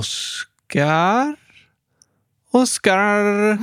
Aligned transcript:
Oskar? 0.00 1.36
Oskar? 2.50 3.58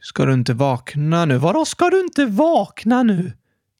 Ska 0.00 0.24
du 0.24 0.32
inte 0.32 0.54
vakna 0.54 1.24
nu? 1.24 1.38
Vadå, 1.38 1.64
ska 1.64 1.90
du 1.90 2.00
inte 2.00 2.26
vakna 2.26 3.02
nu? 3.02 3.32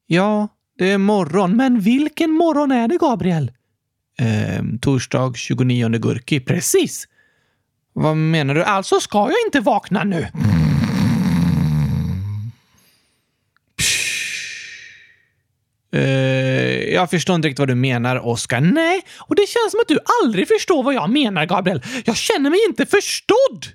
Ja, 0.06 0.48
det 0.78 0.90
är 0.90 0.98
morgon. 0.98 1.56
Men 1.56 1.80
vilken 1.80 2.30
morgon 2.30 2.72
är 2.72 2.88
det, 2.88 2.96
Gabriel? 2.96 3.52
Ehm, 4.18 4.78
torsdag 4.78 5.36
29 5.36 5.88
Gurki. 5.88 6.40
Precis! 6.40 7.08
Vad 7.92 8.16
menar 8.16 8.54
du? 8.54 8.64
Alltså 8.64 9.00
ska 9.00 9.18
jag 9.18 9.46
inte 9.46 9.60
vakna 9.60 10.04
nu? 10.04 10.28
Ehm 15.92 16.35
jag 16.96 17.10
förstår 17.10 17.36
inte 17.36 17.48
riktigt 17.48 17.58
vad 17.58 17.68
du 17.68 17.74
menar, 17.74 18.26
Oskar. 18.26 18.60
Nej, 18.60 19.02
och 19.18 19.34
det 19.34 19.48
känns 19.48 19.70
som 19.70 19.80
att 19.80 19.88
du 19.88 19.98
aldrig 20.22 20.48
förstår 20.48 20.82
vad 20.82 20.94
jag 20.94 21.10
menar, 21.10 21.46
Gabriel. 21.46 21.82
Jag 22.04 22.16
känner 22.16 22.50
mig 22.50 22.58
inte 22.68 22.86
förstådd! 22.86 23.66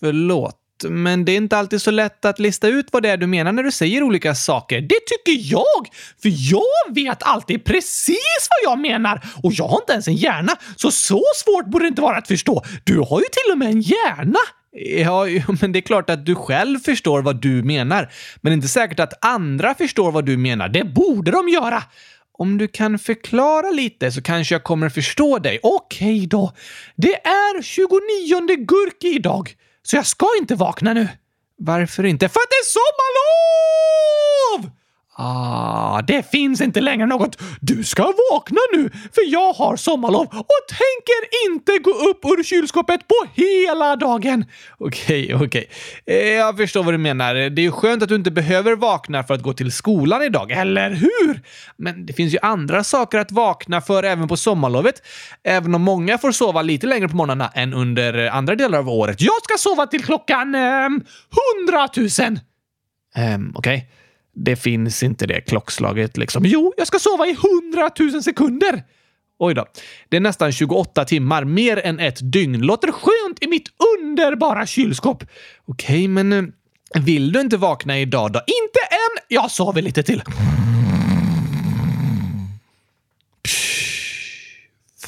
Förlåt, 0.00 0.56
men 0.88 1.24
det 1.24 1.32
är 1.32 1.36
inte 1.36 1.56
alltid 1.56 1.82
så 1.82 1.90
lätt 1.90 2.24
att 2.24 2.38
lista 2.38 2.68
ut 2.68 2.86
vad 2.90 3.02
det 3.02 3.08
är 3.08 3.16
du 3.16 3.26
menar 3.26 3.52
när 3.52 3.62
du 3.62 3.72
säger 3.72 4.02
olika 4.02 4.34
saker. 4.34 4.80
Det 4.80 5.00
tycker 5.06 5.52
jag! 5.52 5.88
För 6.22 6.52
jag 6.52 6.94
vet 6.94 7.22
alltid 7.22 7.64
precis 7.64 8.48
vad 8.50 8.72
jag 8.72 8.78
menar 8.78 9.20
och 9.42 9.52
jag 9.52 9.68
har 9.68 9.76
inte 9.80 9.92
ens 9.92 10.08
en 10.08 10.16
hjärna, 10.16 10.52
så 10.76 10.90
så 10.90 11.22
svårt 11.36 11.66
borde 11.66 11.84
det 11.84 11.88
inte 11.88 12.02
vara 12.02 12.16
att 12.16 12.28
förstå. 12.28 12.64
Du 12.84 12.98
har 12.98 13.20
ju 13.20 13.26
till 13.26 13.52
och 13.52 13.58
med 13.58 13.68
en 13.68 13.80
hjärna! 13.80 14.38
Ja, 14.72 15.26
men 15.60 15.72
det 15.72 15.78
är 15.78 15.80
klart 15.80 16.10
att 16.10 16.26
du 16.26 16.34
själv 16.34 16.78
förstår 16.78 17.22
vad 17.22 17.42
du 17.42 17.62
menar. 17.62 18.12
Men 18.40 18.50
det 18.50 18.54
är 18.54 18.56
inte 18.56 18.68
säkert 18.68 19.00
att 19.00 19.24
andra 19.24 19.74
förstår 19.74 20.12
vad 20.12 20.26
du 20.26 20.36
menar. 20.36 20.68
Det 20.68 20.84
borde 20.84 21.30
de 21.30 21.48
göra. 21.48 21.82
Om 22.40 22.58
du 22.58 22.68
kan 22.68 22.98
förklara 22.98 23.70
lite 23.70 24.12
så 24.12 24.22
kanske 24.22 24.54
jag 24.54 24.64
kommer 24.64 24.88
förstå 24.88 25.38
dig. 25.38 25.60
Okej 25.62 26.26
då. 26.26 26.52
Det 26.96 27.14
är 27.26 27.62
29 27.62 28.64
Gurki 28.64 29.08
idag, 29.08 29.54
så 29.82 29.96
jag 29.96 30.06
ska 30.06 30.26
inte 30.38 30.54
vakna 30.54 30.92
nu. 30.92 31.08
Varför 31.58 32.04
inte? 32.04 32.28
För 32.28 32.40
att 32.40 32.50
det 32.50 32.54
är 32.54 32.64
sommarlov! 32.64 33.79
Ah, 35.22 36.02
det 36.02 36.30
finns 36.30 36.60
inte 36.60 36.80
längre 36.80 37.06
något 37.06 37.42
“du 37.60 37.84
ska 37.84 38.02
vakna 38.32 38.58
nu” 38.72 38.90
för 38.90 39.32
jag 39.32 39.52
har 39.52 39.76
sommarlov 39.76 40.26
och 40.26 40.62
tänker 40.68 41.48
inte 41.50 41.78
gå 41.78 41.90
upp 41.90 42.24
ur 42.24 42.42
kylskåpet 42.42 43.08
på 43.08 43.14
hela 43.34 43.96
dagen. 43.96 44.44
Okej, 44.78 45.34
okay, 45.34 45.46
okej. 45.46 45.68
Okay. 46.02 46.26
Jag 46.26 46.56
förstår 46.56 46.82
vad 46.82 46.94
du 46.94 46.98
menar. 46.98 47.34
Det 47.34 47.60
är 47.60 47.64
ju 47.64 47.70
skönt 47.70 48.02
att 48.02 48.08
du 48.08 48.14
inte 48.14 48.30
behöver 48.30 48.76
vakna 48.76 49.22
för 49.22 49.34
att 49.34 49.42
gå 49.42 49.52
till 49.52 49.72
skolan 49.72 50.22
idag, 50.22 50.50
eller 50.50 50.90
hur? 50.90 51.42
Men 51.76 52.06
det 52.06 52.12
finns 52.12 52.34
ju 52.34 52.38
andra 52.42 52.84
saker 52.84 53.18
att 53.18 53.32
vakna 53.32 53.80
för 53.80 54.02
även 54.02 54.28
på 54.28 54.36
sommarlovet. 54.36 55.02
Även 55.44 55.74
om 55.74 55.82
många 55.82 56.18
får 56.18 56.32
sova 56.32 56.62
lite 56.62 56.86
längre 56.86 57.08
på 57.08 57.16
morgnarna 57.16 57.48
än 57.54 57.74
under 57.74 58.28
andra 58.28 58.54
delar 58.54 58.78
av 58.78 58.88
året. 58.88 59.20
Jag 59.20 59.42
ska 59.44 59.58
sova 59.58 59.86
till 59.86 60.04
klockan 60.04 60.54
ehm, 60.54 61.00
hundratusen! 61.30 62.40
Eh, 63.16 63.34
um, 63.34 63.52
okej. 63.56 63.76
Okay. 63.76 63.99
Det 64.34 64.56
finns 64.56 65.02
inte 65.02 65.26
det 65.26 65.40
klockslaget 65.40 66.16
liksom. 66.16 66.42
Jo, 66.46 66.72
jag 66.76 66.86
ska 66.86 66.98
sova 66.98 67.26
i 67.26 67.36
hundratusen 67.42 68.22
sekunder! 68.22 68.82
Oj 69.42 69.54
då. 69.54 69.66
Det 70.08 70.16
är 70.16 70.20
nästan 70.20 70.52
28 70.52 71.04
timmar, 71.04 71.44
mer 71.44 71.76
än 71.76 72.00
ett 72.00 72.32
dygn. 72.32 72.60
Låter 72.60 72.92
skönt 72.92 73.42
i 73.42 73.46
mitt 73.46 73.68
underbara 73.98 74.66
kylskåp. 74.66 75.24
Okej, 75.66 75.86
okay, 75.86 76.08
men 76.08 76.32
eh, 76.32 76.42
vill 77.02 77.32
du 77.32 77.40
inte 77.40 77.56
vakna 77.56 77.98
idag 77.98 78.32
då? 78.32 78.38
Inte 78.38 78.80
än! 78.90 79.18
Jag 79.28 79.50
sover 79.50 79.82
lite 79.82 80.02
till. 80.02 80.22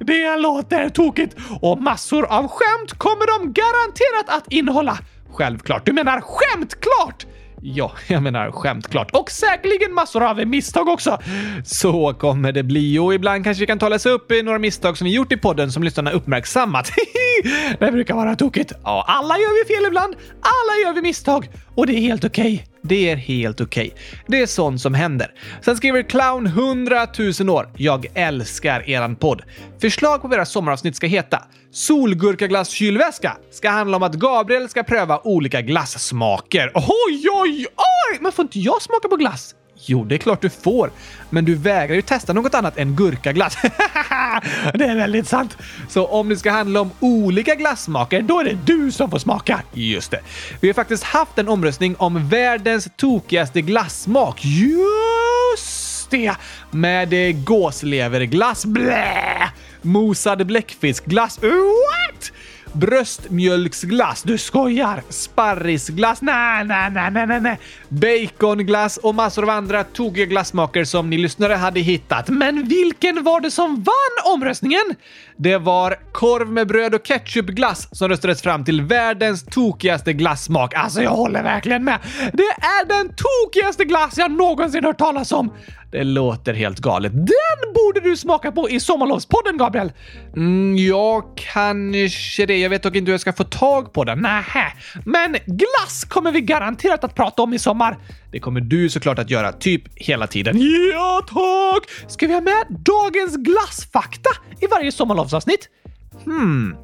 Det 0.00 0.36
låter 0.36 0.88
tokigt 0.88 1.36
och 1.60 1.82
massor 1.82 2.24
av 2.24 2.48
skämt 2.48 2.98
kommer 2.98 3.26
de 3.38 3.52
garanterat 3.52 4.38
att 4.38 4.52
innehålla. 4.52 4.98
Självklart. 5.32 5.86
Du 5.86 5.92
menar 5.92 6.20
skämtklart! 6.20 7.26
Ja, 7.66 7.92
jag 8.08 8.22
menar 8.22 8.50
skämt 8.50 8.88
klart. 8.88 9.10
Och 9.10 9.30
säkerligen 9.30 9.94
massor 9.94 10.22
av 10.22 10.46
misstag 10.46 10.88
också. 10.88 11.18
Så 11.64 12.14
kommer 12.14 12.52
det 12.52 12.62
bli 12.62 12.98
och 12.98 13.14
ibland 13.14 13.44
kanske 13.44 13.60
vi 13.60 13.66
kan 13.66 13.78
ta 13.78 13.88
läsa 13.88 14.10
upp 14.10 14.30
eh, 14.30 14.42
några 14.42 14.58
misstag 14.58 14.98
som 14.98 15.04
vi 15.04 15.14
gjort 15.14 15.32
i 15.32 15.36
podden 15.36 15.72
som 15.72 15.82
lyssnarna 15.82 16.10
uppmärksammat. 16.10 16.92
det 17.78 17.92
brukar 17.92 18.14
vara 18.14 18.36
tokigt. 18.36 18.72
Ja, 18.84 19.04
alla 19.08 19.38
gör 19.38 19.64
vi 19.64 19.74
fel 19.74 19.86
ibland. 19.86 20.14
Alla 20.30 20.86
gör 20.86 20.94
vi 20.94 21.02
misstag 21.02 21.48
och 21.74 21.86
det 21.86 21.92
är 21.92 22.00
helt 22.00 22.24
okej. 22.24 22.54
Okay. 22.54 22.66
Det 22.82 23.10
är 23.10 23.16
helt 23.16 23.60
okej. 23.60 23.86
Okay. 23.86 24.18
Det 24.26 24.42
är 24.42 24.46
sånt 24.46 24.80
som 24.80 24.94
händer. 24.94 25.30
Sen 25.60 25.76
skriver 25.76 26.02
Clown 26.02 26.46
100 26.46 27.06
000 27.40 27.50
år. 27.50 27.68
Jag 27.76 28.06
älskar 28.14 28.90
eran 28.90 29.16
podd. 29.16 29.42
Förslag 29.80 30.22
på 30.22 30.28
vad 30.28 30.38
era 30.38 30.46
sommaravsnitt 30.46 30.96
ska 30.96 31.06
heta. 31.06 31.42
Solgurkaglasskylväska 31.74 33.36
ska 33.50 33.70
handla 33.70 33.96
om 33.96 34.02
att 34.02 34.14
Gabriel 34.14 34.68
ska 34.68 34.82
pröva 34.82 35.20
olika 35.24 35.60
glassmaker. 35.60 36.72
Oj, 36.74 37.28
oj, 37.32 37.66
oj! 37.76 38.18
Men 38.20 38.32
får 38.32 38.42
inte 38.42 38.60
jag 38.60 38.82
smaka 38.82 39.08
på 39.08 39.16
glass? 39.16 39.54
Jo, 39.86 40.04
det 40.04 40.14
är 40.14 40.18
klart 40.18 40.40
du 40.40 40.50
får. 40.50 40.90
Men 41.30 41.44
du 41.44 41.54
vägrar 41.54 41.94
ju 41.94 42.02
testa 42.02 42.32
något 42.32 42.54
annat 42.54 42.78
än 42.78 42.96
gurkaglass. 42.96 43.56
det 44.74 44.84
är 44.84 44.96
väldigt 44.96 45.28
sant. 45.28 45.56
Så 45.88 46.06
om 46.06 46.28
det 46.28 46.36
ska 46.36 46.50
handla 46.50 46.80
om 46.80 46.90
olika 47.00 47.54
glassmaker, 47.54 48.22
då 48.22 48.40
är 48.40 48.44
det 48.44 48.58
du 48.64 48.92
som 48.92 49.10
får 49.10 49.18
smaka. 49.18 49.62
Just 49.72 50.10
det. 50.10 50.20
Vi 50.60 50.68
har 50.68 50.74
faktiskt 50.74 51.04
haft 51.04 51.38
en 51.38 51.48
omröstning 51.48 51.96
om 51.98 52.28
världens 52.28 52.88
tokigaste 52.96 53.60
glassmak. 53.60 54.44
Just 54.44 55.93
Just 56.04 56.10
det! 56.10 56.34
Med 56.70 57.12
eh, 57.12 57.36
gåsleverglass. 57.36 58.64
Blä! 58.66 59.50
Mosad 59.82 60.46
bläckfiskglass. 60.46 61.38
What? 61.42 62.32
bröstmjölksglass. 62.74 64.22
Du 64.22 64.38
skojar! 64.38 65.02
Sparrisglass. 65.08 66.22
Nej, 66.22 66.64
nej, 66.64 66.90
nej, 66.90 67.26
nej, 67.26 67.40
nej. 67.40 67.58
Baconglass 67.88 68.96
och 68.96 69.14
massor 69.14 69.42
av 69.42 69.50
andra 69.50 69.84
tokiga 69.84 70.24
glassmaker 70.24 70.84
som 70.84 71.10
ni 71.10 71.18
lyssnare 71.18 71.54
hade 71.54 71.80
hittat. 71.80 72.28
Men 72.28 72.68
vilken 72.68 73.24
var 73.24 73.40
det 73.40 73.50
som 73.50 73.74
vann 73.74 74.34
omröstningen? 74.34 74.94
Det 75.36 75.58
var 75.58 75.96
korv 76.12 76.52
med 76.52 76.68
bröd 76.68 76.94
och 76.94 77.06
ketchupglass 77.06 77.88
som 77.92 78.08
röstades 78.08 78.42
fram 78.42 78.64
till 78.64 78.82
världens 78.82 79.44
tokigaste 79.44 80.12
glassmak. 80.12 80.74
Alltså, 80.74 81.02
jag 81.02 81.10
håller 81.10 81.42
verkligen 81.42 81.84
med. 81.84 81.98
Det 82.32 82.42
är 82.42 82.88
den 82.88 83.14
tokigaste 83.16 83.84
glass 83.84 84.18
jag 84.18 84.30
någonsin 84.30 84.84
hört 84.84 84.98
talas 84.98 85.32
om. 85.32 85.52
Det 85.94 86.04
låter 86.04 86.54
helt 86.54 86.78
galet. 86.78 87.12
Den 87.12 87.74
borde 87.74 88.00
du 88.00 88.16
smaka 88.16 88.52
på 88.52 88.70
i 88.70 88.80
Sommarlovspodden, 88.80 89.56
Gabriel! 89.56 89.92
Mm, 90.36 90.76
ja, 90.76 91.34
kanske 91.36 92.46
det. 92.46 92.56
Jag 92.56 92.70
vet 92.70 92.82
dock 92.82 92.96
inte 92.96 93.08
hur 93.08 93.14
jag 93.14 93.20
ska 93.20 93.32
få 93.32 93.44
tag 93.44 93.92
på 93.92 94.04
den. 94.04 94.18
Nähä. 94.18 94.72
Men 95.04 95.32
glass 95.46 96.04
kommer 96.08 96.32
vi 96.32 96.40
garanterat 96.40 97.04
att 97.04 97.14
prata 97.14 97.42
om 97.42 97.54
i 97.54 97.58
sommar. 97.58 97.98
Det 98.32 98.40
kommer 98.40 98.60
du 98.60 98.88
såklart 98.88 99.18
att 99.18 99.30
göra 99.30 99.52
typ 99.52 99.82
hela 99.96 100.26
tiden. 100.26 100.56
Ja, 100.92 101.20
tack! 101.28 102.10
Ska 102.10 102.26
vi 102.26 102.32
ha 102.34 102.40
med 102.40 102.66
dagens 102.68 103.36
glassfakta 103.36 104.30
i 104.60 104.66
varje 104.66 104.92
sommarlovsavsnitt? 105.28 105.68
Hmm. 106.24 106.76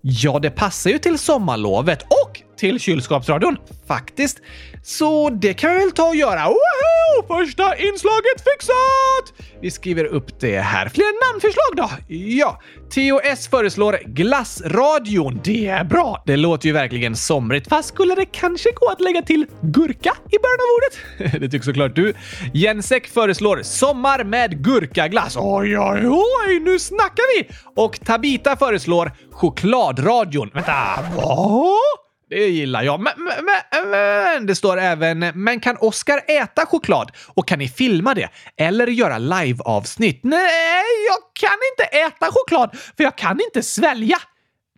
Ja, 0.00 0.38
det 0.38 0.50
passar 0.50 0.90
ju 0.90 0.98
till 0.98 1.18
sommarlovet 1.18 2.02
och 2.02 2.42
till 2.62 2.80
kylskåpsradion. 2.80 3.56
Faktiskt. 3.88 4.38
Så 4.82 5.30
det 5.30 5.54
kan 5.54 5.70
vi 5.70 5.78
väl 5.78 5.92
ta 5.92 6.08
och 6.08 6.16
göra. 6.16 6.48
Woho! 6.48 7.26
Första 7.28 7.76
inslaget 7.76 8.38
fixat! 8.52 9.46
Vi 9.60 9.70
skriver 9.70 10.04
upp 10.04 10.40
det 10.40 10.58
här. 10.60 10.88
Fler 10.88 11.32
namnförslag 11.32 11.76
då? 11.76 12.14
Ja, 12.14 12.60
TOS 12.94 13.48
föreslår 13.48 13.98
Glassradion. 14.06 15.40
Det 15.44 15.66
är 15.66 15.84
bra. 15.84 16.22
Det 16.26 16.36
låter 16.36 16.66
ju 16.66 16.72
verkligen 16.72 17.16
somrigt. 17.16 17.68
Fast 17.68 17.88
skulle 17.88 18.14
det 18.14 18.24
kanske 18.24 18.70
gå 18.72 18.88
att 18.88 19.00
lägga 19.00 19.22
till 19.22 19.46
gurka 19.60 20.16
i 20.30 20.38
början 20.38 20.60
av 20.60 20.70
ordet? 20.76 21.40
det 21.40 21.48
tycker 21.48 21.64
såklart 21.64 21.96
du. 21.96 22.14
Jensek 22.54 23.06
föreslår 23.06 23.62
Sommar 23.62 24.24
med 24.24 24.64
gurkaglass. 24.64 25.36
Oj, 25.36 25.78
oj, 25.78 26.08
oj, 26.08 26.60
nu 26.60 26.78
snackar 26.78 27.38
vi! 27.38 27.48
Och 27.76 28.00
Tabita 28.00 28.56
föreslår 28.56 29.12
Chokladradion. 29.32 30.50
Vänta, 30.54 30.98
vad? 31.16 32.01
Det 32.32 32.48
gillar 32.48 32.82
jag. 32.82 33.00
Men, 33.00 33.12
men, 33.16 33.90
men, 33.90 34.46
det 34.46 34.54
står 34.54 34.78
även 34.78 35.18
“Men 35.34 35.60
kan 35.60 35.76
Oscar 35.76 36.20
äta 36.28 36.66
choklad? 36.66 37.10
Och 37.34 37.48
kan 37.48 37.58
ni 37.58 37.68
filma 37.68 38.14
det? 38.14 38.28
Eller 38.56 38.86
göra 38.86 39.18
live-avsnitt?” 39.18 40.20
Nej, 40.22 40.84
jag 41.08 41.18
kan 41.32 41.58
inte 41.72 41.96
äta 41.96 42.32
choklad 42.32 42.76
för 42.96 43.04
jag 43.04 43.16
kan 43.16 43.40
inte 43.40 43.62
svälja. 43.62 44.18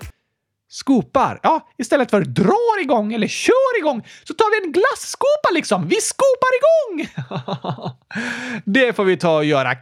Skopar? 0.68 1.40
Ja, 1.42 1.68
istället 1.78 2.10
för 2.10 2.20
drar 2.20 2.80
igång 2.80 3.12
eller 3.12 3.28
kör 3.28 3.78
igång 3.78 4.06
så 4.24 4.34
tar 4.34 4.60
vi 4.60 4.66
en 4.66 4.72
glasskopa 4.72 5.50
liksom. 5.52 5.88
Vi 5.88 5.96
skopar 6.00 6.52
igång! 6.58 7.08
det 8.64 8.92
får 8.92 9.04
vi 9.04 9.16
ta 9.16 9.36
och 9.36 9.44
göra. 9.44 9.74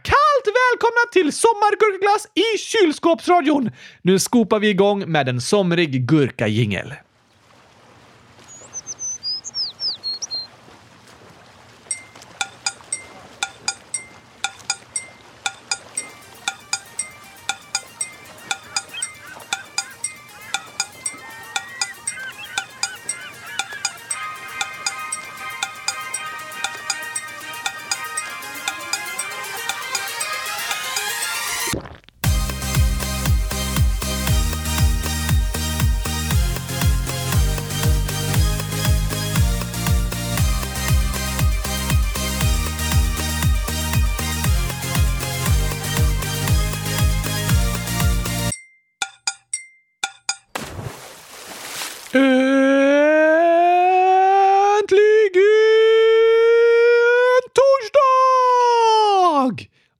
Varmt 0.45 0.55
välkomna 0.71 1.11
till 1.11 1.33
Sommargurkaglass 1.33 2.27
i 2.33 2.57
kylskåpsradion! 2.57 3.71
Nu 4.01 4.19
skopar 4.19 4.59
vi 4.59 4.69
igång 4.69 5.11
med 5.11 5.29
en 5.29 5.41
somrig 5.41 6.07
gurkajingel. 6.07 6.93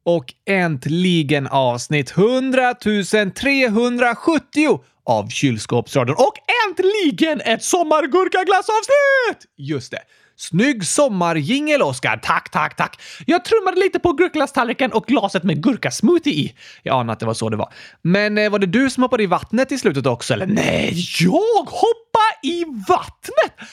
Och 0.05 0.33
äntligen 0.49 1.47
avsnitt 1.47 2.11
100 2.17 2.73
370 3.35 4.79
av 5.05 5.29
Kylskåpsradion 5.29 6.15
och 6.15 6.33
äntligen 6.67 7.41
ett 7.41 7.63
sommargurkaglassavsnitt! 7.63 9.45
Just 9.57 9.91
det. 9.91 10.01
Snygg 10.37 10.85
sommarjingel, 10.85 11.81
Oskar. 11.81 12.17
Tack, 12.17 12.51
tack, 12.51 12.75
tack. 12.75 13.01
Jag 13.25 13.45
trummade 13.45 13.79
lite 13.79 13.99
på 13.99 14.13
gurkaglasstallriken 14.13 14.91
och 14.91 15.05
glaset 15.05 15.43
med 15.43 15.63
gurkasmoothie 15.63 16.33
i. 16.33 16.55
Jag 16.83 16.93
anade 16.93 17.13
att 17.13 17.19
det 17.19 17.25
var 17.25 17.33
så 17.33 17.49
det 17.49 17.57
var. 17.57 17.73
Men 18.01 18.37
eh, 18.37 18.49
var 18.49 18.59
det 18.59 18.65
du 18.65 18.89
som 18.89 19.03
hoppade 19.03 19.23
i 19.23 19.25
vattnet 19.25 19.71
i 19.71 19.77
slutet 19.77 20.05
också, 20.05 20.33
eller? 20.33 20.45
Nej, 20.45 20.93
jag 21.19 21.63
hoppade 21.65 22.24
i 22.45 22.65
vattnet! 22.87 23.69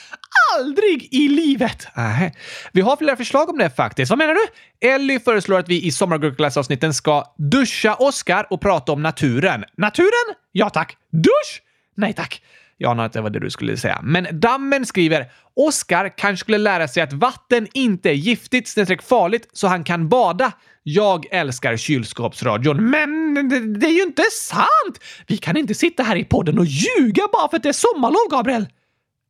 Aldrig 0.59 1.07
i 1.11 1.27
livet! 1.27 1.87
Äh. 1.97 2.31
Vi 2.71 2.81
har 2.81 2.97
flera 2.97 3.15
förslag 3.15 3.49
om 3.49 3.57
det 3.57 3.69
faktiskt. 3.69 4.09
Vad 4.09 4.19
menar 4.19 4.33
du? 4.33 4.47
Ellie 4.87 5.19
föreslår 5.19 5.59
att 5.59 5.69
vi 5.69 5.85
i 5.85 5.91
sommargurkaglassavsnitten 5.91 6.93
ska 6.93 7.23
duscha 7.37 7.95
Oskar 7.95 8.47
och 8.49 8.61
prata 8.61 8.91
om 8.91 9.01
naturen. 9.01 9.63
Naturen? 9.77 10.35
Ja 10.51 10.69
tack. 10.69 10.97
Dusch? 11.11 11.61
Nej 11.95 12.13
tack. 12.13 12.41
Jag 12.77 12.91
anar 12.91 13.05
att 13.05 13.13
det 13.13 13.21
var 13.21 13.29
det 13.29 13.39
du 13.39 13.49
skulle 13.49 13.77
säga. 13.77 13.99
Men 14.03 14.27
Dammen 14.31 14.85
skriver 14.85 15.25
Oskar 15.55 16.17
kanske 16.17 16.43
skulle 16.43 16.57
lära 16.57 16.87
sig 16.87 17.03
att 17.03 17.13
vatten 17.13 17.67
inte 17.73 18.09
är 18.09 18.13
giftigt 18.13 18.67
snedstreck 18.67 19.01
farligt 19.01 19.49
så 19.53 19.67
han 19.67 19.83
kan 19.83 20.09
bada. 20.09 20.51
Jag 20.83 21.25
älskar 21.31 21.77
kylskåpsradion. 21.77 22.89
Men 22.89 23.33
det, 23.49 23.59
det, 23.59 23.87
är 23.87 23.91
ju 23.91 24.03
inte 24.03 24.23
sant! 24.31 24.99
Vi 25.27 25.37
kan 25.37 25.57
inte 25.57 25.73
sitta 25.73 26.03
här 26.03 26.15
i 26.15 26.23
podden 26.23 26.59
och 26.59 26.65
ljuga 26.65 27.23
bara 27.33 27.49
för 27.49 27.57
att 27.57 27.63
det 27.63 27.69
är 27.69 27.73
sommarlov, 27.73 28.29
Gabriel. 28.31 28.65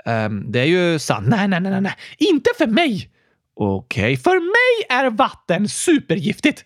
Um, 0.06 0.52
det 0.52 0.60
är 0.60 0.66
ju 0.66 1.00
sant. 1.00 1.28
Nej, 1.28 1.48
nej, 1.48 1.60
nej, 1.62 1.82
nej. 1.82 1.96
Inte 2.18 2.50
för 2.58 2.68
mig! 2.68 3.10
Okej. 3.56 4.04
Okay. 4.04 4.18
För 4.18 4.40
mig 4.40 5.00
är 5.00 5.10
vatten 5.10 5.70
supergiftigt. 5.70 6.66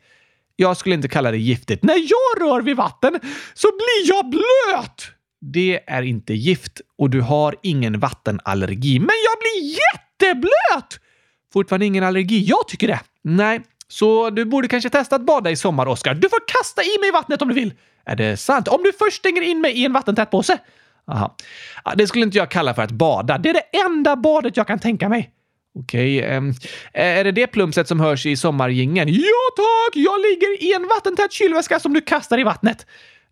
Jag 0.56 0.78
skulle 0.78 0.96
inte 0.96 1.08
kalla 1.08 1.32
det 1.32 1.38
giftigt. 1.38 1.84
När 1.84 1.96
jag 1.96 2.48
rör 2.48 2.62
vid 2.62 2.76
vatten 2.76 3.20
så 3.54 3.68
blir 3.68 4.16
jag 4.16 4.30
blöt! 4.30 5.17
Det 5.42 5.80
är 5.88 6.02
inte 6.02 6.34
gift 6.34 6.82
och 6.98 7.10
du 7.10 7.22
har 7.22 7.56
ingen 7.64 8.00
vattenallergi. 8.00 9.00
Men 9.00 9.16
jag 9.26 9.40
blir 9.40 9.78
jätteblöt! 9.78 11.00
Fortfarande 11.54 11.86
ingen 11.86 12.04
allergi. 12.04 12.44
Jag 12.44 12.68
tycker 12.68 12.88
det. 12.88 13.00
Nej, 13.24 13.62
så 13.88 14.30
du 14.30 14.46
borde 14.46 14.68
kanske 14.68 14.90
testa 14.90 15.16
att 15.16 15.26
bada 15.26 15.52
i 15.52 15.56
sommar, 15.56 15.86
Oskar. 15.86 16.14
Du 16.14 16.30
får 16.30 16.40
kasta 16.48 16.82
i 16.84 17.00
mig 17.02 17.12
vattnet 17.12 17.42
om 17.42 17.48
du 17.48 17.54
vill. 17.54 17.74
Är 18.06 18.16
det 18.16 18.38
sant? 18.38 18.68
Om 18.68 18.84
du 18.84 18.94
först 18.94 19.18
stänger 19.18 19.42
in 19.42 19.62
mig 19.62 19.72
i 19.72 19.86
en 19.86 19.94
vattentät 19.94 20.32
påse. 20.32 20.58
Aha. 21.12 21.36
Det 21.96 22.08
skulle 22.08 22.26
inte 22.26 22.38
jag 22.38 22.52
kalla 22.52 22.74
för 22.74 22.82
att 22.82 22.92
bada. 22.92 23.38
Det 23.38 23.50
är 23.50 23.54
det 23.54 23.78
enda 23.86 24.16
badet 24.16 24.58
jag 24.58 24.68
kan 24.68 24.80
tänka 24.80 25.10
mig. 25.10 25.32
Okej, 25.80 26.18
okay, 26.18 26.38
um, 26.38 26.54
är 26.94 27.24
det 27.24 27.32
det 27.32 27.48
plumset 27.48 27.88
som 27.88 28.00
hörs 28.00 28.26
i 28.26 28.38
sommargingen? 28.38 29.08
Ja 29.08 29.48
tack! 29.56 29.96
Jag 29.96 30.22
ligger 30.22 30.64
i 30.64 30.74
en 30.74 30.88
vattentät 30.88 31.32
kylväska 31.32 31.80
som 31.80 31.94
du 31.94 32.02
kastar 32.02 32.40
i 32.40 32.44
vattnet. 32.44 32.86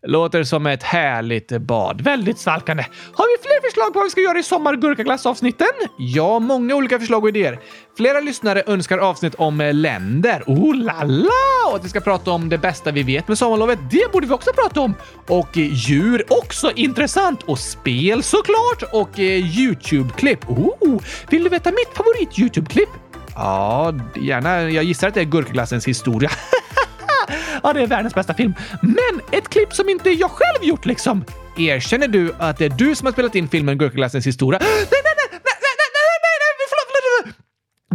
Låter 0.08 0.44
som 0.44 0.66
ett 0.66 0.84
härligt 0.84 1.62
bad. 1.62 2.02
Väldigt 2.02 2.40
svalkande. 2.40 2.86
Har 3.14 3.38
vi 3.38 3.44
fler 3.44 3.70
förslag 3.70 3.94
på 3.94 4.00
vad 4.00 4.06
vi 4.06 4.10
ska 4.10 4.22
göra 4.22 4.40
i 4.40 4.44
sommargurkaglassavsnitten? 4.44 5.68
Ja, 5.98 6.40
många 6.40 6.76
olika 6.76 7.00
förslag 7.00 7.24
och 7.24 7.30
idéer. 7.30 7.60
Flera 7.98 8.20
lyssnare 8.20 8.64
önskar 8.68 8.98
avsnitt 8.98 9.36
om 9.36 9.72
länder. 9.74 10.44
Oh 10.48 10.76
la 10.76 11.04
la! 11.04 11.70
Och 11.70 11.76
att 11.76 11.86
vi 11.86 11.90
ska 11.90 12.00
prata 12.00 12.32
om 12.32 12.50
det 12.50 12.58
bästa 12.58 12.92
vi 12.92 13.04
vet 13.04 13.28
med 13.28 13.38
sommarlovet. 13.38 13.80
Det 13.92 14.12
borde 14.12 14.28
vi 14.28 14.34
också 14.34 14.52
prata 14.54 14.82
om. 14.82 14.94
Och 15.28 15.58
eh, 15.58 15.74
djur, 15.74 16.24
också 16.30 16.72
intressant. 16.76 17.44
Och 17.44 17.60
spel 17.60 18.24
såklart. 18.24 18.84
Och 18.92 19.20
eh, 19.20 19.60
Youtube-klipp. 19.60 20.50
Oh, 20.50 21.02
vill 21.30 21.44
du 21.44 21.50
veta 21.50 21.72
mitt 21.72 21.90
favorit 21.94 22.40
Youtube-klipp? 22.40 22.90
Ja, 23.36 23.94
gärna. 24.16 24.70
Jag 24.70 24.84
gissar 24.84 25.08
att 25.08 25.14
det 25.14 25.22
är 25.22 25.26
Gurkaglassens 25.26 25.88
historia. 25.88 26.32
ja, 27.64 27.74
det 27.74 27.82
är 27.82 27.88
världens 27.88 28.16
bästa 28.16 28.34
film. 28.34 28.54
Men 28.82 29.22
ett 29.32 29.50
klipp 29.50 29.74
som 29.74 29.90
inte 29.90 30.10
jag 30.10 30.32
själv 30.32 30.64
gjort 30.64 30.86
liksom. 30.86 31.26
Erkänner 31.58 32.08
du 32.08 32.34
att 32.40 32.58
det 32.58 32.66
är 32.66 32.70
du 32.70 32.96
som 32.96 33.06
har 33.06 33.12
spelat 33.12 33.36
in 33.36 33.50
filmen 33.50 33.78
Gurkaglassens 33.78 34.28
historia? 34.28 34.60
Nej, 34.64 34.70
nej, 34.70 34.90
nej, 34.92 35.28
nej, 35.32 35.40
nej, 35.42 35.76
nej, 35.96 36.08
nej, 36.26 36.38
nej, 36.42 36.68
förlåt, 36.70 36.88
förlåt, 36.92 37.06
förlåt. 37.24 37.46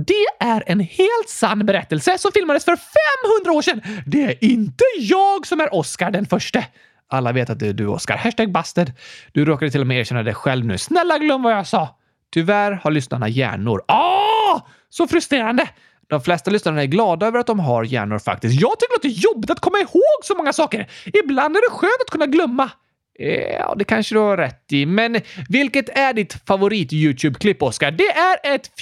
Det 0.07 0.47
är 0.47 0.63
en 0.67 0.81
helt 0.81 1.29
sann 1.29 1.67
berättelse 1.67 2.19
som 2.19 2.33
filmades 2.33 2.65
för 2.65 2.77
500 3.45 3.59
år 3.59 3.63
sedan. 3.63 3.83
Det 4.07 4.25
är 4.25 4.45
inte 4.45 4.85
jag 4.99 5.47
som 5.47 5.61
är 5.61 5.75
Oscar 5.75 6.11
den 6.11 6.27
förste. 6.27 6.67
Alla 7.09 7.33
vet 7.33 7.51
att 7.51 7.59
det 7.59 7.69
är 7.69 7.73
du, 7.73 7.87
Oscar. 7.87 8.17
Hashtag 8.17 8.53
bastard. 8.53 8.93
Du 9.33 9.45
råkade 9.45 9.71
till 9.71 9.81
och 9.81 9.87
med 9.87 10.01
erkänna 10.01 10.23
det 10.23 10.35
själv 10.35 10.67
nu. 10.67 10.79
Snälla 10.79 11.19
glöm 11.19 11.43
vad 11.43 11.53
jag 11.53 11.67
sa. 11.67 11.97
Tyvärr 12.33 12.73
har 12.73 12.91
lyssnarna 12.91 13.29
hjärnor. 13.29 13.83
Ah! 13.89 14.61
Så 14.89 15.09
frustrerande! 15.09 15.69
De 16.11 16.21
flesta 16.21 16.51
lyssnarna 16.51 16.83
är 16.83 16.87
glada 16.87 17.27
över 17.27 17.39
att 17.39 17.47
de 17.47 17.61
har 17.61 17.85
hjärnor 17.85 18.19
faktiskt. 18.19 18.61
Jag 18.61 18.79
tycker 18.79 19.01
det 19.01 19.09
låter 19.09 19.21
jobbigt 19.21 19.51
att 19.51 19.61
komma 19.61 19.79
ihåg 19.79 20.21
så 20.23 20.35
många 20.35 20.53
saker. 20.53 20.91
Ibland 21.25 21.57
är 21.57 21.61
det 21.71 21.77
skönt 21.77 22.01
att 22.07 22.11
kunna 22.11 22.27
glömma. 22.27 22.71
Ja, 23.59 23.75
det 23.79 23.85
kanske 23.85 24.15
du 24.15 24.19
har 24.19 24.37
rätt 24.37 24.73
i. 24.73 24.87
Men 24.87 25.21
vilket 25.49 25.89
är 25.89 26.13
ditt 26.13 26.37
favorit-Youtube-klipp, 26.47 27.63
Oskar? 27.63 27.91
Det 27.91 28.09
är 28.09 28.55
ett 28.55 28.67
14 28.67 28.75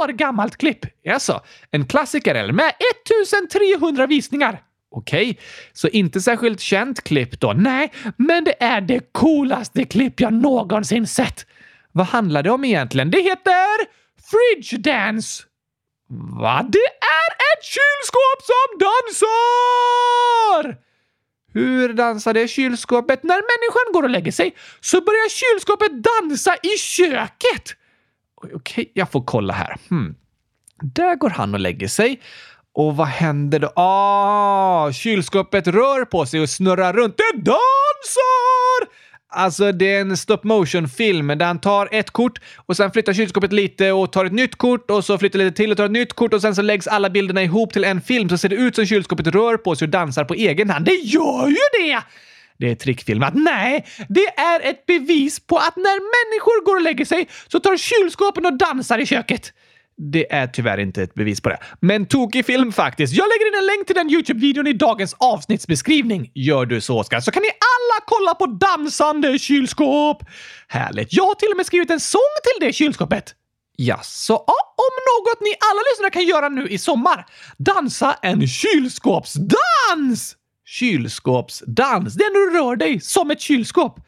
år 0.00 0.12
gammalt 0.12 0.56
klipp. 0.56 0.86
Alltså, 1.12 1.40
en 1.70 1.86
klassiker 1.86 2.34
eller? 2.34 2.52
Med 2.52 2.72
1300 3.06 4.06
visningar. 4.06 4.60
Okej, 4.90 5.38
så 5.72 5.88
inte 5.88 6.20
särskilt 6.20 6.60
känt 6.60 7.04
klipp 7.04 7.40
då? 7.40 7.52
Nej, 7.52 7.92
men 8.16 8.44
det 8.44 8.62
är 8.62 8.80
det 8.80 9.12
coolaste 9.12 9.84
klipp 9.84 10.20
jag 10.20 10.32
någonsin 10.32 11.06
sett. 11.06 11.46
Vad 11.92 12.06
handlar 12.06 12.42
det 12.42 12.50
om 12.50 12.64
egentligen? 12.64 13.10
Det 13.10 13.20
heter 13.20 13.76
Fridge 14.30 14.90
Dance. 14.90 15.42
Va? 16.08 16.66
Det 16.68 16.88
är 17.18 17.30
ett 17.50 17.64
kylskåp 17.64 18.42
som 18.42 18.78
dansar! 18.78 19.34
Hur 21.52 21.92
dansar 21.92 22.34
det 22.34 22.48
kylskåpet? 22.48 23.22
När 23.22 23.34
människan 23.34 23.92
går 23.92 24.02
och 24.02 24.10
lägger 24.10 24.32
sig 24.32 24.56
så 24.80 25.00
börjar 25.00 25.28
kylskåpet 25.28 26.02
dansa 26.02 26.56
i 26.62 26.78
köket. 26.78 27.76
Okej, 28.54 28.90
jag 28.94 29.10
får 29.10 29.24
kolla 29.24 29.52
här. 29.54 29.76
Hmm. 29.88 30.14
Där 30.82 31.16
går 31.16 31.30
han 31.30 31.54
och 31.54 31.60
lägger 31.60 31.88
sig. 31.88 32.20
Och 32.74 32.96
vad 32.96 33.06
händer 33.06 33.58
då? 33.58 33.72
Ah, 33.76 34.92
kylskåpet 34.92 35.66
rör 35.66 36.04
på 36.04 36.26
sig 36.26 36.40
och 36.40 36.50
snurrar 36.50 36.92
runt. 36.92 37.16
Det 37.16 37.32
dansar! 37.36 38.88
Alltså, 39.36 39.72
det 39.72 39.94
är 39.94 40.00
en 40.00 40.16
stop 40.16 40.38
motion-film 40.42 41.26
där 41.26 41.46
han 41.46 41.60
tar 41.60 41.88
ett 41.92 42.10
kort 42.10 42.40
och 42.56 42.76
sen 42.76 42.90
flyttar 42.90 43.12
kylskåpet 43.12 43.52
lite 43.52 43.92
och 43.92 44.12
tar 44.12 44.24
ett 44.24 44.32
nytt 44.32 44.56
kort 44.56 44.90
och 44.90 45.04
så 45.04 45.18
flyttar 45.18 45.38
lite 45.38 45.56
till 45.56 45.70
och 45.70 45.76
tar 45.76 45.84
ett 45.84 45.90
nytt 45.90 46.12
kort 46.12 46.34
och 46.34 46.40
sen 46.40 46.54
så 46.54 46.62
läggs 46.62 46.86
alla 46.86 47.10
bilderna 47.10 47.42
ihop 47.42 47.72
till 47.72 47.84
en 47.84 48.00
film 48.00 48.28
så 48.28 48.38
ser 48.38 48.48
det 48.48 48.56
ut 48.56 48.74
som 48.74 48.86
kylskåpet 48.86 49.26
rör 49.26 49.56
på 49.56 49.76
sig 49.76 49.86
och 49.86 49.90
dansar 49.90 50.24
på 50.24 50.34
egen 50.34 50.70
hand. 50.70 50.84
Det 50.84 50.94
gör 50.94 51.48
ju 51.48 51.86
det! 51.86 52.02
Det 52.58 52.70
är 52.70 52.74
trickfilmat. 52.74 53.34
Nej, 53.34 53.86
det 54.08 54.26
är 54.26 54.60
ett 54.70 54.86
bevis 54.86 55.40
på 55.40 55.56
att 55.56 55.76
när 55.76 56.00
människor 56.00 56.64
går 56.64 56.76
och 56.76 56.82
lägger 56.82 57.04
sig 57.04 57.28
så 57.48 57.60
tar 57.60 57.76
kylskåpen 57.76 58.46
och 58.46 58.58
dansar 58.58 58.98
i 58.98 59.06
köket. 59.06 59.52
Det 59.96 60.32
är 60.32 60.46
tyvärr 60.46 60.78
inte 60.78 61.02
ett 61.02 61.14
bevis 61.14 61.40
på 61.40 61.48
det. 61.48 61.58
Men 61.80 62.06
tokig 62.06 62.46
film 62.46 62.72
faktiskt. 62.72 63.14
Jag 63.14 63.24
lägger 63.28 63.48
in 63.48 63.62
en 63.62 63.66
länk 63.66 63.86
till 63.86 63.96
den 63.96 64.10
Youtube-videon 64.10 64.66
i 64.66 64.72
dagens 64.72 65.14
avsnittsbeskrivning. 65.18 66.30
Gör 66.34 66.66
du 66.66 66.80
så, 66.80 67.00
Oskar, 67.00 67.20
så 67.20 67.30
kan 67.30 67.42
ni 67.42 67.48
alla 67.48 68.04
kolla 68.06 68.34
på 68.34 68.46
dansande 68.46 69.38
kylskåp. 69.38 70.22
Härligt. 70.68 71.12
Jag 71.12 71.24
har 71.24 71.34
till 71.34 71.48
och 71.50 71.56
med 71.56 71.66
skrivit 71.66 71.90
en 71.90 72.00
sång 72.00 72.20
till 72.42 72.66
det 72.66 72.72
kylskåpet. 72.72 73.34
Ja, 73.76 74.00
så 74.02 74.32
ja, 74.32 74.74
om 74.76 74.94
något 75.10 75.40
ni 75.40 75.54
alla 75.70 75.80
lyssnare 75.90 76.10
kan 76.10 76.24
göra 76.24 76.48
nu 76.48 76.68
i 76.68 76.78
sommar. 76.78 77.26
Dansa 77.58 78.16
en 78.22 78.48
kylskåpsdans! 78.48 80.36
Kylskåpsdans? 80.66 82.14
Det 82.14 82.24
är 82.24 82.30
när 82.30 82.50
du 82.50 82.58
rör 82.58 82.76
dig 82.76 83.00
som 83.00 83.30
ett 83.30 83.40
kylskåp. 83.40 84.00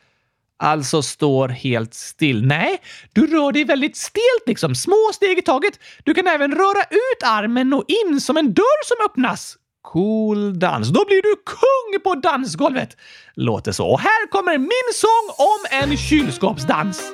Alltså 0.59 1.03
står 1.03 1.49
helt 1.49 1.95
still. 1.95 2.47
Nej, 2.47 2.79
du 3.13 3.27
rör 3.27 3.53
dig 3.53 3.65
väldigt 3.65 3.97
stelt 3.97 4.47
liksom, 4.47 4.75
små 4.75 5.11
steg 5.15 5.39
i 5.39 5.43
taget. 5.43 5.81
Du 6.05 6.15
kan 6.15 6.27
även 6.27 6.53
röra 6.55 6.83
ut 6.91 7.23
armen 7.25 7.73
och 7.73 7.85
in 7.89 8.21
som 8.21 8.37
en 8.37 8.55
dörr 8.55 8.85
som 8.85 9.07
öppnas. 9.07 9.57
Cool 9.83 10.59
dans. 10.59 10.89
Då 10.89 11.05
blir 11.05 11.23
du 11.23 11.35
kung 11.47 12.01
på 12.03 12.15
dansgolvet. 12.15 12.97
Låter 13.35 13.73
så. 13.73 13.87
Och 13.87 14.01
här 14.01 14.31
kommer 14.31 14.59
min 14.59 14.93
sång 14.95 15.47
om 15.47 15.91
en 15.91 15.97
kylskåpsdans. 15.97 17.13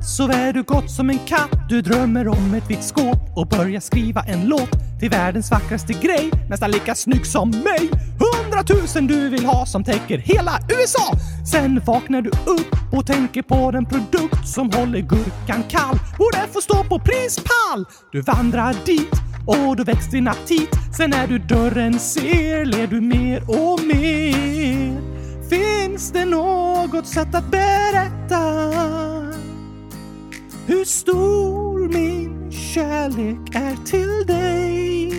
Natt 0.00 0.08
sover 0.08 0.52
du 0.52 0.62
gott 0.62 0.90
som 0.90 1.10
en 1.10 1.18
katt. 1.26 1.68
Du 1.68 1.82
drömmer 1.82 2.28
om 2.28 2.54
ett 2.54 2.70
vitt 2.70 2.84
skåp 2.84 3.18
och 3.36 3.46
börjar 3.46 3.80
skriva 3.80 4.22
en 4.22 4.48
låt 4.48 4.70
till 5.00 5.10
världens 5.10 5.50
vackraste 5.50 5.92
grej. 5.92 6.30
Nästan 6.50 6.70
lika 6.70 6.94
snygg 6.94 7.26
som 7.26 7.50
mig. 7.50 7.90
Hundratusen 8.18 9.06
du 9.06 9.28
vill 9.28 9.46
ha 9.46 9.66
som 9.66 9.84
täcker 9.84 10.18
hela 10.18 10.58
USA. 10.68 11.12
Sen 11.50 11.80
vaknar 11.86 12.22
du 12.22 12.30
upp 12.30 12.92
och 12.92 13.06
tänker 13.06 13.42
på 13.42 13.70
den 13.70 13.86
produkt 13.86 14.48
som 14.48 14.70
håller 14.72 15.00
gurkan 15.00 15.62
kall. 15.68 15.98
Borde 16.18 16.52
få 16.52 16.60
stå 16.60 16.84
på 16.84 16.98
prispall. 16.98 17.84
Du 18.12 18.20
vandrar 18.20 18.76
dit 18.86 19.12
och 19.46 19.76
då 19.76 19.84
väcks 19.84 20.10
din 20.10 20.28
aptit. 20.28 20.70
Sen 20.96 21.10
när 21.10 21.26
du 21.26 21.38
dörren 21.38 21.98
ser 21.98 22.64
ler 22.64 22.86
du 22.86 23.00
mer 23.00 23.42
och 23.48 23.80
mer. 23.84 25.00
Finns 25.50 26.12
det 26.12 26.24
något 26.24 27.06
sätt 27.06 27.34
att 27.34 27.50
berätta 27.50 29.19
hur 30.70 30.84
stor 30.84 31.88
min 31.88 32.52
kärlek 32.52 33.54
är 33.54 33.76
till 33.86 34.26
dig? 34.26 35.12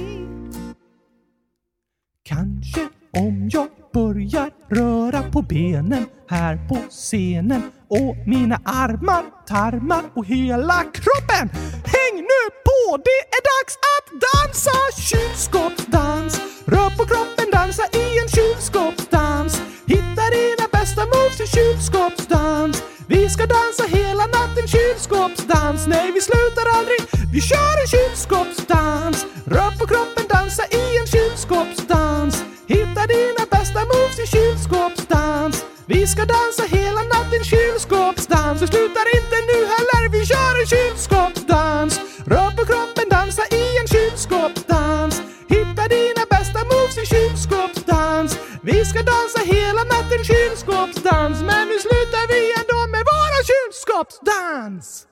Kanske 2.24 2.82
om 3.18 3.50
jag 3.54 3.68
börjar 3.94 4.52
röra 4.70 5.32
på 5.32 5.42
benen 5.42 6.06
här 6.30 6.68
på 6.70 6.78
scenen 6.90 7.62
och 7.88 8.16
mina 8.28 8.62
armar, 8.66 9.24
tarmar 9.48 10.04
och 10.14 10.26
hela 10.26 10.84
kroppen. 10.84 11.50
Häng 11.96 12.16
nu 12.16 12.42
på! 12.66 12.98
Det 12.98 13.22
är 13.38 13.44
dags 13.52 13.76
att 13.96 14.08
dansa 14.28 14.78
kylskåpsdans. 14.98 16.42
Rör 16.66 16.98
på 16.98 17.06
kroppen, 17.06 17.52
dansa 17.52 17.84
i 17.94 18.20
en 18.22 18.30
kylskåpsdans. 18.30 19.62
Hitta 19.86 20.24
dina 20.36 20.66
bästa 20.72 21.02
moves 21.06 21.42
i 21.42 21.48
kylskåpsdans. 21.48 22.91
Vi 23.12 23.30
ska 23.30 23.46
dansa 23.46 23.84
hela 23.98 24.26
natten 24.38 24.68
kylskåpsdans. 24.68 25.88
Nej, 25.88 26.12
vi 26.12 26.22
slutar 26.22 26.66
aldrig. 26.78 27.00
Vi 27.34 27.42
kör 27.42 27.76
en 27.82 27.90
kylskåpsdans. 27.96 29.26
Rör 29.46 29.72
på 29.80 29.86
kroppen, 29.92 30.26
dansa 30.30 30.64
i 30.82 30.84
en 31.00 31.08
kylskåpsdans. 31.08 32.44
Hitta 32.68 33.02
dina 33.14 33.44
bästa 33.52 33.80
moves 33.92 34.20
i 34.26 34.28
kylskåpsdans. 34.36 35.66
Vi 35.86 36.08
ska 36.08 36.22
dansa 36.36 36.64
hela 36.78 37.02
natten 37.16 37.44
kylskåpsdans. 37.54 38.62
Vi 38.62 38.68
slutar 38.68 39.06
inte 39.18 39.38
nu 39.50 39.58
heller. 39.74 40.04
Vi 40.16 40.22
kör 40.32 40.54
en 40.62 40.70
kylskåpsdans. 40.76 41.94
Rör 42.32 42.52
på 42.58 42.64
kroppen, 42.72 43.08
dansa 43.10 43.44
i 43.62 43.64
en 43.82 43.88
kylskåpsdans. 43.94 45.22
Hitta 45.54 45.84
dina 45.96 46.24
bästa 46.34 46.60
moves 46.72 46.98
i 47.04 47.06
kylskåpsdans. 47.14 48.32
Vi 48.70 48.86
ska 48.86 49.00
dansa 49.14 49.40
hela 49.56 49.84
natten 49.94 50.24
kylskåpsdans. 50.32 51.38
Men 51.50 51.68
nu 51.68 51.78
slutar 51.80 52.01
kylskåpsdans. 53.44 55.08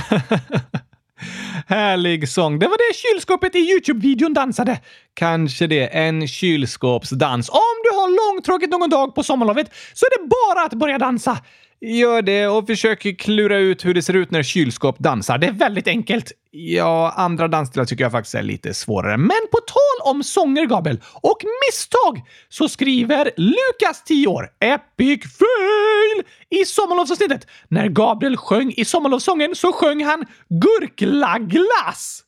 Härlig 1.66 2.28
sång. 2.28 2.58
Det 2.58 2.68
var 2.68 2.78
det 2.78 2.94
kylskåpet 2.96 3.54
i 3.54 3.58
Youtube-videon 3.58 4.34
dansade. 4.34 4.80
Kanske 5.14 5.66
det. 5.66 5.86
En 5.86 6.28
kylskåpsdans. 6.28 7.48
Om 7.48 7.76
du 7.84 7.90
har 7.96 8.32
långtråkigt 8.32 8.70
någon 8.70 8.90
dag 8.90 9.14
på 9.14 9.22
sommarlovet 9.22 9.70
så 9.94 10.06
är 10.06 10.10
det 10.18 10.28
bara 10.28 10.66
att 10.66 10.74
börja 10.74 10.98
dansa. 10.98 11.38
Gör 11.80 12.22
det 12.22 12.46
och 12.46 12.66
försök 12.66 13.18
klura 13.18 13.58
ut 13.58 13.84
hur 13.84 13.94
det 13.94 14.02
ser 14.02 14.14
ut 14.14 14.30
när 14.30 14.42
kylskåp 14.42 14.98
dansar. 14.98 15.38
Det 15.38 15.46
är 15.46 15.52
väldigt 15.52 15.88
enkelt. 15.88 16.32
Ja, 16.52 17.14
andra 17.16 17.48
dansstilar 17.48 17.84
tycker 17.84 18.04
jag 18.04 18.12
faktiskt 18.12 18.34
är 18.34 18.42
lite 18.42 18.74
svårare. 18.74 19.16
Men 19.16 19.40
på 19.52 19.58
tal 19.66 20.12
om 20.12 20.22
sånger, 20.22 20.66
Gabriel, 20.66 21.00
och 21.22 21.38
misstag, 21.66 22.22
så 22.48 22.68
skriver 22.68 23.30
Lukas, 23.36 24.04
10 24.04 24.26
år, 24.26 24.48
Epic 24.60 25.22
fail 25.38 26.24
i 26.60 26.64
sommarlovsavsnittet. 26.64 27.46
När 27.68 27.88
Gabriel 27.88 28.36
sjöng 28.36 28.72
i 28.76 28.84
sommarlovssången 28.84 29.54
så 29.54 29.72
sjöng 29.72 30.04
han 30.04 30.24
gurklaglass. 30.48 32.22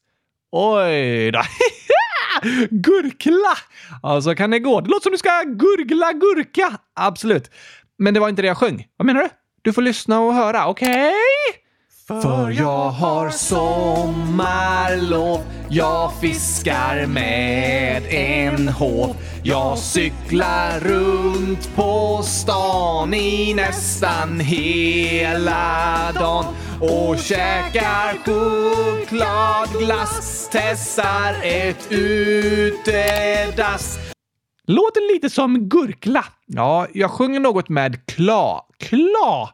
oj 0.53 1.31
då. 1.31 1.43
Gurkla! 2.71 3.57
Ja, 4.03 4.23
så 4.23 4.35
kan 4.35 4.51
det 4.51 4.59
gå. 4.59 4.81
Det 4.81 4.91
låter 4.91 5.03
som 5.03 5.13
du 5.13 5.19
ska 5.19 5.43
gurgla 5.43 6.13
gurka. 6.13 6.79
Absolut. 6.95 7.51
Men 7.99 8.15
det 8.15 8.21
var 8.21 8.29
inte 8.29 8.43
det 8.43 8.49
jag 8.49 8.57
sjöng. 8.57 8.87
Vad 8.97 9.07
menar 9.07 9.23
du? 9.23 9.29
Du 9.63 9.73
får 9.73 9.83
lyssna 9.83 10.21
och 10.21 10.35
höra, 10.35 10.67
okej? 10.67 11.13
För 12.07 12.51
jag 12.51 12.91
har 12.91 13.31
sommarlov 13.31 15.41
Jag 15.69 16.13
fiskar 16.21 17.07
med 17.07 18.03
en 18.11 18.69
håv 18.69 19.17
Jag 19.43 19.79
cyklar 19.79 20.81
runt 20.81 21.77
på 21.77 22.23
stan 22.23 23.15
i 23.15 23.55
nästan 23.55 24.41
hela 24.41 26.13
dagen 26.15 26.45
och 26.81 27.19
käkar 27.19 28.19
chokladglass 28.25 30.49
Testar 30.53 31.35
ett 31.43 31.93
utedass 31.93 33.99
Låter 34.67 35.15
lite 35.15 35.31
som 35.31 35.69
gurkla. 35.69 36.25
Ja, 36.47 36.87
jag 36.95 37.11
sjunger 37.11 37.41
något 37.41 37.69
med 37.69 38.07
kla. 38.07 38.61
Kla! 38.79 39.53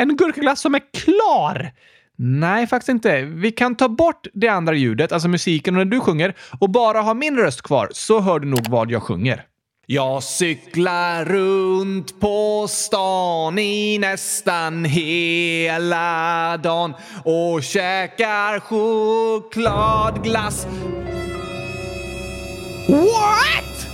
En 0.00 0.16
gurkaglass 0.16 0.60
som 0.60 0.74
är 0.74 0.82
klar. 0.92 1.72
Nej, 2.16 2.66
faktiskt 2.66 2.88
inte. 2.88 3.22
Vi 3.22 3.52
kan 3.52 3.74
ta 3.74 3.88
bort 3.88 4.26
det 4.32 4.48
andra 4.48 4.74
ljudet, 4.74 5.12
alltså 5.12 5.28
musiken, 5.28 5.74
när 5.74 5.84
du 5.84 6.00
sjunger 6.00 6.34
och 6.60 6.70
bara 6.70 7.00
ha 7.00 7.14
min 7.14 7.36
röst 7.36 7.62
kvar, 7.62 7.88
så 7.92 8.20
hör 8.20 8.38
du 8.38 8.48
nog 8.48 8.68
vad 8.68 8.90
jag 8.90 9.02
sjunger. 9.02 9.44
Jag 9.86 10.22
cyklar 10.22 11.24
runt 11.24 12.20
på 12.20 12.66
stan 12.68 13.58
i 13.58 13.98
nästan 13.98 14.84
hela 14.84 16.56
dagen 16.56 16.94
och 17.24 17.62
käkar 17.62 18.60
chokladglass. 18.60 20.66
What? 22.88 23.86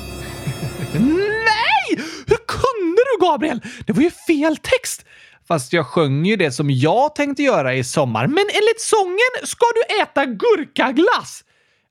Nej! 0.93 2.05
Hur 2.27 2.47
kunde 2.47 3.03
du, 3.03 3.19
Gabriel? 3.27 3.61
Det 3.87 3.93
var 3.93 4.03
ju 4.03 4.11
fel 4.11 4.57
text. 4.57 5.05
Fast 5.49 5.73
jag 5.73 5.87
sjöng 5.87 6.25
ju 6.25 6.37
det 6.37 6.53
som 6.53 6.71
jag 6.71 7.15
tänkte 7.15 7.43
göra 7.43 7.75
i 7.75 7.85
sommar. 7.85 8.27
Men 8.27 8.45
enligt 8.53 8.81
sången 8.81 9.33
ska 9.45 9.67
du 9.75 10.03
äta 10.03 10.25
gurkaglass. 10.25 11.45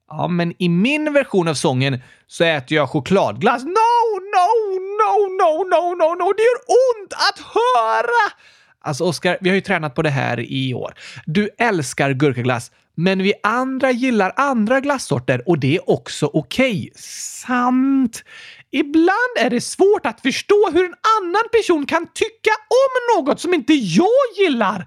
Ja, 0.08 0.28
men 0.28 0.54
i 0.58 0.68
min 0.68 1.12
version 1.12 1.48
av 1.48 1.54
sången 1.54 2.00
så 2.26 2.44
äter 2.44 2.76
jag 2.76 2.90
chokladglass. 2.90 3.64
No, 3.64 3.70
no, 4.34 4.48
no, 4.78 5.28
no, 5.28 5.64
no, 5.64 5.94
no, 5.94 6.14
no. 6.14 6.32
Det 6.32 6.42
gör 6.42 6.60
ont 6.66 7.12
att 7.12 7.38
höra! 7.38 8.32
Alltså, 8.80 9.04
Oskar, 9.04 9.38
vi 9.40 9.48
har 9.48 9.54
ju 9.54 9.60
tränat 9.60 9.94
på 9.94 10.02
det 10.02 10.10
här 10.10 10.40
i 10.40 10.74
år. 10.74 10.94
Du 11.26 11.48
älskar 11.58 12.10
gurkaglass, 12.10 12.72
men 12.94 13.22
vi 13.22 13.32
andra 13.42 13.90
gillar 13.90 14.32
andra 14.36 14.80
glassorter 14.80 15.48
och 15.48 15.58
det 15.58 15.76
är 15.76 15.90
också 15.90 16.30
okej. 16.32 16.92
Sant. 17.46 18.24
Ibland 18.76 19.36
är 19.38 19.50
det 19.50 19.60
svårt 19.60 20.06
att 20.06 20.20
förstå 20.20 20.70
hur 20.72 20.84
en 20.84 20.94
annan 21.20 21.42
person 21.52 21.86
kan 21.86 22.06
tycka 22.14 22.50
om 22.68 23.24
något 23.24 23.40
som 23.40 23.54
inte 23.54 23.74
jag 23.74 24.08
gillar. 24.38 24.86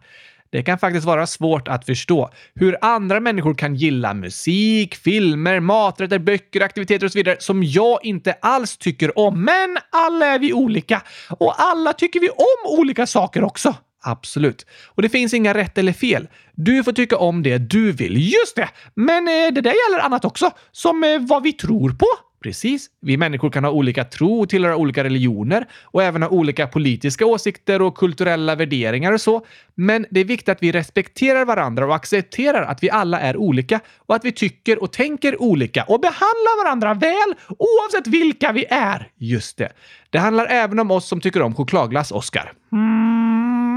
Det 0.52 0.64
kan 0.64 0.80
faktiskt 0.80 1.06
vara 1.06 1.28
svårt 1.28 1.68
att 1.68 1.86
förstå 1.86 2.30
hur 2.56 2.78
andra 2.82 3.20
människor 3.20 3.54
kan 3.54 3.76
gilla 3.76 4.14
musik, 4.14 4.96
filmer, 4.96 5.60
maträtter, 5.60 6.20
böcker, 6.20 6.62
aktiviteter 6.62 7.06
och 7.06 7.12
så 7.12 7.20
vidare 7.20 7.36
som 7.40 7.64
jag 7.64 8.06
inte 8.06 8.34
alls 8.42 8.78
tycker 8.78 9.20
om. 9.20 9.44
Men 9.44 9.78
alla 9.92 10.26
är 10.26 10.40
vi 10.40 10.54
olika 10.54 11.02
och 11.30 11.62
alla 11.62 11.94
tycker 11.94 12.20
vi 12.20 12.30
om 12.30 12.80
olika 12.80 13.08
saker 13.08 13.44
också. 13.44 13.76
Absolut. 14.02 14.66
Och 14.88 15.02
det 15.02 15.10
finns 15.10 15.34
inga 15.34 15.54
rätt 15.54 15.78
eller 15.78 15.94
fel. 15.94 16.28
Du 16.54 16.84
får 16.84 16.92
tycka 16.92 17.18
om 17.18 17.44
det 17.44 17.58
du 17.58 17.92
vill. 17.92 18.34
Just 18.34 18.56
det! 18.56 18.70
Men 18.96 19.28
eh, 19.28 19.54
det 19.54 19.62
där 19.62 19.74
gäller 19.74 20.06
annat 20.06 20.26
också, 20.26 20.52
som 20.72 21.04
eh, 21.04 21.20
vad 21.20 21.44
vi 21.44 21.54
tror 21.54 21.90
på. 21.90 22.29
Precis. 22.44 22.88
Vi 23.02 23.18
människor 23.18 23.50
kan 23.50 23.64
ha 23.64 23.72
olika 23.72 24.04
tro 24.04 24.42
och 24.42 24.50
tillhöra 24.50 24.76
olika 24.76 25.04
religioner 25.04 25.66
och 25.84 26.04
även 26.04 26.24
ha 26.24 26.30
olika 26.30 26.68
politiska 26.68 27.26
åsikter 27.26 27.82
och 27.82 27.98
kulturella 27.98 28.56
värderingar 28.56 29.12
och 29.12 29.22
så. 29.22 29.46
Men 29.76 30.06
det 30.10 30.20
är 30.20 30.26
viktigt 30.26 30.50
att 30.50 30.64
vi 30.64 30.72
respekterar 30.72 31.46
varandra 31.46 31.86
och 31.86 31.96
accepterar 31.96 32.64
att 32.64 32.84
vi 32.84 32.90
alla 32.90 33.20
är 33.20 33.38
olika 33.38 33.80
och 33.98 34.16
att 34.16 34.26
vi 34.26 34.32
tycker 34.32 34.84
och 34.84 34.92
tänker 34.92 35.42
olika 35.42 35.84
Och 35.84 36.00
behandlar 36.00 36.64
varandra 36.64 36.94
väl 36.94 37.36
oavsett 37.48 38.08
vilka 38.08 38.52
vi 38.52 38.66
är. 38.70 39.12
Just 39.18 39.58
det. 39.58 39.72
Det 40.10 40.18
handlar 40.20 40.46
även 40.46 40.80
om 40.80 40.92
oss 40.92 41.08
som 41.08 41.22
tycker 41.22 41.42
om 41.42 41.56
chokladglass, 41.56 42.12
Oscar. 42.12 42.54
Mm, 42.72 43.69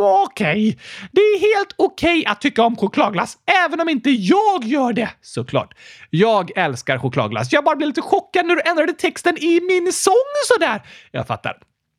okej. 0.00 0.78
Det 1.12 1.20
är 1.20 1.56
helt 1.56 1.74
okej 1.76 2.26
att 2.26 2.40
tycka 2.40 2.62
om 2.62 2.76
chokladglass, 2.76 3.38
även 3.66 3.80
om 3.80 3.88
inte 3.88 4.10
jag 4.10 4.64
gör 4.64 4.92
det. 4.92 5.10
Såklart. 5.22 5.74
Jag 6.10 6.58
älskar 6.58 6.98
chokladglass. 6.98 7.52
Jag 7.52 7.64
bara 7.64 7.76
blev 7.76 7.88
lite 7.88 8.02
chockad 8.02 8.46
när 8.46 8.54
du 8.54 8.62
ändrade 8.62 8.92
texten 8.92 9.36
i 9.38 9.60
min 9.60 9.92
sång 9.92 10.14
sådär. 10.48 10.82
Jag 11.10 11.26
fattar. 11.26 11.56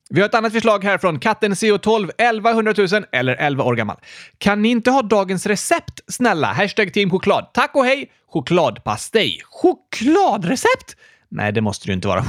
Vi 0.09 0.21
har 0.21 0.29
ett 0.29 0.35
annat 0.35 0.53
förslag 0.53 0.83
här 0.83 0.97
från 0.97 1.19
katten 1.19 1.53
CO12 1.53 2.11
1100 2.17 2.73
000 2.77 2.87
eller 3.11 3.35
11 3.35 3.63
år 3.63 3.75
gammal. 3.75 3.97
Kan 4.37 4.61
ni 4.61 4.69
inte 4.69 4.91
ha 4.91 5.01
dagens 5.01 5.45
recept 5.45 5.99
snälla? 6.07 6.47
Hashtag 6.47 6.93
team 6.93 7.09
choklad. 7.09 7.49
Tack 7.53 7.75
och 7.75 7.85
hej! 7.85 8.11
Chokladpastej. 8.29 9.41
Chokladrecept? 9.43 10.95
Nej, 11.29 11.51
det 11.51 11.61
måste 11.61 11.85
det 11.85 11.89
ju 11.89 11.95
inte 11.95 12.07
vara. 12.07 12.25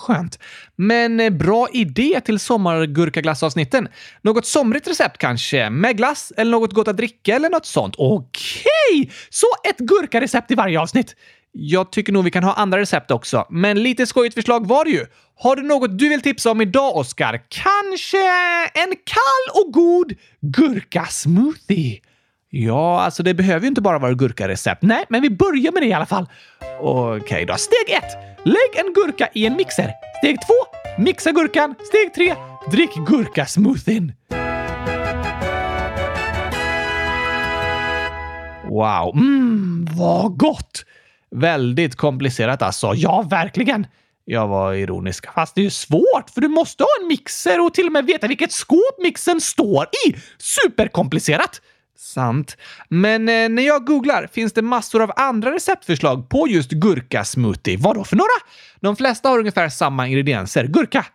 Skönt. 0.00 0.38
Men 0.76 1.20
eh, 1.20 1.30
bra 1.30 1.68
idé 1.72 2.20
till 2.24 2.38
sommargurkaglassavsnitten. 2.38 3.88
Något 4.22 4.46
somrigt 4.46 4.88
recept 4.88 5.18
kanske? 5.18 5.70
Med 5.70 5.96
glass 5.96 6.32
eller 6.36 6.50
något 6.50 6.72
gott 6.72 6.88
att 6.88 6.96
dricka 6.96 7.36
eller 7.36 7.50
något 7.50 7.66
sånt? 7.66 7.94
Okej! 7.98 9.12
Så 9.30 9.46
ett 9.68 9.78
gurkarecept 9.78 10.50
i 10.50 10.54
varje 10.54 10.80
avsnitt. 10.80 11.16
Jag 11.52 11.92
tycker 11.92 12.12
nog 12.12 12.24
vi 12.24 12.30
kan 12.30 12.44
ha 12.44 12.52
andra 12.52 12.78
recept 12.78 13.10
också, 13.10 13.46
men 13.50 13.82
lite 13.82 14.06
skojigt 14.06 14.34
förslag 14.34 14.66
var 14.66 14.84
det 14.84 14.90
ju. 14.90 15.06
Har 15.38 15.56
du 15.56 15.62
något 15.62 15.98
du 15.98 16.08
vill 16.08 16.20
tipsa 16.20 16.50
om 16.50 16.60
idag, 16.60 16.96
Oskar? 16.96 17.40
Kanske 17.48 18.26
en 18.74 18.94
kall 19.04 19.62
och 19.62 19.72
god 19.72 20.12
gurkasmoothie? 20.40 22.00
Ja, 22.52 23.00
alltså 23.00 23.22
det 23.22 23.34
behöver 23.34 23.60
ju 23.60 23.66
inte 23.68 23.80
bara 23.80 23.98
vara 23.98 24.14
gurkarecept. 24.14 24.82
Nej, 24.82 25.04
men 25.08 25.22
vi 25.22 25.30
börjar 25.30 25.72
med 25.72 25.82
det 25.82 25.86
i 25.86 25.92
alla 25.92 26.06
fall. 26.06 26.26
Okej 26.80 27.46
då. 27.46 27.54
Steg 27.54 27.96
ett. 27.96 28.18
Lägg 28.44 28.86
en 28.86 28.92
gurka 28.92 29.28
i 29.34 29.46
en 29.46 29.56
mixer. 29.56 29.90
Steg 30.18 30.36
två. 30.46 30.54
Mixa 31.02 31.32
gurkan. 31.32 31.74
Steg 31.88 32.14
tre. 32.14 32.34
Drick 32.70 32.94
gurkasmoothien. 32.94 34.12
Wow. 38.68 39.16
Mmm, 39.16 39.88
vad 39.98 40.36
gott! 40.38 40.84
Väldigt 41.30 41.96
komplicerat 41.96 42.62
alltså. 42.62 42.92
Ja, 42.96 43.22
verkligen. 43.30 43.86
Jag 44.24 44.48
var 44.48 44.74
ironisk. 44.74 45.26
Fast 45.34 45.54
det 45.54 45.60
är 45.60 45.62
ju 45.62 45.70
svårt, 45.70 46.30
för 46.34 46.40
du 46.40 46.48
måste 46.48 46.82
ha 46.82 46.88
en 47.02 47.08
mixer 47.08 47.60
och 47.60 47.74
till 47.74 47.86
och 47.86 47.92
med 47.92 48.06
veta 48.06 48.26
vilket 48.26 48.52
skåp 48.52 48.98
mixen 49.02 49.40
står 49.40 49.86
i. 50.06 50.16
Superkomplicerat! 50.38 51.60
Sant. 52.02 52.56
Men 52.88 53.28
eh, 53.28 53.48
när 53.48 53.62
jag 53.62 53.86
googlar 53.86 54.28
finns 54.32 54.52
det 54.52 54.62
massor 54.62 55.02
av 55.02 55.12
andra 55.16 55.54
receptförslag 55.54 56.28
på 56.28 56.48
just 56.48 56.70
gurkasmoothie. 56.70 57.76
Vad 57.76 57.96
då 57.96 58.04
för 58.04 58.16
några? 58.16 58.28
De 58.80 58.96
flesta 58.96 59.28
har 59.28 59.38
ungefär 59.38 59.68
samma 59.68 60.06
ingredienser. 60.06 60.64
Gurka. 60.66 61.06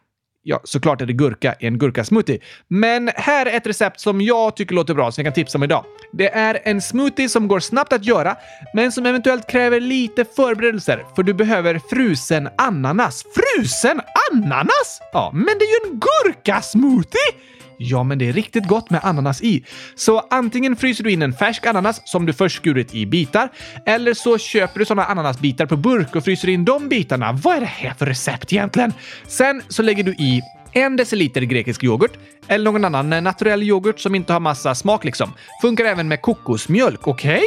Ja, 0.43 0.61
såklart 0.63 1.01
är 1.01 1.05
det 1.05 1.13
gurka 1.13 1.55
i 1.59 1.67
en 1.67 1.77
gurkasmoothie. 1.77 2.39
Men 2.67 3.11
här 3.15 3.45
är 3.45 3.57
ett 3.57 3.67
recept 3.67 3.99
som 3.99 4.21
jag 4.21 4.55
tycker 4.55 4.75
låter 4.75 4.93
bra 4.93 5.11
som 5.11 5.21
jag 5.21 5.33
kan 5.33 5.43
tipsa 5.43 5.57
om 5.57 5.63
idag. 5.63 5.85
Det 6.13 6.29
är 6.29 6.59
en 6.63 6.81
smoothie 6.81 7.29
som 7.29 7.47
går 7.47 7.59
snabbt 7.59 7.93
att 7.93 8.05
göra, 8.05 8.35
men 8.73 8.91
som 8.91 9.05
eventuellt 9.05 9.49
kräver 9.49 9.79
lite 9.79 10.25
förberedelser, 10.35 11.05
för 11.15 11.23
du 11.23 11.33
behöver 11.33 11.81
frusen 11.89 12.49
ananas. 12.57 13.25
Frusen 13.35 14.01
ananas? 14.31 15.01
Ja, 15.13 15.31
Men 15.33 15.45
det 15.45 15.65
är 15.65 15.87
ju 15.87 15.91
en 15.91 15.99
gurkasmoothie! 15.99 17.54
Ja, 17.77 18.03
men 18.03 18.17
det 18.17 18.29
är 18.29 18.33
riktigt 18.33 18.67
gott 18.67 18.89
med 18.89 18.99
ananas 19.03 19.41
i. 19.41 19.65
Så 19.95 20.19
antingen 20.29 20.75
fryser 20.75 21.03
du 21.03 21.11
in 21.11 21.21
en 21.21 21.33
färsk 21.33 21.65
ananas 21.65 22.01
som 22.05 22.25
du 22.25 22.33
först 22.33 22.55
skurit 22.55 22.95
i 22.95 23.05
bitar, 23.05 23.49
eller 23.85 24.13
så 24.13 24.37
köper 24.37 24.79
du 24.79 24.85
sådana 24.85 25.05
ananasbitar 25.05 25.65
på 25.65 25.77
burk 25.77 26.15
och 26.15 26.23
fryser 26.23 26.49
in 26.49 26.65
de 26.65 26.89
bitarna. 26.89 27.31
Vad 27.31 27.55
är 27.55 27.59
det 27.59 27.65
här 27.65 27.93
för 27.93 28.05
recept 28.05 28.53
egentligen? 28.53 28.93
Sen 29.27 29.61
så 29.67 29.81
lägger 29.83 30.03
du 30.03 30.11
i 30.11 30.41
en 30.73 30.95
deciliter 30.95 31.41
grekisk 31.41 31.83
yoghurt 31.83 32.11
eller 32.47 32.71
någon 32.71 32.85
annan 32.85 33.23
naturell 33.23 33.63
yoghurt 33.63 33.99
som 33.99 34.15
inte 34.15 34.33
har 34.33 34.39
massa 34.39 34.75
smak 34.75 35.03
liksom. 35.03 35.33
Funkar 35.61 35.85
även 35.85 36.07
med 36.07 36.21
kokosmjölk, 36.21 37.07
okej? 37.07 37.43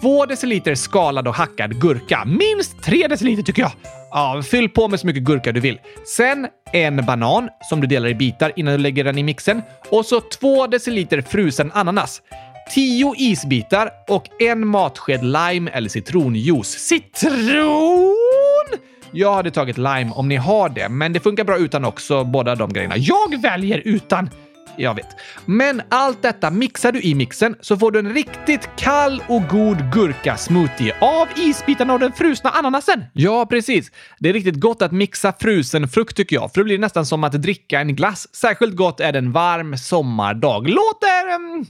Två 0.00 0.26
deciliter 0.26 0.74
skalad 0.74 1.28
och 1.28 1.34
hackad 1.34 1.80
gurka. 1.80 2.24
Minst 2.24 2.82
tre 2.82 3.06
deciliter 3.08 3.42
tycker 3.42 3.62
jag. 3.62 3.72
Ja, 4.14 4.42
fyll 4.42 4.68
på 4.68 4.88
med 4.88 5.00
så 5.00 5.06
mycket 5.06 5.22
gurka 5.22 5.52
du 5.52 5.60
vill. 5.60 5.80
Sen 6.16 6.46
en 6.72 7.06
banan 7.06 7.48
som 7.70 7.80
du 7.80 7.86
delar 7.86 8.08
i 8.08 8.14
bitar 8.14 8.52
innan 8.56 8.72
du 8.74 8.78
lägger 8.78 9.04
den 9.04 9.18
i 9.18 9.22
mixen. 9.22 9.62
Och 9.90 10.06
så 10.06 10.20
två 10.20 10.66
deciliter 10.66 11.20
frusen 11.20 11.72
ananas. 11.74 12.22
10 12.74 13.14
isbitar 13.18 13.90
och 14.08 14.42
en 14.42 14.66
matsked 14.66 15.24
lime 15.24 15.70
eller 15.70 15.88
citronjuice. 15.88 16.78
Citron! 16.78 18.14
Jag 19.12 19.34
hade 19.34 19.50
tagit 19.50 19.78
lime 19.78 20.10
om 20.14 20.28
ni 20.28 20.36
har 20.36 20.68
det, 20.68 20.88
men 20.88 21.12
det 21.12 21.20
funkar 21.20 21.44
bra 21.44 21.58
utan 21.58 21.84
också, 21.84 22.24
båda 22.24 22.54
de 22.54 22.72
grejerna. 22.72 22.96
Jag 22.96 23.42
väljer 23.42 23.82
utan. 23.84 24.30
Jag 24.76 24.94
vet. 24.94 25.16
Men 25.44 25.82
allt 25.88 26.22
detta 26.22 26.50
mixar 26.50 26.92
du 26.92 27.00
i 27.00 27.14
mixen 27.14 27.56
så 27.60 27.76
får 27.76 27.90
du 27.90 27.98
en 27.98 28.14
riktigt 28.14 28.68
kall 28.76 29.22
och 29.28 29.42
god 29.48 29.92
gurkasmoothie 29.92 30.94
Av 31.00 31.28
isbitarna 31.36 31.92
och 31.92 32.00
den 32.00 32.12
frusna 32.12 32.50
ananasen. 32.50 33.04
Ja, 33.12 33.46
precis. 33.46 33.90
Det 34.18 34.28
är 34.28 34.32
riktigt 34.32 34.60
gott 34.60 34.82
att 34.82 34.92
mixa 34.92 35.32
frusen 35.40 35.88
frukt 35.88 36.16
tycker 36.16 36.36
jag, 36.36 36.52
för 36.52 36.60
det 36.60 36.64
blir 36.64 36.78
nästan 36.78 37.06
som 37.06 37.24
att 37.24 37.32
dricka 37.32 37.80
en 37.80 37.96
glass. 37.96 38.28
Särskilt 38.34 38.76
gott 38.76 39.00
är 39.00 39.12
det 39.12 39.18
en 39.18 39.32
varm 39.32 39.78
sommardag. 39.78 40.68
Låter... 40.68 41.34
Um... 41.34 41.66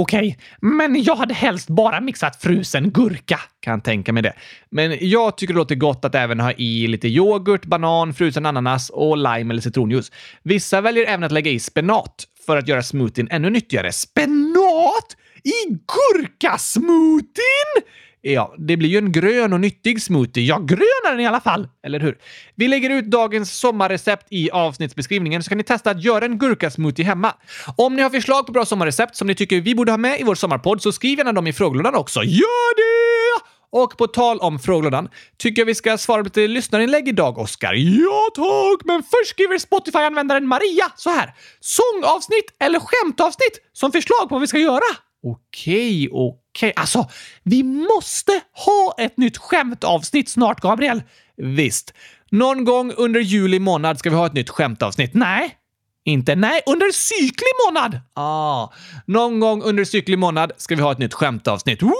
Okej, 0.00 0.38
men 0.60 1.02
jag 1.02 1.16
hade 1.16 1.34
helst 1.34 1.68
bara 1.68 2.00
mixat 2.00 2.42
frusen 2.42 2.90
gurka. 2.90 3.40
Kan 3.60 3.80
tänka 3.80 4.12
mig 4.12 4.22
det. 4.22 4.32
Men 4.70 4.98
jag 5.00 5.36
tycker 5.36 5.54
det 5.54 5.58
låter 5.58 5.74
gott 5.74 6.04
att 6.04 6.14
även 6.14 6.40
ha 6.40 6.52
i 6.52 6.86
lite 6.86 7.08
yoghurt, 7.08 7.64
banan, 7.64 8.14
frusen 8.14 8.46
ananas 8.46 8.90
och 8.90 9.16
lime 9.16 9.54
eller 9.54 9.60
citronjuice. 9.60 10.12
Vissa 10.42 10.80
väljer 10.80 11.06
även 11.06 11.24
att 11.24 11.32
lägga 11.32 11.50
i 11.50 11.58
spenat 11.58 12.24
för 12.46 12.56
att 12.56 12.68
göra 12.68 12.82
smoothien 12.82 13.28
ännu 13.30 13.50
nyttigare. 13.50 13.92
Spenat 13.92 15.16
i 15.44 15.68
gurkasmoothien? 15.68 17.82
Ja, 18.22 18.54
det 18.58 18.76
blir 18.76 18.88
ju 18.88 18.98
en 18.98 19.12
grön 19.12 19.52
och 19.52 19.60
nyttig 19.60 20.02
smoothie. 20.02 20.44
Ja, 20.44 20.58
grön 20.58 21.06
är 21.06 21.10
den 21.10 21.20
i 21.20 21.26
alla 21.26 21.40
fall. 21.40 21.68
Eller 21.86 22.00
hur? 22.00 22.18
Vi 22.54 22.68
lägger 22.68 22.90
ut 22.90 23.04
dagens 23.04 23.58
sommarrecept 23.58 24.26
i 24.30 24.50
avsnittsbeskrivningen 24.50 25.42
så 25.42 25.48
kan 25.48 25.58
ni 25.58 25.64
testa 25.64 25.90
att 25.90 26.04
göra 26.04 26.24
en 26.24 26.38
gurkasmoothie 26.38 27.04
hemma. 27.04 27.34
Om 27.76 27.96
ni 27.96 28.02
har 28.02 28.10
förslag 28.10 28.46
på 28.46 28.52
bra 28.52 28.64
sommarrecept 28.64 29.16
som 29.16 29.26
ni 29.26 29.34
tycker 29.34 29.60
vi 29.60 29.74
borde 29.74 29.92
ha 29.92 29.96
med 29.96 30.20
i 30.20 30.22
vår 30.22 30.34
sommarpodd 30.34 30.82
så 30.82 30.92
skriv 30.92 31.18
gärna 31.18 31.32
dem 31.32 31.46
i 31.46 31.52
frågelådan 31.52 31.94
också. 31.94 32.22
Gör 32.22 32.76
det! 32.76 33.50
Och 33.72 33.98
på 33.98 34.06
tal 34.06 34.38
om 34.38 34.58
frågelådan, 34.58 35.08
tycker 35.38 35.62
jag 35.62 35.66
vi 35.66 35.74
ska 35.74 35.98
svara 35.98 36.18
på 36.18 36.24
lite 36.24 36.46
lyssnarinlägg 36.46 37.08
idag, 37.08 37.38
Oskar? 37.38 37.74
Ja 37.74 38.30
tack! 38.34 38.84
Men 38.84 39.02
först 39.02 39.30
skriver 39.30 39.58
Spotify-användaren 39.58 40.46
Maria 40.46 40.92
så 40.96 41.10
här. 41.10 41.34
Sångavsnitt 41.60 42.56
eller 42.60 42.80
skämtavsnitt 42.80 43.60
som 43.72 43.92
förslag 43.92 44.28
på 44.28 44.34
vad 44.34 44.40
vi 44.40 44.46
ska 44.46 44.58
göra. 44.58 44.90
Okej, 45.22 46.08
okej. 46.12 46.39
Okej, 46.56 46.72
alltså, 46.76 47.08
vi 47.42 47.62
måste 47.62 48.40
ha 48.66 48.94
ett 48.98 49.16
nytt 49.16 49.38
skämtavsnitt 49.38 50.28
snart, 50.28 50.60
Gabriel. 50.60 51.02
Visst. 51.36 51.94
Någon 52.30 52.64
gång 52.64 52.92
under 52.96 53.20
juli 53.20 53.58
månad 53.58 53.98
ska 53.98 54.10
vi 54.10 54.16
ha 54.16 54.26
ett 54.26 54.32
nytt 54.32 54.50
skämtavsnitt. 54.50 55.14
Nej. 55.14 55.56
Inte 56.04 56.34
nej, 56.34 56.60
under 56.66 56.92
cyklig 56.92 57.50
månad! 57.66 58.00
Ah, 58.14 58.68
någon 59.06 59.40
gång 59.40 59.62
under 59.62 59.84
cyklig 59.84 60.18
månad 60.18 60.52
ska 60.56 60.76
vi 60.76 60.82
ha 60.82 60.92
ett 60.92 60.98
nytt 60.98 61.14
skämtavsnitt. 61.14 61.82
Woohoo! 61.82 61.94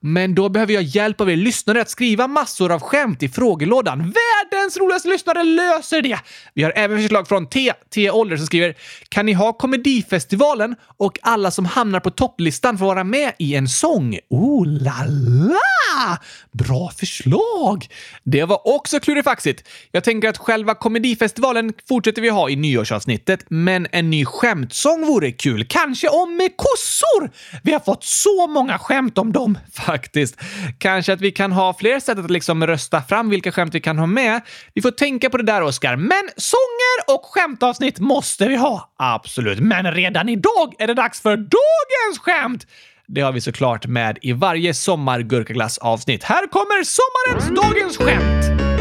Men 0.00 0.34
då 0.34 0.48
behöver 0.48 0.72
jag 0.72 0.82
hjälp 0.82 1.20
av 1.20 1.30
er 1.30 1.36
lyssnare 1.36 1.80
att 1.80 1.90
skriva 1.90 2.28
massor 2.28 2.72
av 2.72 2.80
skämt 2.80 3.22
i 3.22 3.28
frågelådan. 3.28 4.00
Världens 4.50 4.76
roligaste 4.76 5.08
lyssnare 5.08 5.42
löser 5.42 6.02
det! 6.02 6.18
Vi 6.54 6.62
har 6.62 6.72
även 6.76 6.98
förslag 6.98 7.28
från 7.28 7.46
T. 7.46 7.72
T. 7.94 8.10
Ålder 8.10 8.36
som 8.36 8.46
skriver 8.46 8.74
“Kan 9.08 9.26
ni 9.26 9.32
ha 9.32 9.52
Komedifestivalen 9.52 10.76
och 10.96 11.18
alla 11.22 11.50
som 11.50 11.64
hamnar 11.64 12.00
på 12.00 12.10
topplistan 12.10 12.78
får 12.78 12.86
vara 12.86 13.04
med 13.04 13.32
i 13.38 13.54
en 13.54 13.68
sång?” 13.68 14.18
Oh 14.30 14.66
la 14.66 15.04
la! 15.06 16.18
Bra 16.52 16.90
förslag! 16.90 17.86
Det 18.22 18.44
var 18.44 18.74
också 18.74 19.00
klurifaxigt. 19.00 19.68
Jag 19.90 20.04
tänker 20.04 20.28
att 20.28 20.38
själva 20.38 20.74
Komedifestivalen 20.74 21.72
fortsätter 21.88 22.22
vi 22.22 22.28
ha 22.28 22.50
i 22.50 22.56
nyårsavsnittet, 22.56 23.44
men 23.48 23.86
en 23.92 24.10
ny 24.10 24.24
skämtsång 24.24 25.06
vore 25.06 25.32
kul. 25.32 25.64
Kanske 25.64 26.08
om 26.08 26.48
kossor! 26.56 27.30
Vi 27.62 27.72
har 27.72 27.80
fått 27.80 28.04
så 28.04 28.46
många 28.46 28.78
skämt 28.78 29.18
om 29.18 29.32
dem 29.32 29.58
faktiskt. 29.72 30.36
Kanske 30.78 31.12
att 31.12 31.20
vi 31.20 31.30
kan 31.30 31.52
ha 31.52 31.74
fler 31.74 32.00
sätt 32.00 32.18
att 32.18 32.30
liksom 32.30 32.66
rösta 32.66 33.02
fram 33.02 33.30
vilka 33.30 33.52
skämt 33.52 33.74
vi 33.74 33.80
kan 33.80 33.98
ha 33.98 34.06
med. 34.06 34.33
Vi 34.74 34.82
får 34.82 34.90
tänka 34.90 35.30
på 35.30 35.36
det 35.36 35.42
där, 35.42 35.62
Oskar. 35.62 35.96
Men 35.96 36.22
sånger 36.36 37.14
och 37.14 37.24
skämtavsnitt 37.24 37.98
måste 37.98 38.48
vi 38.48 38.56
ha. 38.56 38.94
Absolut. 38.98 39.58
Men 39.58 39.92
redan 39.92 40.28
idag 40.28 40.74
är 40.78 40.86
det 40.86 40.94
dags 40.94 41.20
för 41.20 41.36
dagens 41.36 42.18
skämt! 42.20 42.66
Det 43.06 43.20
har 43.20 43.32
vi 43.32 43.40
såklart 43.40 43.86
med 43.86 44.18
i 44.22 44.32
varje 44.32 44.74
sommargurkaglassavsnitt. 44.74 46.24
Här 46.24 46.46
kommer 46.46 46.84
sommarens 46.84 47.60
dagens 47.62 47.96
skämt! 47.96 48.73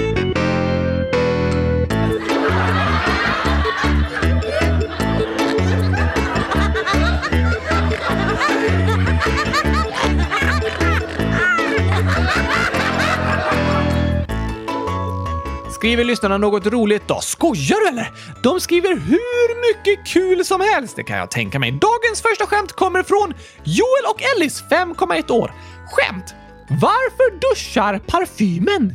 Skriver 15.83 16.03
lyssnarna 16.03 16.37
något 16.37 16.65
roligt 16.65 17.07
då? 17.07 17.19
Skojar 17.21 17.79
du 17.79 17.87
eller? 17.87 18.11
De 18.43 18.59
skriver 18.59 18.89
hur 18.89 19.61
mycket 19.61 20.07
kul 20.07 20.45
som 20.45 20.61
helst, 20.61 20.95
det 20.95 21.03
kan 21.03 21.17
jag 21.17 21.31
tänka 21.31 21.59
mig. 21.59 21.71
Dagens 21.71 22.21
första 22.21 22.45
skämt 22.45 22.71
kommer 22.71 23.03
från 23.03 23.33
Joel 23.63 24.05
och 24.09 24.21
Ellis, 24.35 24.63
5,1 24.71 25.31
år. 25.31 25.51
Skämt! 25.91 26.35
Varför 26.69 27.49
duschar 27.49 27.99
parfymen? 27.99 28.93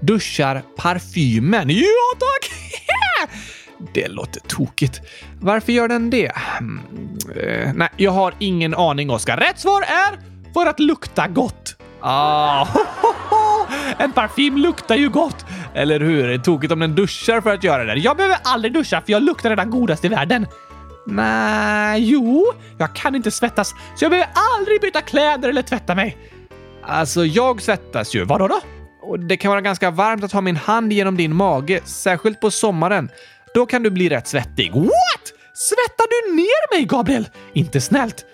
Duschar 0.00 0.62
parfymen? 0.76 1.70
Ja 1.70 2.18
tack! 2.18 2.50
Det 3.94 4.08
låter 4.08 4.40
tokigt. 4.40 5.00
Varför 5.40 5.72
gör 5.72 5.88
den 5.88 6.10
det? 6.10 6.32
Mm, 6.58 6.80
eh, 7.36 7.72
nej, 7.74 7.88
jag 7.96 8.10
har 8.10 8.34
ingen 8.38 8.74
aning, 8.74 9.10
Oskar. 9.10 9.36
Rätt 9.36 9.60
svar 9.60 9.82
är 9.82 10.18
för 10.54 10.66
att 10.66 10.80
lukta 10.80 11.28
gott. 11.28 11.76
Ah, 12.00 12.66
en 13.98 14.12
parfym 14.12 14.56
luktar 14.56 14.96
ju 14.96 15.08
gott. 15.08 15.44
Eller 15.74 16.00
hur? 16.00 16.26
Det 16.26 16.34
är 16.34 16.38
tokigt 16.38 16.72
om 16.72 16.80
den 16.80 16.94
duschar 16.94 17.40
för 17.40 17.54
att 17.54 17.64
göra 17.64 17.84
det. 17.84 18.00
Jag 18.00 18.16
behöver 18.16 18.38
aldrig 18.44 18.72
duscha 18.72 19.00
för 19.00 19.12
jag 19.12 19.22
luktar 19.22 19.50
redan 19.50 19.70
godast 19.70 20.04
i 20.04 20.08
världen. 20.08 20.46
Nej, 21.06 22.04
jo, 22.04 22.52
jag 22.78 22.94
kan 22.94 23.14
inte 23.14 23.30
svettas 23.30 23.74
så 23.96 24.04
jag 24.04 24.10
behöver 24.10 24.30
aldrig 24.58 24.80
byta 24.80 25.00
kläder 25.00 25.48
eller 25.48 25.62
tvätta 25.62 25.94
mig. 25.94 26.16
Alltså, 26.82 27.24
jag 27.24 27.62
svettas 27.62 28.14
ju. 28.14 28.24
Vadå 28.24 28.48
då? 28.48 28.60
Och 29.02 29.20
det 29.20 29.36
kan 29.36 29.50
vara 29.50 29.60
ganska 29.60 29.90
varmt 29.90 30.24
att 30.24 30.32
ha 30.32 30.40
min 30.40 30.56
hand 30.56 30.92
genom 30.92 31.16
din 31.16 31.34
mage, 31.34 31.80
särskilt 31.84 32.40
på 32.40 32.50
sommaren. 32.50 33.08
Då 33.54 33.66
kan 33.66 33.82
du 33.82 33.90
bli 33.90 34.08
rätt 34.08 34.28
svettig. 34.28 34.72
What? 34.72 35.32
Svettar 35.54 36.06
du 36.10 36.36
ner 36.36 36.76
mig, 36.76 36.84
Gabriel? 36.84 37.28
Inte 37.52 37.80
snällt. 37.80 38.24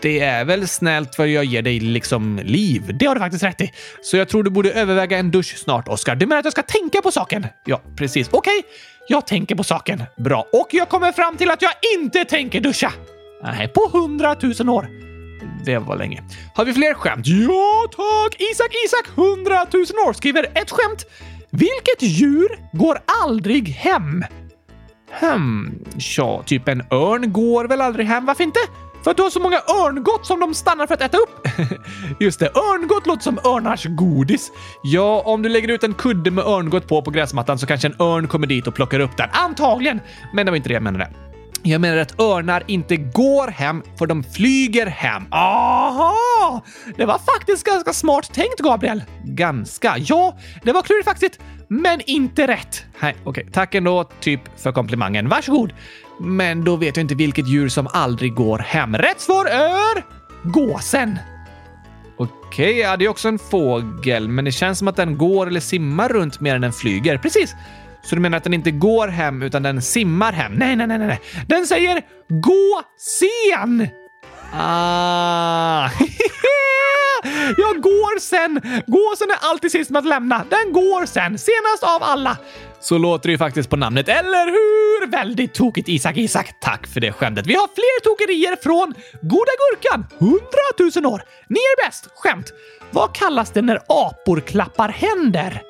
Det 0.00 0.20
är 0.20 0.44
väl 0.44 0.68
snällt 0.68 1.14
för 1.14 1.26
jag 1.26 1.44
ger 1.44 1.62
dig 1.62 1.80
liksom 1.80 2.40
liv. 2.44 2.82
Det 2.94 3.06
har 3.06 3.14
du 3.14 3.20
faktiskt 3.20 3.44
rätt 3.44 3.60
i. 3.60 3.72
Så 4.02 4.16
jag 4.16 4.28
tror 4.28 4.42
du 4.42 4.50
borde 4.50 4.72
överväga 4.72 5.18
en 5.18 5.30
dusch 5.30 5.56
snart, 5.56 5.88
Oskar. 5.88 6.16
Du 6.16 6.26
menar 6.26 6.38
att 6.38 6.44
jag 6.44 6.52
ska 6.52 6.62
tänka 6.62 7.02
på 7.02 7.10
saken? 7.10 7.46
Ja, 7.64 7.80
precis. 7.96 8.28
Okej, 8.32 8.58
okay. 8.58 8.70
jag 9.08 9.26
tänker 9.26 9.54
på 9.54 9.64
saken. 9.64 10.02
Bra. 10.16 10.46
Och 10.52 10.68
jag 10.70 10.88
kommer 10.88 11.12
fram 11.12 11.36
till 11.36 11.50
att 11.50 11.62
jag 11.62 11.72
inte 11.98 12.24
tänker 12.24 12.60
duscha. 12.60 12.92
Nej, 13.42 13.68
på 13.68 13.90
hundratusen 13.92 14.68
år. 14.68 14.88
Det 15.64 15.78
var 15.78 15.96
länge. 15.96 16.22
Har 16.54 16.64
vi 16.64 16.72
fler 16.72 16.94
skämt? 16.94 17.26
Ja, 17.26 17.86
tack! 17.96 18.40
Isak 18.40 18.70
Isak, 18.86 19.06
hundratusen 19.16 19.96
år, 20.08 20.12
skriver 20.12 20.46
ett 20.54 20.70
skämt. 20.70 21.04
Vilket 21.50 22.02
djur 22.02 22.48
går 22.72 22.98
aldrig 23.24 23.68
hem? 23.68 24.24
Hmm, 25.20 25.84
ja, 26.16 26.42
typ 26.46 26.68
en 26.68 26.82
örn 26.90 27.32
går 27.32 27.64
väl 27.64 27.80
aldrig 27.80 28.06
hem? 28.06 28.26
Varför 28.26 28.44
inte? 28.44 28.60
För 29.06 29.10
att 29.10 29.16
du 29.16 29.22
har 29.22 29.30
så 29.30 29.40
många 29.40 29.56
örngott 29.56 30.26
som 30.26 30.40
de 30.40 30.54
stannar 30.54 30.86
för 30.86 30.94
att 30.94 31.00
äta 31.00 31.16
upp. 31.16 31.48
Just 32.20 32.40
det, 32.40 32.46
örngott 32.46 33.06
låter 33.06 33.22
som 33.22 33.38
örnars 33.38 33.84
godis. 33.84 34.50
Ja, 34.82 35.22
om 35.24 35.42
du 35.42 35.48
lägger 35.48 35.68
ut 35.68 35.82
en 35.82 35.94
kudde 35.94 36.30
med 36.30 36.44
örngott 36.44 36.88
på 36.88 37.02
på 37.02 37.10
gräsmattan 37.10 37.58
så 37.58 37.66
kanske 37.66 37.88
en 37.88 38.00
örn 38.00 38.28
kommer 38.28 38.46
dit 38.46 38.66
och 38.66 38.74
plockar 38.74 39.00
upp 39.00 39.16
den. 39.16 39.28
Antagligen! 39.32 40.00
Men 40.32 40.46
det 40.46 40.52
var 40.52 40.56
inte 40.56 40.68
det 40.68 40.74
jag 40.74 40.82
menade. 40.82 41.08
Jag 41.66 41.80
menar 41.80 41.96
att 41.96 42.20
örnar 42.20 42.62
inte 42.66 42.96
går 42.96 43.48
hem, 43.48 43.82
för 43.98 44.06
de 44.06 44.24
flyger 44.24 44.86
hem. 44.86 45.22
Aha! 45.30 46.64
Det 46.96 47.04
var 47.04 47.18
faktiskt 47.18 47.66
ganska 47.66 47.92
smart 47.92 48.34
tänkt, 48.34 48.58
Gabriel. 48.58 49.02
Ganska? 49.24 49.94
Ja, 49.98 50.38
det 50.62 50.72
var 50.72 50.82
klurigt 50.82 51.08
faktiskt, 51.08 51.38
men 51.68 52.00
inte 52.06 52.46
rätt. 52.46 52.84
Nej, 53.00 53.16
okej. 53.24 53.30
Okay. 53.42 53.52
Tack 53.52 53.74
ändå, 53.74 54.04
typ, 54.20 54.40
för 54.56 54.72
komplimangen. 54.72 55.28
Varsågod. 55.28 55.72
Men 56.20 56.64
då 56.64 56.76
vet 56.76 56.96
jag 56.96 57.04
inte 57.04 57.14
vilket 57.14 57.48
djur 57.48 57.68
som 57.68 57.88
aldrig 57.92 58.34
går 58.34 58.58
hem. 58.58 58.96
Rätt 58.96 59.20
svar 59.20 59.44
är 59.44 60.04
gåsen. 60.42 61.18
Okej, 62.16 62.70
okay, 62.70 62.72
ja, 62.80 62.96
det 62.96 63.04
är 63.04 63.08
också 63.08 63.28
en 63.28 63.38
fågel, 63.38 64.28
men 64.28 64.44
det 64.44 64.52
känns 64.52 64.78
som 64.78 64.88
att 64.88 64.96
den 64.96 65.18
går 65.18 65.46
eller 65.46 65.60
simmar 65.60 66.08
runt 66.08 66.40
mer 66.40 66.54
än 66.54 66.60
den 66.60 66.72
flyger. 66.72 67.18
Precis. 67.18 67.54
Så 68.06 68.14
du 68.14 68.20
menar 68.20 68.36
att 68.38 68.44
den 68.44 68.54
inte 68.54 68.70
går 68.70 69.08
hem 69.08 69.42
utan 69.42 69.62
den 69.62 69.82
simmar 69.82 70.32
hem? 70.32 70.52
Nej, 70.52 70.76
nej, 70.76 70.86
nej, 70.86 70.98
nej. 70.98 71.20
Den 71.46 71.66
säger 71.66 72.02
gå 72.28 72.82
sen! 72.98 73.88
Ah. 74.52 75.90
Jag 77.56 77.80
går 77.82 78.20
sen! 78.20 78.60
Gåsen 78.86 79.30
är 79.30 79.50
alltid 79.50 79.72
sist 79.72 79.90
med 79.90 79.98
att 79.98 80.06
lämna. 80.06 80.44
Den 80.50 80.72
går 80.72 81.06
sen, 81.06 81.38
senast 81.38 81.82
av 81.82 82.02
alla. 82.02 82.36
Så 82.80 82.98
låter 82.98 83.28
det 83.28 83.32
ju 83.32 83.38
faktiskt 83.38 83.70
på 83.70 83.76
namnet, 83.76 84.08
eller 84.08 84.46
hur? 84.46 85.06
Väldigt 85.06 85.54
tokigt 85.54 85.88
Isak 85.88 86.16
Isak. 86.16 86.60
Tack 86.60 86.86
för 86.86 87.00
det 87.00 87.12
skämtet. 87.12 87.46
Vi 87.46 87.54
har 87.54 87.68
fler 87.74 88.00
tokerier 88.04 88.56
från 88.62 88.94
Goda 89.22 89.52
Gurkan. 89.70 90.06
100 90.20 90.40
000 91.02 91.14
år. 91.14 91.22
Ni 91.48 91.60
är 91.60 91.86
bäst. 91.86 92.08
Skämt. 92.16 92.52
Vad 92.90 93.14
kallas 93.14 93.50
det 93.50 93.62
när 93.62 93.80
apor 93.88 94.40
klappar 94.40 94.88
händer? 94.88 95.62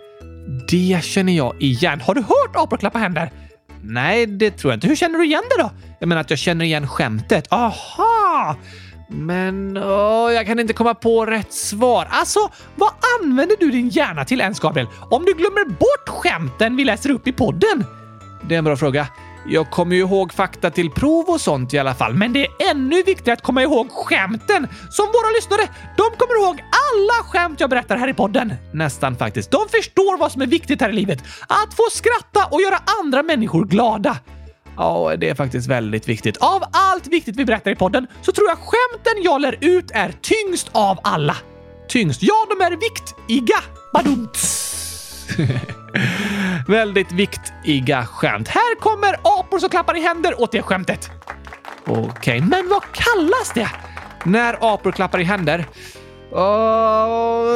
Det 0.68 1.04
känner 1.04 1.32
jag 1.32 1.62
igen. 1.62 2.00
Har 2.00 2.14
du 2.14 2.20
hört 2.20 2.56
apor 2.56 2.76
klappa 2.76 2.98
händer? 2.98 3.32
Nej, 3.82 4.26
det 4.26 4.50
tror 4.50 4.72
jag 4.72 4.76
inte. 4.76 4.86
Hur 4.86 4.96
känner 4.96 5.18
du 5.18 5.24
igen 5.24 5.42
det 5.56 5.62
då? 5.62 5.70
Jag 6.00 6.08
menar 6.08 6.20
att 6.20 6.30
jag 6.30 6.38
känner 6.38 6.64
igen 6.64 6.88
skämtet. 6.88 7.46
Aha! 7.50 8.56
Men 9.08 9.76
åh, 9.76 10.32
jag 10.32 10.46
kan 10.46 10.58
inte 10.58 10.72
komma 10.72 10.94
på 10.94 11.26
rätt 11.26 11.52
svar. 11.52 12.08
Alltså, 12.10 12.40
vad 12.74 12.90
använder 13.20 13.56
du 13.60 13.70
din 13.70 13.88
hjärna 13.88 14.24
till 14.24 14.40
ens, 14.40 14.60
Gabriel? 14.60 14.88
Om 15.10 15.24
du 15.24 15.32
glömmer 15.32 15.68
bort 15.68 16.08
skämten 16.08 16.76
vi 16.76 16.84
läser 16.84 17.10
upp 17.10 17.26
i 17.26 17.32
podden? 17.32 17.84
Det 18.48 18.54
är 18.54 18.58
en 18.58 18.64
bra 18.64 18.76
fråga. 18.76 19.08
Jag 19.48 19.70
kommer 19.70 19.96
ju 19.96 20.02
ihåg 20.02 20.32
fakta 20.32 20.70
till 20.70 20.90
prov 20.90 21.24
och 21.28 21.40
sånt 21.40 21.74
i 21.74 21.78
alla 21.78 21.94
fall, 21.94 22.14
men 22.14 22.32
det 22.32 22.46
är 22.46 22.70
ännu 22.70 23.02
viktigare 23.02 23.32
att 23.32 23.42
komma 23.42 23.62
ihåg 23.62 23.90
skämten. 23.90 24.68
Som 24.90 25.06
våra 25.06 25.30
lyssnare, 25.36 25.68
de 25.96 26.16
kommer 26.18 26.42
ihåg 26.42 26.62
alla 26.92 27.22
skämt 27.28 27.60
jag 27.60 27.70
berättar 27.70 27.96
här 27.96 28.08
i 28.08 28.14
podden. 28.14 28.54
Nästan 28.72 29.16
faktiskt. 29.16 29.50
De 29.50 29.68
förstår 29.68 30.18
vad 30.18 30.32
som 30.32 30.42
är 30.42 30.46
viktigt 30.46 30.80
här 30.80 30.90
i 30.90 30.92
livet. 30.92 31.18
Att 31.48 31.74
få 31.74 31.82
skratta 31.90 32.46
och 32.50 32.60
göra 32.60 32.78
andra 33.02 33.22
människor 33.22 33.64
glada. 33.64 34.18
Ja, 34.76 35.16
det 35.18 35.28
är 35.28 35.34
faktiskt 35.34 35.68
väldigt 35.68 36.08
viktigt. 36.08 36.36
Av 36.36 36.62
allt 36.72 37.06
viktigt 37.06 37.36
vi 37.36 37.44
berättar 37.44 37.70
i 37.70 37.74
podden 37.74 38.06
så 38.22 38.32
tror 38.32 38.48
jag 38.48 38.58
skämten 38.58 39.22
jag 39.22 39.40
lär 39.40 39.56
ut 39.60 39.90
är 39.90 40.12
tyngst 40.20 40.70
av 40.72 40.98
alla. 41.02 41.36
Tyngst? 41.88 42.22
Ja, 42.22 42.46
de 42.48 42.64
är 42.64 42.70
viktiga. 42.70 43.58
Badumts. 43.92 44.76
väldigt 46.68 47.12
viktiga 47.12 48.06
skämt. 48.06 48.48
Här 48.48 48.80
kommer 48.80 49.16
apor 49.22 49.58
som 49.58 49.68
klappar 49.68 49.96
i 49.96 50.00
händer 50.00 50.40
åt 50.40 50.52
det 50.52 50.62
skämtet. 50.62 51.10
Okej, 51.86 52.04
okay, 52.04 52.40
men 52.40 52.68
vad 52.68 52.82
kallas 52.92 53.52
det? 53.54 53.70
När 54.24 54.74
apor 54.74 54.92
klappar 54.92 55.20
i 55.20 55.24
händer? 55.24 55.66
Oh, 56.32 57.46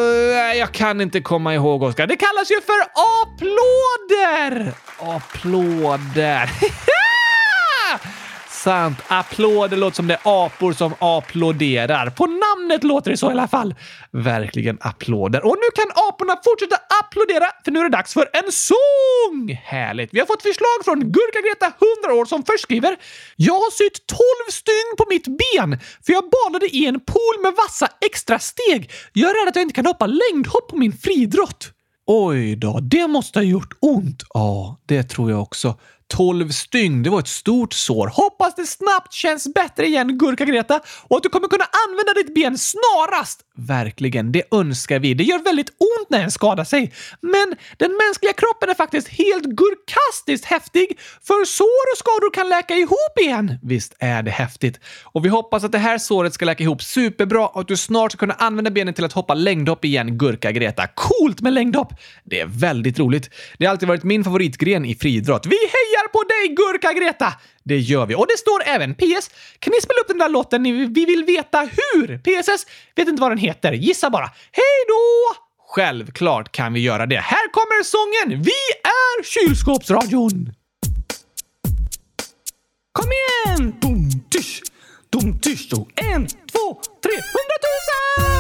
jag 0.57 0.73
kan 0.73 1.01
inte 1.01 1.21
komma 1.21 1.55
ihåg, 1.55 1.83
Oskar. 1.83 2.07
Det 2.07 2.17
kallas 2.17 2.51
ju 2.51 2.61
för 2.61 2.81
applåder! 3.23 4.75
Applåder. 4.99 6.51
Sant. 8.65 8.99
Applåder 9.09 9.77
låter 9.77 9.97
som 9.97 10.07
det 10.07 10.15
är 10.15 10.45
apor 10.47 10.73
som 10.73 10.95
applåderar. 10.99 12.11
På 12.11 12.27
namnet 12.27 12.85
låter 12.85 13.11
det 13.11 13.17
så 13.17 13.29
i 13.29 13.33
alla 13.33 13.49
fall. 13.49 13.75
Verkligen 14.11 14.79
applåder. 14.81 15.45
Och 15.47 15.57
nu 15.63 15.69
kan 15.75 15.91
aporna 16.09 16.37
fortsätta 16.45 16.77
applådera, 17.01 17.47
för 17.65 17.71
nu 17.73 17.79
är 17.81 17.85
det 17.85 17.97
dags 17.97 18.13
för 18.15 18.29
en 18.33 18.53
sång! 18.53 19.61
Härligt. 19.65 20.15
Vi 20.15 20.19
har 20.19 20.27
fått 20.27 20.43
förslag 20.43 20.79
från 20.85 21.01
Gurka-Greta, 21.01 21.73
100 22.07 22.21
år, 22.21 22.25
som 22.25 22.43
först 22.43 22.63
skriver 22.63 22.97
“Jag 23.37 23.55
har 23.55 23.71
sytt 23.71 24.07
12 24.07 24.19
stygn 24.51 24.91
på 24.99 25.05
mitt 25.09 25.27
ben, 25.41 25.79
för 26.07 26.13
jag 26.13 26.25
badade 26.39 26.67
i 26.67 26.87
en 26.87 27.01
pool 27.01 27.37
med 27.43 27.53
vassa 27.65 27.89
extra 28.01 28.39
steg. 28.39 28.91
Jag 29.13 29.31
är 29.31 29.35
rädd 29.35 29.49
att 29.49 29.57
jag 29.57 29.63
inte 29.63 29.75
kan 29.75 29.87
hoppa 29.87 30.07
längdhopp 30.07 30.69
på 30.69 30.77
min 30.77 30.93
fridrott.” 30.93 31.73
Oj 32.07 32.57
då, 32.57 32.81
det 32.83 33.07
måste 33.09 33.39
ha 33.39 33.45
gjort 33.45 33.73
ont. 33.81 34.23
Ja, 34.35 34.81
det 34.87 35.03
tror 35.03 35.31
jag 35.31 35.43
också. 35.43 35.79
12 36.11 36.49
stygn. 36.49 37.03
Det 37.03 37.11
var 37.11 37.19
ett 37.19 37.29
stort 37.29 37.73
sår. 37.73 38.07
Hoppas 38.07 38.55
det 38.55 38.67
snabbt 38.67 39.13
känns 39.13 39.55
bättre 39.55 39.87
igen, 39.87 40.19
Gurka-Greta, 40.19 40.81
och 41.09 41.17
att 41.17 41.23
du 41.23 41.29
kommer 41.29 41.49
kunna 41.49 41.65
använda 41.89 42.13
ditt 42.15 42.35
ben 42.35 42.59
snarast. 42.59 43.41
Verkligen, 43.57 44.33
det 44.33 44.43
önskar 44.55 44.99
vi. 44.99 45.15
Det 45.15 45.25
gör 45.25 45.39
väldigt 45.39 45.69
ont 45.69 46.11
när 46.11 46.23
en 46.23 46.31
skadar 46.31 46.65
sig. 46.65 46.93
Men 47.21 47.55
den 47.77 47.99
mänskliga 48.07 48.33
kroppen 48.33 48.69
är 48.71 48.75
faktiskt 48.75 49.09
helt 49.09 49.45
gurkastiskt 49.45 50.45
häftig, 50.45 50.99
för 51.23 51.45
sår 51.45 51.93
och 51.93 51.99
skador 51.99 52.35
kan 52.35 52.49
läka 52.49 52.75
ihop 52.75 53.15
igen. 53.21 53.59
Visst 53.63 53.95
är 53.99 54.23
det 54.23 54.31
häftigt. 54.31 54.81
Och 55.03 55.25
vi 55.25 55.29
hoppas 55.29 55.65
att 55.65 55.73
det 55.73 55.79
här 55.79 55.99
såret 55.99 56.35
ska 56.35 56.45
läka 56.45 56.65
ihop 56.65 56.83
superbra 56.83 57.47
och 57.47 57.61
att 57.61 57.69
du 57.69 57.77
snart 57.77 58.13
ska 58.13 58.19
kunna 58.19 58.35
använda 58.35 58.71
benen 58.71 58.95
till 58.95 59.05
att 59.05 59.13
hoppa 59.13 59.35
längdhopp 59.35 59.85
igen, 59.85 60.19
Gurka-Greta. 60.19 60.87
Coolt 60.95 61.41
med 61.41 61.53
längdhopp! 61.53 61.93
Det 62.25 62.41
är 62.41 62.47
väldigt 62.47 62.99
roligt. 62.99 63.31
Det 63.59 63.67
har 63.67 63.71
alltid 63.71 63.89
varit 63.89 64.03
min 64.03 64.25
favoritgren 64.25 64.85
i 64.85 64.95
friidrott. 64.95 65.47
Vi 65.47 65.57
hejar 65.57 66.00
på 66.09 66.23
dig, 66.23 66.55
Gurka-Greta! 66.55 67.33
Det 67.63 67.79
gör 67.79 68.07
vi. 68.07 68.15
Och 68.15 68.27
det 68.27 68.39
står 68.39 68.63
även 68.67 68.95
PS. 68.95 69.31
Kan 69.59 69.73
ni 69.73 69.81
spela 69.81 70.01
upp 70.01 70.09
den 70.09 70.19
där 70.19 70.29
låten? 70.29 70.63
Vi 70.95 71.05
vill 71.05 71.25
veta 71.25 71.59
hur. 71.61 72.19
PSS 72.19 72.67
vet 72.97 73.09
inte 73.09 73.23
vad 73.23 73.31
den 73.31 73.39
heter. 73.39 73.73
Gissa 73.73 74.11
bara. 74.11 74.31
Hej 74.53 74.85
då! 74.89 75.35
Självklart 75.69 76.53
kan 76.53 76.73
vi 76.73 76.81
göra 76.81 77.07
det. 77.07 77.17
Här 77.21 77.49
kommer 77.53 77.83
sången. 77.83 78.43
Vi 78.43 78.53
är 78.83 79.23
Kylskåpsradion! 79.23 80.53
Kom 82.93 83.07
igen! 83.13 83.75
Dum, 83.81 84.11
tysch, 84.31 84.63
dum, 85.11 85.39
tysch, 85.41 85.69
då. 85.71 85.89
En, 85.97 86.27
två, 86.27 86.81
tre, 87.03 87.13
hundratusen! 87.33 88.31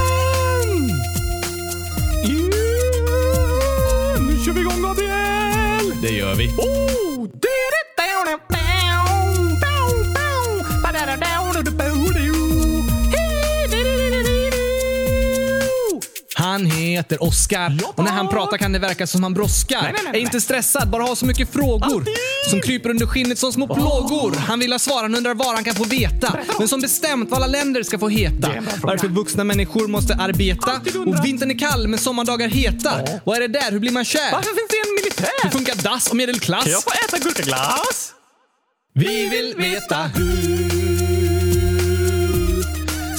Yeah! 2.26 4.20
Nu 4.20 4.44
kör 4.44 4.52
vi 4.52 4.60
igång, 4.60 4.82
Gabriel! 4.82 6.02
Det 6.02 6.10
gör 6.10 6.34
vi. 6.34 6.48
Oh, 6.48 7.09
Did 7.38 7.48
it 7.48 7.96
down 7.96 8.28
and 8.28 8.40
down, 8.48 9.60
down, 9.60 10.14
down, 10.14 10.92
down, 10.92 11.20
down. 11.20 11.39
Han 16.40 16.66
heter 16.66 17.22
Oskar 17.22 17.78
och 17.94 18.04
när 18.04 18.10
han 18.12 18.28
pratar 18.28 18.58
kan 18.58 18.72
det 18.72 18.78
verka 18.78 19.06
som 19.06 19.22
han 19.22 19.34
brådskar. 19.34 19.82
Nej, 19.82 19.92
nej, 19.92 20.02
nej, 20.12 20.20
Är 20.20 20.24
inte 20.24 20.40
stressad, 20.40 20.90
bara 20.90 21.02
har 21.02 21.14
så 21.14 21.26
mycket 21.26 21.52
frågor 21.52 22.04
som 22.50 22.60
kryper 22.60 22.90
under 22.90 23.06
skinnet 23.06 23.38
som 23.38 23.52
små 23.52 23.66
plågor. 23.66 24.36
Han 24.36 24.58
vill 24.58 24.72
ha 24.72 24.78
svar, 24.78 25.02
han 25.02 25.14
undrar 25.14 25.34
var 25.34 25.54
han 25.54 25.64
kan 25.64 25.74
få 25.74 25.84
veta. 25.84 26.38
Men 26.58 26.68
som 26.68 26.80
bestämt 26.80 27.30
vad 27.30 27.36
alla 27.42 27.46
länder 27.46 27.82
ska 27.82 27.98
få 27.98 28.08
heta. 28.08 28.50
Varför 28.82 29.08
vuxna 29.08 29.44
människor 29.44 29.88
måste 29.88 30.14
arbeta. 30.14 30.80
Och 31.06 31.24
vintern 31.24 31.50
är 31.50 31.58
kall 31.58 31.88
men 31.88 31.98
sommardagar 31.98 32.48
heta. 32.48 32.92
Vad 33.24 33.36
är 33.36 33.40
det 33.40 33.48
där? 33.48 33.72
Hur 33.72 33.78
blir 33.78 33.92
man 33.92 34.04
kär? 34.04 34.32
Varför 34.32 34.50
finns 34.50 34.68
det 34.70 34.76
en 34.88 34.94
militär? 34.94 35.42
Hur 35.42 35.50
funkar 35.50 35.74
dass 35.74 36.10
och 36.10 36.16
medelklass? 36.16 36.62
Kan 36.64 36.72
jag 36.72 36.82
få 36.82 36.90
äta 36.90 37.18
gurkaglass? 37.18 38.12
Vi 38.94 39.28
vill 39.28 39.54
veta 39.56 39.96
hur 39.96 40.70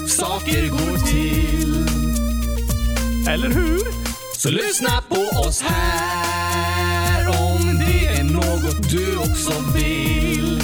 saker 0.07 0.67
går 0.67 0.97
till. 1.12 1.40
Eller 3.27 3.49
hur? 3.49 3.79
Så 4.38 4.49
lyssna 4.49 5.03
på 5.10 5.39
oss 5.39 5.62
här 5.62 7.27
om 7.27 7.79
det 7.79 8.07
är 8.07 8.23
något 8.23 8.89
du 8.91 9.17
också 9.17 9.51
vill. 9.75 10.62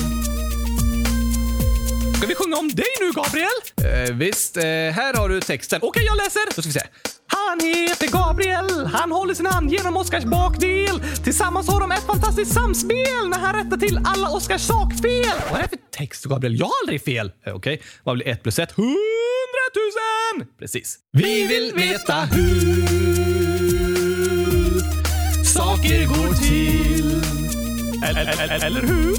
Ska 2.18 2.28
vi 2.28 2.36
sjunga 2.36 2.58
om 2.58 2.70
dig 2.70 2.86
nu, 3.00 3.12
Gabriel? 3.12 4.08
Eh, 4.08 4.16
visst, 4.16 4.58
eh, 4.58 4.64
här 4.64 5.14
har 5.14 5.30
du 5.30 5.42
texten. 5.42 5.80
Okej, 5.84 6.04
jag 6.06 6.18
läser. 6.18 6.42
Då 6.56 6.62
ska 6.62 6.70
vi 6.70 6.74
se. 6.74 6.82
Han 7.50 7.60
heter 7.60 8.08
Gabriel, 8.12 8.86
han 8.86 9.12
håller 9.12 9.34
sin 9.34 9.46
hand 9.46 9.72
genom 9.72 9.98
Oskars 9.98 10.24
bakdel. 10.24 11.02
Tillsammans 11.24 11.70
har 11.70 11.80
de 11.80 11.92
ett 11.92 12.06
fantastiskt 12.06 12.54
samspel 12.54 13.30
när 13.30 13.40
han 13.40 13.56
rättar 13.56 13.78
till 13.78 14.00
alla 14.06 14.30
Oskars 14.30 14.62
sakfel. 14.62 15.26
Vad 15.52 15.60
är 15.60 15.64
det 15.64 15.70
för 15.70 15.78
text, 15.92 16.26
Gabriel? 16.26 16.60
Jag 16.60 16.66
har 16.66 16.74
aldrig 16.84 17.04
fel. 17.04 17.32
Okej, 17.40 17.54
Okej, 17.54 17.82
vad 18.04 18.16
blir 18.16 18.28
ett 18.28 18.44
plus 18.44 18.60
ett? 18.60 18.72
Hundratusen! 18.72 20.56
Precis. 20.60 20.98
Vi 21.12 21.48
vill 21.48 21.72
veta 21.76 22.14
hur 22.14 22.88
saker 25.44 26.08
går 26.08 26.34
till. 26.34 27.22
Eller, 28.04 28.44
eller, 28.44 28.66
eller 28.66 28.82
hur? 28.82 29.16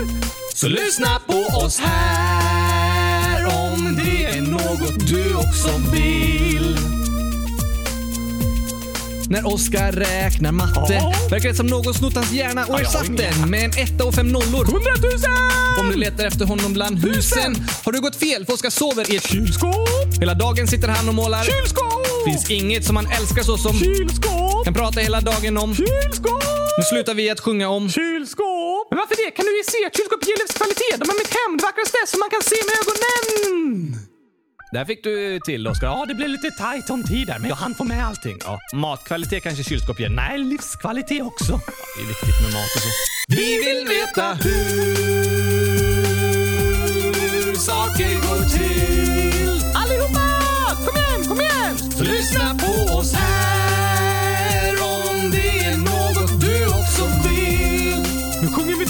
Så 0.55 0.69
lyssna 0.69 1.21
på 1.27 1.39
oss 1.65 1.81
här 1.81 3.47
om 3.47 3.97
det 4.05 4.25
är 4.25 4.41
något 4.41 5.09
du 5.09 5.35
också 5.35 5.69
vill. 5.93 6.98
När 9.31 9.47
Oskar 9.47 9.93
räknar 9.93 10.53
matte 10.53 10.95
Ja. 10.95 11.13
verkar 11.31 11.49
det 11.49 11.55
som 11.55 11.67
någon 11.67 11.95
snott 11.95 12.15
hans 12.15 12.33
hjärna 12.33 12.65
och 12.65 12.75
Ja, 12.75 12.81
ersatt 12.81 13.17
den 13.17 13.51
med 13.51 13.65
en 13.65 13.71
etta 13.71 14.05
och 14.05 14.15
fem 14.15 14.29
nollor. 14.29 14.65
Hundratusen! 14.65 15.31
Om 15.81 15.91
du 15.91 15.97
letar 15.97 16.25
efter 16.27 16.45
honom 16.45 16.73
bland 16.73 16.99
husen 16.99 17.57
har 17.85 17.93
du 17.93 18.01
gått 18.01 18.17
fel 18.17 18.47
för 18.47 18.53
Oskar 18.53 18.71
sover 18.71 19.13
i 19.13 19.17
ett 19.17 19.27
Kylskåp! 19.31 19.89
Hela 20.21 20.35
dagen 20.35 20.67
sitter 20.67 20.89
han 20.89 21.09
och 21.09 21.15
målar. 21.15 21.45
Kylskåp! 21.45 22.07
Finns 22.25 22.51
inget 22.51 22.85
som 22.85 22.97
han 22.97 23.07
älskar 23.21 23.43
så 23.43 23.59
som 23.59 23.79
Kylskåp! 23.79 24.65
kan 24.65 24.75
prata 24.75 25.01
hela 25.01 25.21
dagen 25.21 25.57
om. 25.59 25.75
Kylskåp! 25.75 26.43
Nu 26.79 26.85
slutar 26.85 27.15
vi 27.15 27.31
att 27.31 27.41
sjunga 27.41 27.69
om. 27.69 27.91
Kylskåp! 27.91 28.87
Men 28.91 28.99
varför 28.99 29.17
det? 29.25 29.31
Kan 29.37 29.45
du 29.47 29.57
ju 29.59 29.65
se 29.65 29.87
att 29.87 29.97
kylskåp 29.97 30.23
ger 30.29 30.39
livskvalitet? 30.43 30.97
De 31.01 31.07
är 31.11 31.19
mitt 31.23 31.35
hem, 31.41 31.57
det 31.59 31.63
vackraste 31.63 31.99
som 32.07 32.19
man 32.21 32.31
kan 32.35 32.43
se 32.43 32.57
med 32.69 32.75
ögonen! 32.83 34.08
Där 34.73 34.85
fick 34.85 35.05
du 35.05 35.41
till, 35.41 35.69
Oskar. 35.69 35.87
Ja, 35.87 36.05
det 36.09 36.15
blev 36.15 36.29
lite 36.29 36.51
tajt 36.51 36.91
om 36.91 37.03
tid 37.03 37.27
där, 37.27 37.39
men 37.39 37.49
jag 37.49 37.57
hann 37.57 37.75
få 37.75 37.85
med 37.85 38.07
allting. 38.07 38.39
Ja, 38.45 38.59
matkvalitet 38.75 39.43
kanske 39.43 39.65
kylskåp 39.65 40.01
ger. 40.01 40.09
Nej, 40.09 40.39
livskvalitet 40.39 41.23
också. 41.23 41.61
Det 41.97 42.03
är 42.03 42.09
viktigt 42.09 42.43
med 42.43 42.53
mat 42.53 42.75
och 42.77 42.83
så. 42.83 42.89
Vi 43.29 43.59
vill 43.65 43.87
veta 43.89 44.35
hur 44.35 44.69
saker 47.55 48.15
går 48.15 48.45
till. 48.49 49.63
Allihopa! 49.75 50.27
Kom 50.87 50.97
igen, 50.97 51.25
kom 51.29 51.41
igen! 51.41 51.79
Så 51.93 52.05
lyssna 52.05 52.55
på 52.55 52.73
oss 52.95 53.15
här 53.15 54.73
om 54.83 55.31
det 55.31 55.59
är 55.65 55.77
något 55.77 56.41
du 56.41 56.67
också 56.67 57.05
vill. 57.29 58.05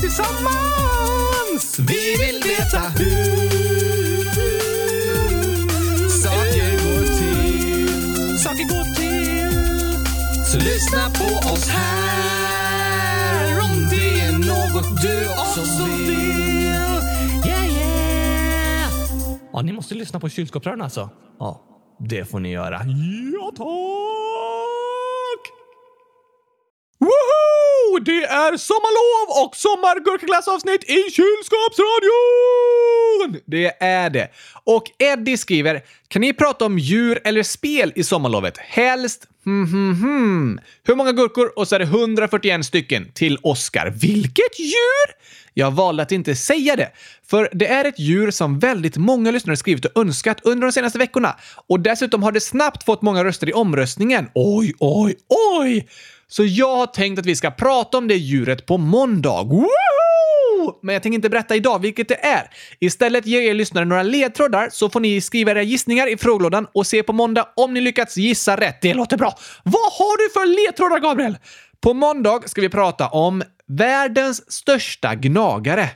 tillsammans. 0.01 1.79
Vi 1.79 2.17
vill 2.19 2.43
veta 2.43 2.81
hur 2.81 3.58
går 8.69 8.85
till. 8.95 10.05
Så 10.45 10.59
lyssna 10.59 11.11
på 11.19 11.49
oss 11.53 11.69
här 11.69 13.59
om 13.65 13.89
det 13.91 14.21
är 14.21 14.33
något 14.33 15.03
du 15.03 15.29
också 15.29 15.85
vill. 15.85 16.11
Yeah, 17.47 17.67
yeah. 17.67 18.91
Ja, 19.53 19.63
ni 19.63 19.73
måste 19.73 19.95
lyssna 19.95 20.21
på 20.21 20.29
kylskåpsrören 20.29 20.83
alltså. 20.83 21.11
Ja, 21.39 21.63
det 21.99 22.25
får 22.25 22.41
ni 22.41 22.51
göra. 22.51 22.81
Ja, 23.33 23.53
tack! 23.57 24.28
Det 28.01 28.25
är 28.25 28.57
sommarlov 28.57 29.45
och 29.45 29.57
sommargurkaglassavsnitt 29.57 30.85
i 30.85 31.11
kylskåpsradion! 31.11 33.41
Det 33.47 33.83
är 33.83 34.11
det. 34.11 34.29
Och 34.65 34.85
Eddie 34.99 35.37
skriver, 35.37 35.83
kan 36.09 36.21
ni 36.21 36.33
prata 36.33 36.65
om 36.65 36.79
djur 36.79 37.21
eller 37.25 37.43
spel 37.43 37.93
i 37.95 38.05
sommarlovet? 38.05 38.59
Helst 38.59 39.27
Hmm, 39.45 39.67
hmm, 39.67 39.95
hmm. 39.95 40.61
Hur 40.85 40.95
många 40.95 41.13
gurkor? 41.13 41.53
Och 41.57 41.69
så 41.69 41.75
är 41.75 41.79
det 41.79 41.85
141 41.85 42.67
stycken 42.67 43.11
till 43.15 43.39
Oscar. 43.43 43.91
Vilket 43.91 44.59
djur? 44.59 45.19
Jag 45.55 45.71
valde 45.71 46.03
att 46.03 46.13
inte 46.13 46.35
säga 46.35 46.77
det, 46.77 46.91
för 47.27 47.49
det 47.53 47.67
är 47.67 47.85
ett 47.85 47.99
djur 47.99 48.31
som 48.31 48.59
väldigt 48.59 48.97
många 48.97 49.31
lyssnare 49.31 49.57
skrivit 49.57 49.85
och 49.85 50.01
önskat 50.01 50.41
under 50.45 50.67
de 50.67 50.73
senaste 50.73 50.99
veckorna. 50.99 51.37
Och 51.69 51.81
dessutom 51.81 52.23
har 52.23 52.33
det 52.33 52.41
snabbt 52.41 52.85
fått 52.85 53.03
många 53.03 53.25
röster 53.25 53.49
i 53.49 53.53
omröstningen. 53.53 54.29
Oj, 54.35 54.75
oj, 54.79 55.17
oj! 55.59 55.89
Så 56.31 56.45
jag 56.45 56.77
har 56.77 56.87
tänkt 56.87 57.19
att 57.19 57.27
vi 57.27 57.37
ska 57.37 57.51
prata 57.51 57.99
om 57.99 58.09
det 58.09 58.15
djuret 58.15 58.67
på 58.67 58.79
måndag. 58.79 59.43
Woohoo! 59.43 60.79
Men 60.83 60.93
jag 60.93 61.03
tänker 61.03 61.15
inte 61.15 61.29
berätta 61.31 61.57
idag 61.57 61.79
vilket 61.83 62.09
det 62.09 62.25
är. 62.25 62.51
Istället 62.81 63.27
ger 63.27 63.41
jag 63.41 63.51
er 63.51 63.55
lyssnare 63.55 63.85
några 63.85 64.03
ledtrådar 64.03 64.69
så 64.73 64.91
får 64.91 65.01
ni 65.01 65.21
skriva 65.21 65.51
era 65.51 65.63
gissningar 65.63 66.07
i 66.07 66.17
frågelådan 66.17 66.67
och 66.75 66.87
se 66.87 67.03
på 67.03 67.13
måndag 67.13 67.49
om 67.57 67.75
ni 67.75 67.81
lyckats 67.81 68.17
gissa 68.17 68.57
rätt. 68.57 68.83
Det 68.83 68.95
låter 68.95 69.17
bra. 69.17 69.39
Vad 69.65 69.93
har 69.93 70.17
du 70.19 70.33
för 70.33 70.67
ledtrådar, 70.67 70.99
Gabriel? 70.99 71.39
På 71.81 71.95
måndag 71.95 72.41
ska 72.47 72.61
vi 72.61 72.69
prata 72.69 73.09
om 73.09 73.43
världens 73.67 74.53
största 74.53 75.15
gnagare. 75.15 75.91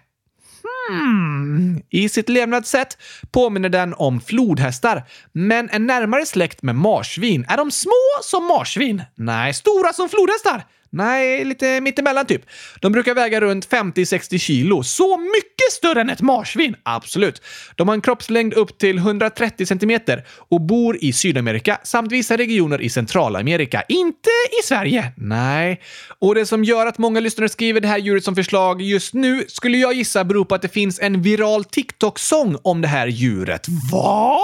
Mm. 0.91 1.83
I 1.91 2.09
sitt 2.09 2.29
levnadssätt 2.29 2.99
påminner 3.31 3.69
den 3.69 3.95
om 3.95 4.21
flodhästar, 4.21 5.03
men 5.33 5.71
är 5.71 5.79
närmare 5.79 6.27
släkt 6.27 6.63
med 6.63 6.75
marsvin. 6.75 7.47
Är 7.49 7.57
de 7.57 7.71
små 7.71 8.23
som 8.23 8.45
marsvin? 8.45 9.03
Nej. 9.15 9.55
Stora 9.55 9.93
som 9.93 10.09
flodhästar? 10.09 10.65
Nej, 10.93 11.45
lite 11.45 11.81
mittemellan 11.81 12.27
typ. 12.27 12.43
De 12.81 12.93
brukar 12.93 13.15
väga 13.15 13.41
runt 13.41 13.69
50-60 13.69 14.39
kilo. 14.39 14.83
Så 14.83 15.19
mycket 15.19 15.73
större 15.73 16.01
än 16.01 16.11
ett 16.11 16.21
marsvin! 16.21 16.77
Absolut. 16.83 17.43
De 17.77 17.89
har 17.89 17.95
en 17.95 18.01
kroppslängd 18.01 18.55
upp 18.55 18.79
till 18.79 18.99
130 18.99 19.67
centimeter 19.67 20.25
och 20.51 20.61
bor 20.61 20.99
i 21.01 21.13
Sydamerika 21.13 21.79
samt 21.83 22.13
vissa 22.13 22.37
regioner 22.37 22.81
i 22.81 22.91
Centralamerika. 22.91 23.83
Inte 23.89 24.31
i 24.61 24.67
Sverige. 24.67 25.13
Nej. 25.17 25.81
Och 26.19 26.35
det 26.35 26.47
som 26.47 26.65
gör 26.65 26.87
att 26.87 26.99
många 26.99 27.21
lyssnare 27.21 27.49
skriver 27.49 27.81
det 27.81 27.89
här 27.89 27.99
djuret 27.99 28.25
som 28.25 28.35
förslag 28.35 28.83
just 28.83 29.15
nu 29.15 29.45
skulle 29.49 29.79
jag 29.79 29.93
gissa 29.93 30.25
beror 30.25 30.45
på 30.45 30.55
att 30.55 30.63
det 30.63 30.69
finns 30.69 31.01
en 31.01 31.23
viral 31.23 31.65
TikTok-sång 31.65 32.57
om 32.63 32.81
det 32.81 32.89
här 32.89 33.07
djuret. 33.07 33.67
Va? 33.93 34.39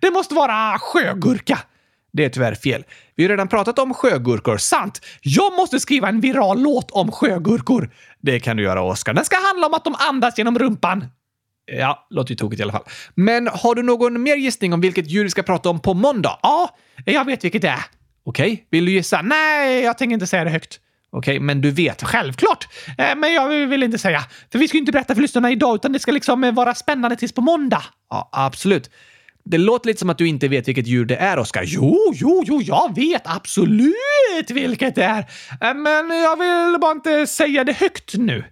Det 0.00 0.10
måste 0.10 0.34
vara 0.34 0.78
sjögurka. 0.78 1.58
Det 2.12 2.24
är 2.24 2.28
tyvärr 2.28 2.54
fel. 2.54 2.84
Vi 3.14 3.24
har 3.24 3.28
redan 3.28 3.48
pratat 3.48 3.78
om 3.78 3.94
sjögurkor. 3.94 4.56
Sant! 4.56 5.00
Jag 5.22 5.52
måste 5.52 5.80
skriva 5.80 6.08
en 6.08 6.20
viral 6.20 6.62
låt 6.62 6.90
om 6.90 7.12
sjögurkor. 7.12 7.90
Det 8.20 8.40
kan 8.40 8.56
du 8.56 8.62
göra, 8.62 8.82
Oskar. 8.82 9.14
Den 9.14 9.24
ska 9.24 9.36
handla 9.52 9.66
om 9.66 9.74
att 9.74 9.84
de 9.84 9.94
andas 9.98 10.38
genom 10.38 10.58
rumpan. 10.58 11.04
Ja, 11.72 12.06
låter 12.10 12.30
ju 12.30 12.36
tokigt 12.36 12.60
i 12.60 12.62
alla 12.62 12.72
fall. 12.72 12.84
Men 13.14 13.46
har 13.46 13.74
du 13.74 13.82
någon 13.82 14.22
mer 14.22 14.36
gissning 14.36 14.72
om 14.72 14.80
vilket 14.80 15.10
djur 15.10 15.24
vi 15.24 15.30
ska 15.30 15.42
prata 15.42 15.68
om 15.70 15.80
på 15.80 15.94
måndag? 15.94 16.38
Ja, 16.42 16.76
jag 17.04 17.24
vet 17.24 17.44
vilket 17.44 17.62
det 17.62 17.68
är. 17.68 17.84
Okej, 18.24 18.52
okay. 18.52 18.64
vill 18.70 18.84
du 18.84 18.92
gissa? 18.92 19.22
Nej, 19.22 19.82
jag 19.82 19.98
tänker 19.98 20.14
inte 20.14 20.26
säga 20.26 20.44
det 20.44 20.50
högt. 20.50 20.80
Okej, 21.10 21.36
okay, 21.36 21.40
men 21.40 21.60
du 21.60 21.70
vet 21.70 22.02
självklart. 22.02 22.68
Eh, 22.98 23.16
men 23.16 23.32
jag 23.32 23.66
vill 23.66 23.82
inte 23.82 23.98
säga. 23.98 24.24
För 24.52 24.58
vi 24.58 24.68
ska 24.68 24.76
ju 24.76 24.80
inte 24.80 24.92
berätta 24.92 25.14
för 25.14 25.22
lyssnarna 25.22 25.50
idag, 25.50 25.74
utan 25.74 25.92
det 25.92 25.98
ska 25.98 26.12
liksom 26.12 26.44
eh, 26.44 26.52
vara 26.52 26.74
spännande 26.74 27.16
tills 27.16 27.32
på 27.32 27.40
måndag. 27.40 27.82
Ja, 28.10 28.28
absolut. 28.32 28.90
Det 29.50 29.58
låter 29.58 29.86
lite 29.86 29.98
som 29.98 30.10
att 30.10 30.18
du 30.18 30.28
inte 30.28 30.48
vet 30.48 30.68
vilket 30.68 30.86
djur 30.86 31.04
det 31.04 31.16
är, 31.16 31.38
Oskar. 31.38 31.62
Jo, 31.66 32.12
jo, 32.14 32.44
jo, 32.46 32.62
jag 32.62 32.94
vet 32.94 33.22
absolut 33.24 34.50
vilket 34.50 34.94
det 34.94 35.04
är. 35.04 35.18
Äh, 35.60 35.74
men 35.74 36.10
jag 36.10 36.36
vill 36.36 36.80
bara 36.80 36.92
inte 36.92 37.26
säga 37.26 37.64
det 37.64 37.72
högt 37.72 38.14
nu. 38.14 38.44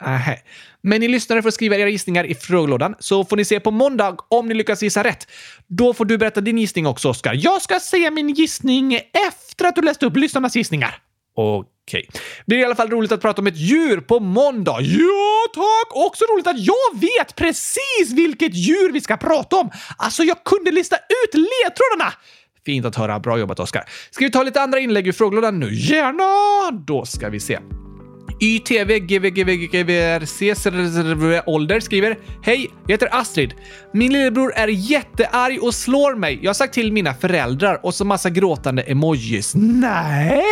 Äh, 0.00 0.08
Aha. 0.08 0.34
Men 0.82 1.00
ni 1.00 1.08
lyssnare 1.08 1.42
får 1.42 1.50
skriva 1.50 1.76
era 1.76 1.88
gissningar 1.88 2.24
i 2.24 2.34
frågelådan 2.34 2.94
så 2.98 3.24
får 3.24 3.36
ni 3.36 3.44
se 3.44 3.60
på 3.60 3.70
måndag 3.70 4.16
om 4.28 4.48
ni 4.48 4.54
lyckas 4.54 4.82
gissa 4.82 5.04
rätt. 5.04 5.26
Då 5.66 5.94
får 5.94 6.04
du 6.04 6.18
berätta 6.18 6.40
din 6.40 6.58
gissning 6.58 6.86
också, 6.86 7.08
Oskar. 7.08 7.34
Jag 7.34 7.62
ska 7.62 7.80
säga 7.80 8.10
min 8.10 8.28
gissning 8.28 8.94
efter 9.28 9.64
att 9.64 9.74
du 9.74 9.82
läst 9.82 10.02
upp 10.02 10.16
lyssnarnas 10.16 10.56
gissningar. 10.56 10.98
Okej. 11.36 12.06
Okay. 12.08 12.20
Det 12.46 12.54
är 12.54 12.58
i 12.58 12.64
alla 12.64 12.74
fall 12.74 12.90
roligt 12.90 13.12
att 13.12 13.20
prata 13.20 13.40
om 13.40 13.46
ett 13.46 13.56
djur 13.56 14.00
på 14.00 14.20
måndag. 14.20 14.80
Ja, 14.80 15.46
tack! 15.54 15.96
Också 16.06 16.24
roligt 16.24 16.46
att 16.46 16.58
jag 16.58 17.00
vet 17.00 17.36
precis 17.36 18.12
vilket 18.12 18.54
djur 18.54 18.92
vi 18.92 19.00
ska 19.00 19.16
prata 19.16 19.56
om. 19.56 19.70
Alltså, 19.96 20.22
jag 20.22 20.44
kunde 20.44 20.70
lista 20.70 20.96
ut 20.96 21.34
ledtrådarna. 21.34 22.12
Fint 22.66 22.86
att 22.86 22.96
höra. 22.96 23.20
Bra 23.20 23.38
jobbat, 23.38 23.60
Oskar. 23.60 23.84
Ska 24.10 24.24
vi 24.24 24.30
ta 24.30 24.42
lite 24.42 24.60
andra 24.60 24.78
inlägg 24.78 25.06
ur 25.06 25.12
frågelådan 25.12 25.60
nu? 25.60 25.74
Gärna! 25.74 26.70
Då 26.86 27.04
ska 27.04 27.28
vi 27.28 27.40
se. 27.40 27.58
YTV 28.40 28.98
GVGVGVRC 28.98 30.42
ålder 31.46 31.80
skriver 31.80 32.18
Hej, 32.42 32.70
jag 32.86 32.92
heter 32.92 33.08
Astrid. 33.12 33.54
Min 33.92 34.12
lillebror 34.12 34.52
är 34.54 34.68
jättearg 34.68 35.62
och 35.62 35.74
slår 35.74 36.14
mig. 36.14 36.38
Jag 36.42 36.48
har 36.48 36.54
sagt 36.54 36.74
till 36.74 36.92
mina 36.92 37.14
föräldrar 37.14 37.80
och 37.82 37.94
så 37.94 38.04
massa 38.04 38.30
gråtande 38.30 38.82
emojis. 38.82 39.52
Nej, 39.54 40.42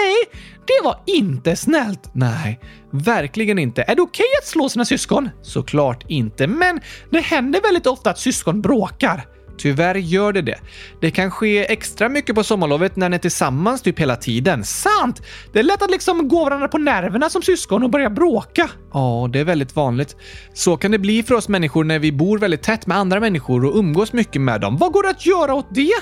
det 0.67 0.85
var 0.85 1.01
inte 1.07 1.57
snällt. 1.57 2.11
Nej, 2.13 2.61
verkligen 2.91 3.59
inte. 3.59 3.83
Är 3.83 3.95
det 3.95 4.03
okej 4.03 4.25
okay 4.25 4.39
att 4.41 4.47
slå 4.47 4.69
sina 4.69 4.85
syskon? 4.85 5.31
Såklart 5.43 6.05
inte, 6.09 6.47
men 6.47 6.81
det 7.11 7.21
händer 7.21 7.61
väldigt 7.61 7.87
ofta 7.87 8.11
att 8.11 8.19
syskon 8.19 8.63
bråkar. 8.63 9.27
Tyvärr 9.59 9.95
gör 9.95 10.33
det 10.33 10.43
det. 10.43 10.59
Det 11.01 11.11
kan 11.11 11.31
ske 11.31 11.73
extra 11.73 12.09
mycket 12.09 12.35
på 12.35 12.45
sommarlovet 12.45 12.97
när 12.97 13.09
ni 13.09 13.15
är 13.15 13.19
tillsammans 13.19 13.83
typ 13.83 13.99
hela 13.99 14.17
tiden. 14.17 14.65
Sant! 14.65 15.23
Det 15.53 15.59
är 15.59 15.63
lätt 15.63 15.83
att 15.83 15.91
liksom 15.91 16.29
gå 16.29 16.45
varandra 16.45 16.69
på 16.69 16.79
nerverna 16.79 17.31
som 17.31 17.43
syskon 17.43 17.83
och 17.83 17.91
börja 17.91 18.11
bråka. 18.11 18.71
Ja, 18.93 19.29
det 19.33 19.41
är 19.41 19.45
väldigt 19.45 19.77
vanligt. 19.77 20.17
Så 20.55 20.77
kan 20.77 20.91
det 20.91 20.99
bli 20.99 21.23
för 21.23 21.35
oss 21.35 21.49
människor 21.49 21.85
när 21.85 21.99
vi 21.99 22.13
bor 22.13 22.39
väldigt 22.39 22.63
tätt 22.63 22.87
med 22.87 22.97
andra 22.97 23.21
människor 23.21 23.65
och 23.65 23.77
umgås 23.77 24.13
mycket 24.13 24.43
med 24.43 24.61
dem. 24.61 24.77
Vad 24.77 24.93
går 24.93 25.03
det 25.03 25.11
att 25.11 25.27
göra 25.27 25.55
åt 25.55 25.69
det? 25.71 25.95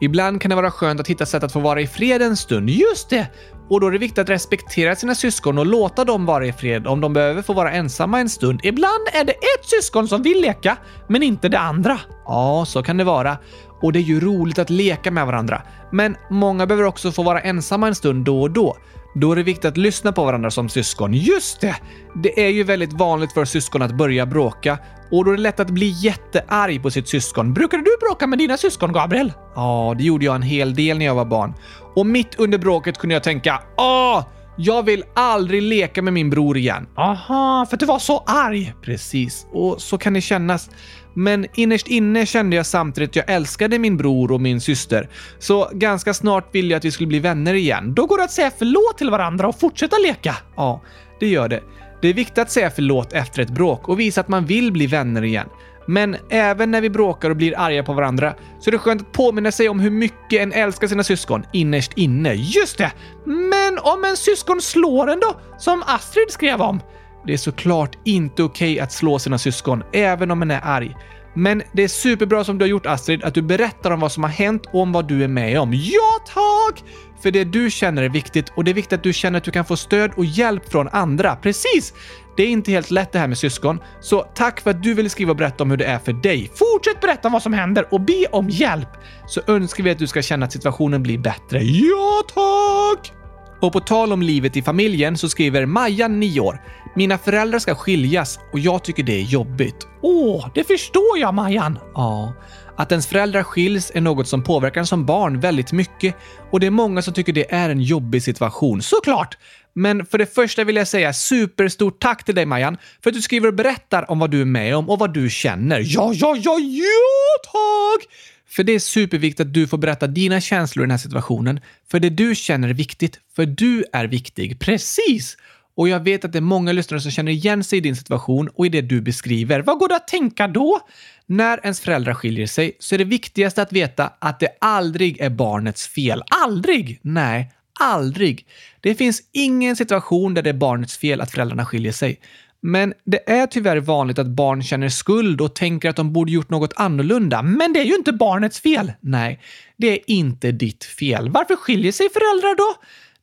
Ibland 0.00 0.40
kan 0.40 0.48
det 0.48 0.54
vara 0.54 0.70
skönt 0.70 1.00
att 1.00 1.08
hitta 1.08 1.26
sätt 1.26 1.42
att 1.42 1.52
få 1.52 1.60
vara 1.60 1.80
i 1.80 1.86
fred 1.86 2.22
en 2.22 2.36
stund. 2.36 2.70
Just 2.70 3.10
det! 3.10 3.26
Och 3.72 3.80
då 3.80 3.86
är 3.86 3.90
det 3.90 3.98
viktigt 3.98 4.18
att 4.18 4.28
respektera 4.28 4.96
sina 4.96 5.14
syskon 5.14 5.58
och 5.58 5.66
låta 5.66 6.04
dem 6.04 6.26
vara 6.26 6.46
i 6.46 6.52
fred 6.52 6.86
om 6.86 7.00
de 7.00 7.12
behöver 7.12 7.42
få 7.42 7.52
vara 7.52 7.72
ensamma 7.72 8.20
en 8.20 8.28
stund. 8.28 8.60
Ibland 8.62 9.08
är 9.12 9.24
det 9.24 9.32
ett 9.32 9.64
syskon 9.64 10.08
som 10.08 10.22
vill 10.22 10.40
leka, 10.40 10.76
men 11.08 11.22
inte 11.22 11.48
det 11.48 11.58
andra. 11.58 12.00
Ja, 12.24 12.64
så 12.66 12.82
kan 12.82 12.96
det 12.96 13.04
vara. 13.04 13.38
Och 13.82 13.92
det 13.92 13.98
är 13.98 14.02
ju 14.02 14.20
roligt 14.20 14.58
att 14.58 14.70
leka 14.70 15.10
med 15.10 15.26
varandra. 15.26 15.62
Men 15.92 16.16
många 16.30 16.66
behöver 16.66 16.84
också 16.84 17.12
få 17.12 17.22
vara 17.22 17.40
ensamma 17.40 17.88
en 17.88 17.94
stund 17.94 18.24
då 18.24 18.42
och 18.42 18.50
då. 18.50 18.76
Då 19.14 19.32
är 19.32 19.36
det 19.36 19.42
viktigt 19.42 19.64
att 19.64 19.76
lyssna 19.76 20.12
på 20.12 20.24
varandra 20.24 20.50
som 20.50 20.68
syskon. 20.68 21.14
Just 21.14 21.60
det! 21.60 21.76
Det 22.22 22.44
är 22.46 22.48
ju 22.48 22.64
väldigt 22.64 22.92
vanligt 22.92 23.32
för 23.32 23.44
syskon 23.44 23.82
att 23.82 23.96
börja 23.96 24.26
bråka 24.26 24.78
och 25.10 25.24
då 25.24 25.30
är 25.30 25.36
det 25.36 25.42
lätt 25.42 25.60
att 25.60 25.70
bli 25.70 25.88
jättearg 25.88 26.82
på 26.82 26.90
sitt 26.90 27.08
syskon. 27.08 27.54
Brukade 27.54 27.82
du 27.82 27.96
bråka 28.00 28.26
med 28.26 28.38
dina 28.38 28.56
syskon, 28.56 28.92
Gabriel? 28.92 29.32
Ja, 29.54 29.94
det 29.98 30.04
gjorde 30.04 30.24
jag 30.24 30.34
en 30.34 30.42
hel 30.42 30.74
del 30.74 30.98
när 30.98 31.06
jag 31.06 31.14
var 31.14 31.24
barn. 31.24 31.54
Och 31.94 32.06
mitt 32.06 32.34
under 32.34 32.58
bråket 32.58 32.98
kunde 32.98 33.14
jag 33.14 33.22
tänka 33.22 33.62
Åh! 33.76 34.24
Jag 34.56 34.82
vill 34.82 35.04
aldrig 35.14 35.62
leka 35.62 36.02
med 36.02 36.12
min 36.12 36.30
bror 36.30 36.56
igen. 36.56 36.86
Aha, 36.96 37.66
för 37.70 37.76
du 37.76 37.86
var 37.86 37.98
så 37.98 38.24
arg. 38.26 38.74
Precis, 38.82 39.46
och 39.52 39.82
så 39.82 39.98
kan 39.98 40.12
det 40.12 40.20
kännas. 40.20 40.70
Men 41.14 41.46
innerst 41.54 41.86
inne 41.86 42.26
kände 42.26 42.56
jag 42.56 42.66
samtidigt 42.66 43.10
att 43.10 43.16
jag 43.16 43.30
älskade 43.30 43.78
min 43.78 43.96
bror 43.96 44.32
och 44.32 44.40
min 44.40 44.60
syster. 44.60 45.08
Så 45.38 45.70
ganska 45.72 46.14
snart 46.14 46.54
ville 46.54 46.68
jag 46.70 46.78
att 46.78 46.84
vi 46.84 46.90
skulle 46.90 47.06
bli 47.06 47.18
vänner 47.18 47.54
igen. 47.54 47.94
Då 47.94 48.06
går 48.06 48.18
det 48.18 48.24
att 48.24 48.32
säga 48.32 48.50
förlåt 48.58 48.98
till 48.98 49.10
varandra 49.10 49.48
och 49.48 49.60
fortsätta 49.60 49.96
leka. 49.98 50.36
Ja, 50.56 50.82
det 51.20 51.26
gör 51.26 51.48
det. 51.48 51.62
Det 52.02 52.08
är 52.08 52.14
viktigt 52.14 52.38
att 52.38 52.50
säga 52.50 52.70
förlåt 52.70 53.12
efter 53.12 53.42
ett 53.42 53.50
bråk 53.50 53.88
och 53.88 54.00
visa 54.00 54.20
att 54.20 54.28
man 54.28 54.46
vill 54.46 54.72
bli 54.72 54.86
vänner 54.86 55.24
igen. 55.24 55.48
Men 55.86 56.16
även 56.28 56.70
när 56.70 56.80
vi 56.80 56.90
bråkar 56.90 57.30
och 57.30 57.36
blir 57.36 57.58
arga 57.58 57.82
på 57.82 57.92
varandra 57.92 58.34
så 58.60 58.70
är 58.70 58.72
det 58.72 58.78
skönt 58.78 59.00
att 59.00 59.12
påminna 59.12 59.52
sig 59.52 59.68
om 59.68 59.80
hur 59.80 59.90
mycket 59.90 60.40
en 60.40 60.52
älskar 60.52 60.86
sina 60.86 61.04
syskon 61.04 61.44
innerst 61.52 61.92
inne. 61.96 62.32
Just 62.34 62.78
det! 62.78 62.92
Men 63.24 63.78
om 63.78 64.04
en 64.04 64.16
syskon 64.16 64.60
slår 64.60 65.10
en 65.10 65.20
då? 65.20 65.40
Som 65.58 65.82
Astrid 65.86 66.30
skrev 66.30 66.60
om. 66.60 66.80
Det 67.26 67.32
är 67.32 67.36
såklart 67.36 67.98
inte 68.04 68.42
okej 68.42 68.72
okay 68.72 68.84
att 68.84 68.92
slå 68.92 69.18
sina 69.18 69.38
syskon, 69.38 69.82
även 69.92 70.30
om 70.30 70.42
en 70.42 70.50
är 70.50 70.60
arg. 70.64 70.96
Men 71.34 71.62
det 71.72 71.84
är 71.84 71.88
superbra 71.88 72.44
som 72.44 72.58
du 72.58 72.62
har 72.62 72.68
gjort 72.68 72.86
Astrid, 72.86 73.24
att 73.24 73.34
du 73.34 73.42
berättar 73.42 73.90
om 73.90 74.00
vad 74.00 74.12
som 74.12 74.22
har 74.22 74.30
hänt 74.30 74.66
och 74.66 74.80
om 74.80 74.92
vad 74.92 75.08
du 75.08 75.24
är 75.24 75.28
med 75.28 75.60
om. 75.60 75.72
Ja, 75.74 76.18
tack! 76.26 76.84
För 77.22 77.30
det 77.30 77.44
du 77.44 77.70
känner 77.70 78.02
är 78.02 78.08
viktigt 78.08 78.52
och 78.56 78.64
det 78.64 78.70
är 78.70 78.74
viktigt 78.74 78.92
att 78.92 79.02
du 79.02 79.12
känner 79.12 79.38
att 79.38 79.44
du 79.44 79.50
kan 79.50 79.64
få 79.64 79.76
stöd 79.76 80.10
och 80.16 80.24
hjälp 80.24 80.70
från 80.70 80.88
andra. 80.88 81.36
Precis! 81.36 81.94
Det 82.36 82.42
är 82.42 82.48
inte 82.48 82.70
helt 82.70 82.90
lätt 82.90 83.12
det 83.12 83.18
här 83.18 83.28
med 83.28 83.38
syskon, 83.38 83.78
så 84.00 84.22
tack 84.22 84.60
för 84.60 84.70
att 84.70 84.82
du 84.82 84.94
ville 84.94 85.08
skriva 85.08 85.30
och 85.30 85.36
berätta 85.36 85.64
om 85.64 85.70
hur 85.70 85.76
det 85.76 85.84
är 85.84 85.98
för 85.98 86.12
dig. 86.12 86.50
Fortsätt 86.54 87.00
berätta 87.00 87.28
om 87.28 87.32
vad 87.32 87.42
som 87.42 87.52
händer 87.52 87.86
och 87.90 88.00
be 88.00 88.26
om 88.32 88.48
hjälp, 88.48 88.88
så 89.26 89.40
önskar 89.46 89.84
vi 89.84 89.90
att 89.90 89.98
du 89.98 90.06
ska 90.06 90.22
känna 90.22 90.46
att 90.46 90.52
situationen 90.52 91.02
blir 91.02 91.18
bättre. 91.18 91.62
Ja, 91.62 92.22
tack! 92.34 93.12
Och 93.60 93.72
på 93.72 93.80
tal 93.80 94.12
om 94.12 94.22
livet 94.22 94.56
i 94.56 94.62
familjen 94.62 95.16
så 95.16 95.28
skriver 95.28 95.66
Maja, 95.66 96.08
9 96.08 96.40
år. 96.40 96.60
Mina 96.94 97.18
föräldrar 97.18 97.58
ska 97.58 97.74
skiljas 97.74 98.38
och 98.52 98.58
jag 98.58 98.84
tycker 98.84 99.02
det 99.02 99.20
är 99.20 99.22
jobbigt. 99.22 99.86
Åh, 100.02 100.48
det 100.54 100.64
förstår 100.64 101.18
jag 101.18 101.34
Majan. 101.34 101.78
Ja, 101.94 102.34
att 102.76 102.92
ens 102.92 103.06
föräldrar 103.06 103.42
skiljs 103.42 103.92
är 103.94 104.00
något 104.00 104.28
som 104.28 104.44
påverkar 104.44 104.80
en 104.80 104.86
som 104.86 105.06
barn 105.06 105.40
väldigt 105.40 105.72
mycket 105.72 106.16
och 106.50 106.60
det 106.60 106.66
är 106.66 106.70
många 106.70 107.02
som 107.02 107.14
tycker 107.14 107.32
det 107.32 107.54
är 107.54 107.70
en 107.70 107.80
jobbig 107.80 108.22
situation. 108.22 108.82
Såklart! 108.82 109.38
Men 109.74 110.06
för 110.06 110.18
det 110.18 110.34
första 110.34 110.64
vill 110.64 110.76
jag 110.76 110.88
säga 110.88 111.12
superstort 111.12 112.00
tack 112.00 112.24
till 112.24 112.34
dig 112.34 112.46
Majan 112.46 112.76
för 113.02 113.10
att 113.10 113.14
du 113.14 113.22
skriver 113.22 113.48
och 113.48 113.54
berättar 113.54 114.10
om 114.10 114.18
vad 114.18 114.30
du 114.30 114.40
är 114.40 114.44
med 114.44 114.76
om 114.76 114.90
och 114.90 114.98
vad 114.98 115.14
du 115.14 115.30
känner. 115.30 115.82
Ja, 115.84 116.12
ja, 116.14 116.36
ja, 116.36 116.58
ja, 116.58 117.52
tack! 117.52 118.08
För 118.48 118.64
det 118.64 118.72
är 118.72 118.78
superviktigt 118.78 119.40
att 119.40 119.54
du 119.54 119.66
får 119.66 119.78
berätta 119.78 120.06
dina 120.06 120.40
känslor 120.40 120.82
i 120.82 120.86
den 120.86 120.90
här 120.90 120.98
situationen. 120.98 121.60
För 121.90 122.00
det 122.00 122.10
du 122.10 122.34
känner 122.34 122.68
är 122.68 122.74
viktigt, 122.74 123.20
för 123.36 123.46
du 123.46 123.84
är 123.92 124.04
viktig. 124.04 124.60
Precis! 124.60 125.36
Och 125.74 125.88
jag 125.88 126.00
vet 126.00 126.24
att 126.24 126.32
det 126.32 126.38
är 126.38 126.40
många 126.40 126.72
lyssnare 126.72 127.00
som 127.00 127.10
känner 127.10 127.32
igen 127.32 127.64
sig 127.64 127.78
i 127.78 127.80
din 127.80 127.96
situation 127.96 128.48
och 128.48 128.66
i 128.66 128.68
det 128.68 128.80
du 128.80 129.00
beskriver. 129.00 129.60
Vad 129.60 129.78
går 129.78 129.88
det 129.88 129.96
att 129.96 130.08
tänka 130.08 130.48
då? 130.48 130.80
När 131.26 131.60
ens 131.62 131.80
föräldrar 131.80 132.14
skiljer 132.14 132.46
sig 132.46 132.76
så 132.78 132.94
är 132.94 132.98
det 132.98 133.04
viktigaste 133.04 133.62
att 133.62 133.72
veta 133.72 134.12
att 134.18 134.40
det 134.40 134.48
aldrig 134.60 135.20
är 135.20 135.30
barnets 135.30 135.88
fel. 135.88 136.22
Aldrig! 136.44 136.98
Nej, 137.02 137.52
aldrig. 137.80 138.46
Det 138.80 138.94
finns 138.94 139.22
ingen 139.32 139.76
situation 139.76 140.34
där 140.34 140.42
det 140.42 140.50
är 140.50 140.54
barnets 140.54 140.96
fel 140.98 141.20
att 141.20 141.30
föräldrarna 141.30 141.66
skiljer 141.66 141.92
sig. 141.92 142.20
Men 142.64 142.94
det 143.04 143.30
är 143.30 143.46
tyvärr 143.46 143.76
vanligt 143.76 144.18
att 144.18 144.26
barn 144.26 144.62
känner 144.62 144.88
skuld 144.88 145.40
och 145.40 145.54
tänker 145.54 145.88
att 145.88 145.96
de 145.96 146.12
borde 146.12 146.32
gjort 146.32 146.50
något 146.50 146.72
annorlunda. 146.76 147.42
Men 147.42 147.72
det 147.72 147.80
är 147.80 147.84
ju 147.84 147.94
inte 147.94 148.12
barnets 148.12 148.60
fel! 148.60 148.92
Nej, 149.00 149.40
det 149.76 149.92
är 149.92 149.98
inte 150.06 150.52
ditt 150.52 150.84
fel. 150.84 151.28
Varför 151.28 151.56
skiljer 151.56 151.92
sig 151.92 152.08
föräldrar 152.08 152.56
då? 152.56 152.74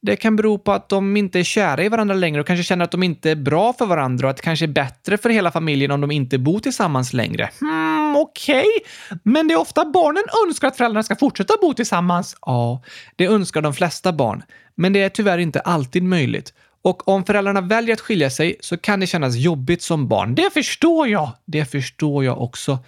Det 0.02 0.16
kan 0.16 0.36
bero 0.36 0.58
på 0.58 0.72
att 0.72 0.89
de 0.89 1.18
inte 1.18 1.39
är 1.39 1.43
kära 1.43 1.84
i 1.84 1.89
varandra 1.89 2.16
längre 2.16 2.41
och 2.41 2.47
kanske 2.47 2.64
känner 2.64 2.86
att 2.86 2.91
de 2.91 3.04
inte 3.04 3.32
är 3.32 3.36
bra 3.36 3.74
för 3.74 3.86
varandra 3.86 4.28
och 4.28 4.32
att 4.32 4.38
det 4.38 4.43
kanske 4.43 4.66
är 4.66 4.68
bättre 4.68 5.18
för 5.18 5.30
hela 5.30 5.52
familjen 5.52 5.91
om 5.91 6.02
de 6.02 6.12
inte 6.12 6.38
bor 6.38 6.60
tillsammans 6.60 7.14
längre. 7.14 7.50
Hmm, 7.60 8.16
okej. 8.16 8.60
Okay. 8.60 9.20
Men 9.24 9.47
det 9.47 9.54
är 9.54 9.60
ofta 9.60 9.86
barnen 9.86 10.24
önskar 10.47 10.68
att 10.68 10.78
föräldrarna 10.78 11.04
ska 11.04 11.16
fortsätta 11.16 11.54
bo 11.62 11.74
tillsammans. 11.74 12.38
Ja, 12.41 12.84
det 13.16 13.26
önskar 13.26 13.62
de 13.62 13.74
flesta 13.74 14.14
barn. 14.14 14.43
Men 14.76 14.93
det 14.93 15.02
är 15.02 15.10
tyvärr 15.10 15.38
inte 15.38 15.60
alltid 15.60 16.04
möjligt. 16.04 16.54
Och 16.82 17.08
om 17.08 17.26
föräldrarna 17.26 17.62
väljer 17.62 17.93
att 17.93 18.02
skilja 18.02 18.30
sig 18.30 18.56
så 18.60 18.78
kan 18.78 19.00
det 19.00 19.08
kännas 19.08 19.36
jobbigt 19.36 19.82
som 19.82 20.08
barn. 20.08 20.36
Det 20.36 20.54
förstår 20.54 21.08
jag! 21.08 21.32
Det 21.45 21.66
förstår 21.66 22.26
jag 22.26 22.41
också. 22.41 22.80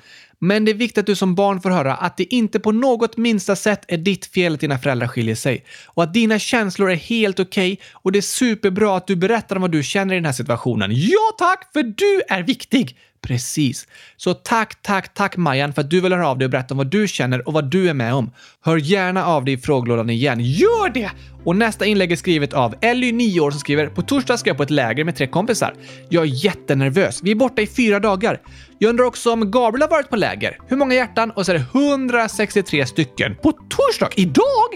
Men 0.43 0.65
det 0.65 0.71
är 0.71 0.75
viktigt 0.75 0.97
att 0.97 1.05
du 1.05 1.15
som 1.15 1.35
barn 1.35 1.61
får 1.61 1.69
höra 1.69 1.95
att 1.95 2.17
det 2.17 2.33
inte 2.33 2.59
på 2.59 2.71
något 2.71 3.17
minsta 3.17 3.55
sätt 3.55 3.85
är 3.87 3.97
ditt 3.97 4.25
fel 4.25 4.53
att 4.53 4.59
dina 4.59 4.77
föräldrar 4.77 5.07
skiljer 5.07 5.35
sig. 5.35 5.65
Och 5.87 6.03
att 6.03 6.13
dina 6.13 6.39
känslor 6.39 6.91
är 6.91 6.95
helt 6.95 7.39
okej 7.39 7.73
okay, 7.73 7.85
och 7.93 8.11
det 8.11 8.19
är 8.19 8.21
superbra 8.21 8.97
att 8.97 9.07
du 9.07 9.15
berättar 9.15 9.55
om 9.55 9.61
vad 9.61 9.71
du 9.71 9.83
känner 9.83 10.13
i 10.13 10.17
den 10.17 10.25
här 10.25 10.31
situationen. 10.31 10.91
Ja 10.93 11.35
tack, 11.37 11.69
för 11.73 11.83
du 11.83 12.21
är 12.29 12.43
viktig! 12.43 12.97
Precis. 13.28 13.88
Så 14.17 14.34
tack, 14.34 14.82
tack, 14.82 15.13
tack 15.13 15.38
Majan 15.38 15.74
för 15.74 15.82
att 15.82 15.89
du 15.89 16.01
vill 16.01 16.13
höra 16.13 16.28
av 16.28 16.38
dig 16.38 16.45
och 16.45 16.51
berätta 16.51 16.74
om 16.74 16.78
vad 16.78 16.88
du 16.88 17.07
känner 17.07 17.47
och 17.47 17.53
vad 17.53 17.72
du 17.72 17.89
är 17.89 17.93
med 17.93 18.13
om. 18.13 18.32
Hör 18.61 18.78
gärna 18.78 19.26
av 19.26 19.45
dig 19.45 19.53
i 19.53 19.57
frågelådan 19.57 20.09
igen. 20.09 20.39
Gör 20.39 20.93
det! 20.93 21.11
Och 21.43 21.55
nästa 21.55 21.86
inlägg 21.86 22.11
är 22.11 22.15
skrivet 22.15 22.53
av 22.53 22.76
Elly9år 22.76 23.51
som 23.51 23.59
skriver 23.59 23.88
“På 23.88 24.01
torsdag 24.01 24.38
ska 24.38 24.49
jag 24.49 24.57
på 24.57 24.63
ett 24.63 24.69
läger 24.69 25.03
med 25.03 25.15
tre 25.15 25.28
kompisar. 25.28 25.74
Jag 26.09 26.24
är 26.24 26.45
jättenervös. 26.45 27.19
Vi 27.24 27.32
är 27.32 27.36
borta 27.36 27.61
i 27.61 27.67
fyra 27.67 27.99
dagar. 27.99 28.41
Jag 28.80 28.89
undrar 28.89 29.05
också 29.05 29.34
om 29.34 29.51
Gabriel 29.51 29.82
har 29.82 29.89
varit 29.89 30.09
på 30.09 30.15
läger. 30.15 30.57
Hur 30.67 30.78
många 30.78 30.93
hjärtan? 30.93 31.32
Och 31.32 31.45
så 31.45 31.51
är 31.51 31.55
det 31.55 31.65
163 31.80 32.86
stycken. 32.86 33.36
På 33.36 33.51
torsdag? 33.51 34.09
Idag? 34.15 34.69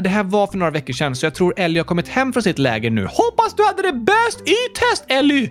Det 0.00 0.08
här 0.08 0.24
var 0.24 0.46
för 0.46 0.58
några 0.58 0.70
veckor 0.70 0.92
sedan, 0.92 1.16
så 1.16 1.26
jag 1.26 1.34
tror 1.34 1.54
Ellie 1.56 1.78
har 1.78 1.84
kommit 1.84 2.08
hem 2.08 2.32
från 2.32 2.42
sitt 2.42 2.58
läger 2.58 2.90
nu. 2.90 3.04
Hoppas 3.04 3.54
du 3.56 3.64
hade 3.64 3.82
det 3.82 3.92
bäst 3.92 4.40
i 4.40 4.54
test, 4.74 5.04
Ellie! 5.08 5.50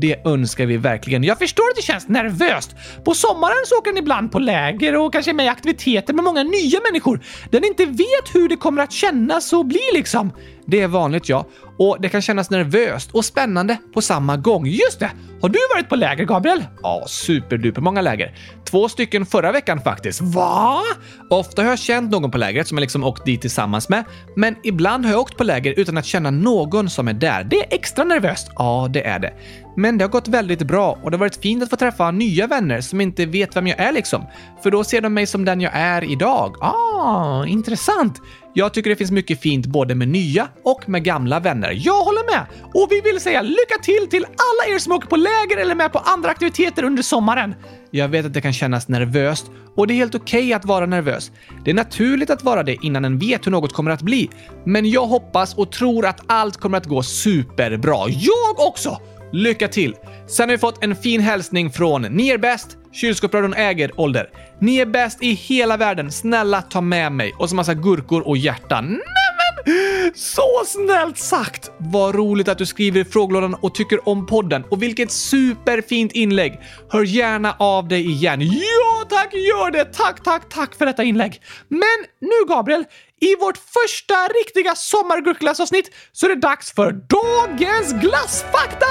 Det 0.00 0.26
önskar 0.26 0.66
vi 0.66 0.76
verkligen. 0.76 1.24
Jag 1.24 1.38
förstår 1.38 1.64
att 1.70 1.76
det 1.76 1.82
känns 1.82 2.08
nervöst. 2.08 2.76
På 3.04 3.14
sommaren 3.14 3.66
så 3.66 3.78
åker 3.78 3.92
ni 3.92 3.98
ibland 3.98 4.32
på 4.32 4.38
läger 4.38 4.96
och 4.96 5.12
kanske 5.12 5.32
med 5.32 5.46
i 5.46 5.48
aktiviteter 5.48 6.14
med 6.14 6.24
många 6.24 6.42
nya 6.42 6.80
människor 6.90 7.20
där 7.50 7.60
ni 7.60 7.66
inte 7.66 7.86
vet 7.86 8.34
hur 8.34 8.48
det 8.48 8.56
kommer 8.56 8.82
att 8.82 8.92
kännas 8.92 9.52
och 9.52 9.66
bli 9.66 9.80
liksom. 9.94 10.32
Det 10.66 10.80
är 10.80 10.88
vanligt 10.88 11.28
ja. 11.28 11.46
Och 11.78 11.96
det 12.00 12.08
kan 12.08 12.22
kännas 12.22 12.50
nervöst 12.50 13.10
och 13.12 13.24
spännande 13.24 13.76
på 13.94 14.02
samma 14.02 14.36
gång. 14.36 14.66
Just 14.66 15.00
det! 15.00 15.10
Har 15.42 15.48
du 15.48 15.58
varit 15.74 15.88
på 15.88 15.96
läger, 15.96 16.24
Gabriel? 16.24 16.64
Ja, 16.82 17.04
superduper 17.08 17.80
många 17.80 18.00
läger. 18.00 18.34
Två 18.64 18.88
stycken 18.88 19.26
förra 19.26 19.52
veckan 19.52 19.80
faktiskt. 19.80 20.20
Va? 20.20 20.82
Ofta 21.30 21.62
har 21.62 21.68
jag 21.68 21.78
känt 21.78 22.10
någon 22.10 22.30
på 22.30 22.38
lägret 22.38 22.68
som 22.68 22.78
jag 22.78 22.80
liksom 22.80 23.04
åkt 23.04 23.24
dit 23.24 23.40
tillsammans 23.40 23.88
med, 23.88 24.04
men 24.36 24.56
ibland 24.62 25.04
har 25.04 25.12
jag 25.12 25.20
åkt 25.20 25.36
på 25.36 25.44
läger 25.44 25.74
utan 25.76 25.98
att 25.98 26.06
känna 26.06 26.30
någon 26.30 26.90
som 26.90 27.08
är 27.08 27.12
där. 27.12 27.44
Det 27.44 27.56
är 27.56 27.74
extra 27.74 28.04
nervöst. 28.04 28.50
Ja, 28.56 28.88
det 28.90 29.06
är 29.06 29.18
det. 29.18 29.32
Men 29.76 29.98
det 29.98 30.04
har 30.04 30.10
gått 30.10 30.28
väldigt 30.28 30.62
bra 30.62 30.98
och 31.02 31.10
det 31.10 31.16
har 31.16 31.20
varit 31.20 31.42
fint 31.42 31.62
att 31.62 31.70
få 31.70 31.76
träffa 31.76 32.10
nya 32.10 32.46
vänner 32.46 32.80
som 32.80 33.00
inte 33.00 33.26
vet 33.26 33.56
vem 33.56 33.66
jag 33.66 33.80
är 33.80 33.92
liksom. 33.92 34.24
För 34.62 34.70
då 34.70 34.84
ser 34.84 35.00
de 35.00 35.14
mig 35.14 35.26
som 35.26 35.44
den 35.44 35.60
jag 35.60 35.72
är 35.74 36.12
idag. 36.12 36.56
Ah, 36.60 37.44
intressant. 37.46 38.20
Jag 38.54 38.74
tycker 38.74 38.90
det 38.90 38.96
finns 38.96 39.10
mycket 39.10 39.40
fint 39.40 39.66
både 39.66 39.94
med 39.94 40.08
nya 40.08 40.48
och 40.62 40.88
med 40.88 41.04
gamla 41.04 41.40
vänner. 41.40 41.72
Jag 41.76 42.04
håller 42.04 42.36
med! 42.36 42.46
Och 42.74 42.88
vi 42.90 43.00
vill 43.00 43.20
säga 43.20 43.42
lycka 43.42 43.78
till 43.82 44.06
till 44.10 44.24
alla 44.24 44.74
er 44.74 44.78
som 44.78 44.92
åker 44.92 45.08
på 45.08 45.16
läger 45.16 45.56
eller 45.56 45.74
med 45.74 45.92
på 45.92 45.98
andra 45.98 46.30
aktiviteter 46.30 46.84
under 46.84 47.02
sommaren. 47.02 47.54
Jag 47.90 48.08
vet 48.08 48.26
att 48.26 48.34
det 48.34 48.40
kan 48.40 48.52
kännas 48.52 48.88
nervöst 48.88 49.50
och 49.74 49.86
det 49.86 49.94
är 49.94 49.96
helt 49.96 50.14
okej 50.14 50.40
okay 50.40 50.52
att 50.52 50.64
vara 50.64 50.86
nervös. 50.86 51.30
Det 51.64 51.70
är 51.70 51.74
naturligt 51.74 52.30
att 52.30 52.44
vara 52.44 52.62
det 52.62 52.76
innan 52.82 53.04
en 53.04 53.18
vet 53.18 53.46
hur 53.46 53.50
något 53.50 53.72
kommer 53.72 53.90
att 53.90 54.02
bli. 54.02 54.30
Men 54.64 54.90
jag 54.90 55.06
hoppas 55.06 55.54
och 55.54 55.72
tror 55.72 56.06
att 56.06 56.20
allt 56.26 56.56
kommer 56.56 56.78
att 56.78 56.86
gå 56.86 57.02
superbra. 57.02 58.08
Jag 58.08 58.68
också! 58.68 59.00
Lycka 59.36 59.68
till! 59.68 59.96
Sen 60.26 60.48
har 60.48 60.56
vi 60.56 60.58
fått 60.58 60.84
en 60.84 60.96
fin 60.96 61.20
hälsning 61.20 61.70
från 61.70 62.02
Ni 62.02 62.28
är 62.28 62.38
bäst, 62.38 62.76
kylskåpsradion 62.92 63.54
äger 63.54 64.00
ålder. 64.00 64.28
Ni 64.60 64.76
är 64.76 64.86
bäst 64.86 65.22
i 65.22 65.32
hela 65.32 65.76
världen, 65.76 66.12
snälla 66.12 66.62
ta 66.62 66.80
med 66.80 67.12
mig. 67.12 67.34
Och 67.38 67.48
så 67.48 67.56
massa 67.56 67.74
gurkor 67.74 68.28
och 68.28 68.36
hjärtan. 68.36 68.84
Nämen! 68.84 70.14
Så 70.14 70.62
snällt 70.66 71.18
sagt! 71.18 71.70
Vad 71.78 72.14
roligt 72.14 72.48
att 72.48 72.58
du 72.58 72.66
skriver 72.66 73.00
i 73.00 73.04
frågelådan 73.04 73.54
och 73.54 73.74
tycker 73.74 74.08
om 74.08 74.26
podden. 74.26 74.64
Och 74.70 74.82
vilket 74.82 75.10
superfint 75.10 76.12
inlägg! 76.12 76.60
Hör 76.88 77.02
gärna 77.02 77.56
av 77.58 77.88
dig 77.88 78.06
igen. 78.06 78.40
Ja 78.42 79.04
tack, 79.08 79.34
gör 79.34 79.70
det! 79.70 79.84
Tack, 79.84 80.22
tack, 80.24 80.48
tack 80.48 80.74
för 80.74 80.86
detta 80.86 81.04
inlägg. 81.04 81.40
Men 81.68 82.06
nu 82.20 82.48
Gabriel, 82.48 82.84
i 83.20 83.36
vårt 83.40 83.56
första 83.58 84.14
riktiga 84.14 84.74
sommargurkglassavsnitt 84.74 85.90
så 86.12 86.26
är 86.26 86.30
det 86.30 86.40
dags 86.40 86.72
för 86.72 86.92
dagens 86.92 87.92
glassfakta! 87.92 88.86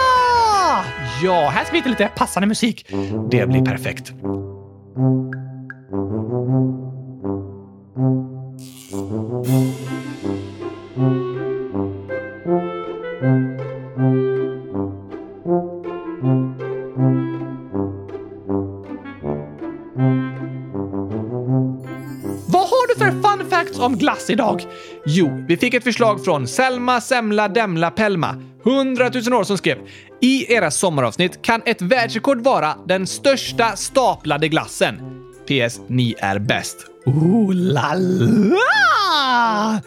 Ja, 1.24 1.50
här 1.50 1.64
ska 1.64 1.72
vi 1.72 1.78
hitta 1.78 1.90
lite 1.90 2.12
passande 2.16 2.48
musik. 2.48 2.88
Det 3.32 3.48
blir 3.48 3.66
perfekt. 3.66 4.14
Om 23.86 23.98
glass 23.98 24.30
idag? 24.30 24.64
Jo, 25.06 25.46
vi 25.48 25.58
fick 25.58 25.74
ett 25.74 25.84
förslag 25.84 26.26
från 26.26 26.48
Selma 26.48 27.02
Semla 27.02 27.48
Demla 27.48 27.92
Pelma, 27.92 28.42
100 28.66 29.12
000 29.30 29.40
år, 29.40 29.44
som 29.44 29.58
skrev 29.58 29.78
“I 30.22 30.54
era 30.54 30.72
sommaravsnitt 30.72 31.42
kan 31.42 31.62
ett 31.66 31.82
världsrekord 31.82 32.44
vara 32.44 32.76
den 32.88 33.08
största 33.08 33.76
staplade 33.76 34.48
glassen. 34.48 34.96
PS. 35.48 35.80
Ni 35.88 36.16
är 36.20 36.40
bäst.” 36.40 36.78
Oh 37.06 37.54
la 37.54 37.94
la! 37.94 39.82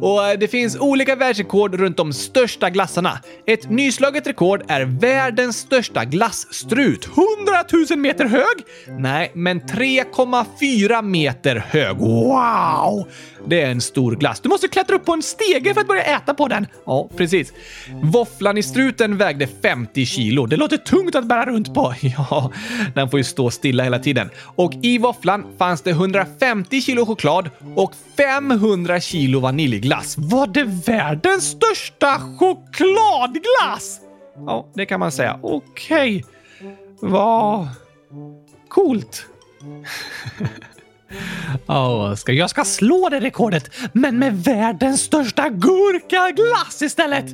Och 0.00 0.28
eh, 0.28 0.38
det 0.38 0.48
finns 0.48 0.76
olika 0.76 1.16
världsrekord 1.16 1.74
runt 1.74 1.96
de 1.96 2.12
största 2.12 2.70
glassarna. 2.70 3.18
Ett 3.46 3.70
nyslaget 3.70 4.26
rekord 4.26 4.62
är 4.68 4.84
världens 4.84 5.56
största 5.56 6.04
glassstrut. 6.04 7.06
100 7.06 7.86
000 7.90 7.98
meter 7.98 8.24
hög? 8.24 8.64
Nej, 8.98 9.30
men 9.34 9.60
3,4 9.60 11.02
meter 11.02 11.56
hög. 11.68 11.96
Wow! 11.96 13.08
Det 13.46 13.62
är 13.62 13.70
en 13.70 13.80
stor 13.80 14.16
glass. 14.16 14.40
Du 14.40 14.48
måste 14.48 14.68
klättra 14.68 14.96
upp 14.96 15.04
på 15.04 15.12
en 15.12 15.22
stege 15.22 15.74
för 15.74 15.80
att 15.80 15.88
börja 15.88 16.02
äta 16.02 16.34
på 16.34 16.48
den. 16.48 16.66
Ja, 16.86 17.08
precis. 17.16 17.52
Våfflan 18.02 18.58
i 18.58 18.62
struten 18.62 19.16
vägde 19.16 19.48
50 19.62 20.06
kilo. 20.06 20.46
Det 20.46 20.56
låter 20.56 20.76
tungt 20.76 21.14
att 21.14 21.26
bära 21.26 21.46
runt 21.46 21.74
på. 21.74 21.94
Ja, 22.02 22.52
den 22.94 23.10
får 23.10 23.20
ju 23.20 23.24
stå 23.24 23.50
stilla 23.50 23.84
hela 23.84 23.98
tiden. 23.98 24.30
Och 24.56 24.72
i 24.82 24.98
våfflan 24.98 25.44
fanns 25.58 25.82
det 25.82 25.90
150 25.90 26.80
kilo 26.80 27.06
choklad 27.06 27.50
och 27.76 27.92
500 28.16 29.00
kilo 29.00 29.40
vaniljglass. 29.80 30.18
Var 30.18 30.46
det 30.46 30.64
världens 30.64 31.44
största 31.44 32.20
chokladglass? 32.38 34.00
Ja, 34.46 34.66
det 34.74 34.86
kan 34.86 35.00
man 35.00 35.12
säga. 35.12 35.38
Okej. 35.42 36.24
Vad 37.00 37.68
coolt. 38.68 39.26
Oh, 41.66 42.14
ska, 42.14 42.32
jag 42.32 42.50
ska 42.50 42.64
slå 42.64 43.08
det 43.08 43.20
rekordet, 43.20 43.70
men 43.92 44.18
med 44.18 44.44
världens 44.44 45.00
största 45.00 45.48
gurkaglass 45.48 46.82
istället! 46.82 47.24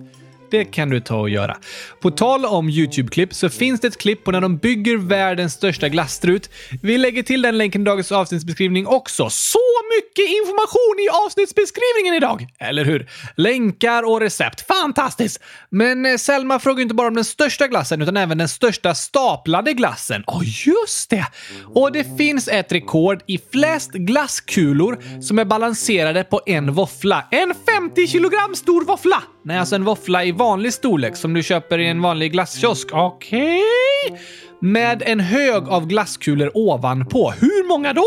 Det 0.51 0.64
kan 0.64 0.90
du 0.90 1.01
ta 1.01 1.16
och 1.16 1.30
göra. 1.30 1.57
På 2.01 2.11
tal 2.11 2.44
om 2.44 2.68
YouTube-klipp 2.68 3.34
så 3.34 3.49
finns 3.49 3.80
det 3.80 3.88
ett 3.88 3.99
klipp 3.99 4.24
på 4.24 4.30
när 4.30 4.40
de 4.40 4.57
bygger 4.57 4.97
världens 4.97 5.53
största 5.53 5.88
glasstrut. 5.88 6.51
Vi 6.82 6.99
lägger 6.99 7.22
till 7.22 7.42
den 7.42 7.59
länken 7.59 7.82
i 7.82 7.84
dagens 7.84 8.12
avsnittsbeskrivning 8.12 8.86
också. 8.86 9.30
Så 9.30 9.59
mycket 9.97 10.30
information 10.30 10.97
i 11.01 11.09
avsnittsbeskrivningen 11.26 12.14
idag! 12.14 12.47
Eller 12.59 12.84
hur? 12.84 13.11
Länkar 13.36 14.03
och 14.03 14.20
recept. 14.20 14.66
Fantastiskt! 14.66 15.40
Men 15.70 16.07
eh, 16.07 16.16
Selma 16.16 16.59
frågar 16.59 16.82
inte 16.82 16.94
bara 16.94 17.09
om 17.09 17.14
den 17.14 17.24
största 17.24 17.68
glassen 17.68 18.03
utan 18.03 18.16
även 18.16 18.38
den 18.38 18.49
största 18.49 18.94
staplade 18.94 19.72
glassen. 19.72 20.24
Ja, 20.26 20.36
oh, 20.36 20.42
just 20.66 21.11
det! 21.11 21.26
Och 21.74 21.92
det 21.92 22.16
finns 22.16 22.49
ett 22.49 22.72
rekord 22.72 23.22
i 23.26 23.38
flest 23.53 23.92
glasskulor 23.92 25.20
som 25.22 25.38
är 25.38 25.44
balanserade 25.44 26.24
på 26.24 26.40
en 26.47 26.72
våffla. 26.72 27.24
En 27.30 27.55
50 27.66 28.07
kilogram 28.07 28.55
stor 28.55 28.84
våffla! 28.84 29.22
Nej, 29.47 29.59
alltså 29.59 29.74
en 29.74 29.84
våffla 29.84 30.24
i 30.24 30.32
vanlig 30.32 30.72
storlek 30.72 31.16
som 31.16 31.34
du 31.34 31.42
köper 31.42 31.78
i 31.78 31.88
en 31.88 32.03
vanlig 32.03 32.32
glasskiosk. 32.32 32.88
Okej? 32.92 33.62
Okay. 34.07 34.18
Med 34.61 35.03
en 35.07 35.20
hög 35.20 35.68
av 35.68 35.86
glasskulor 35.86 36.51
ovanpå. 36.55 37.32
Hur 37.40 37.68
många 37.68 37.92
då? 37.92 38.05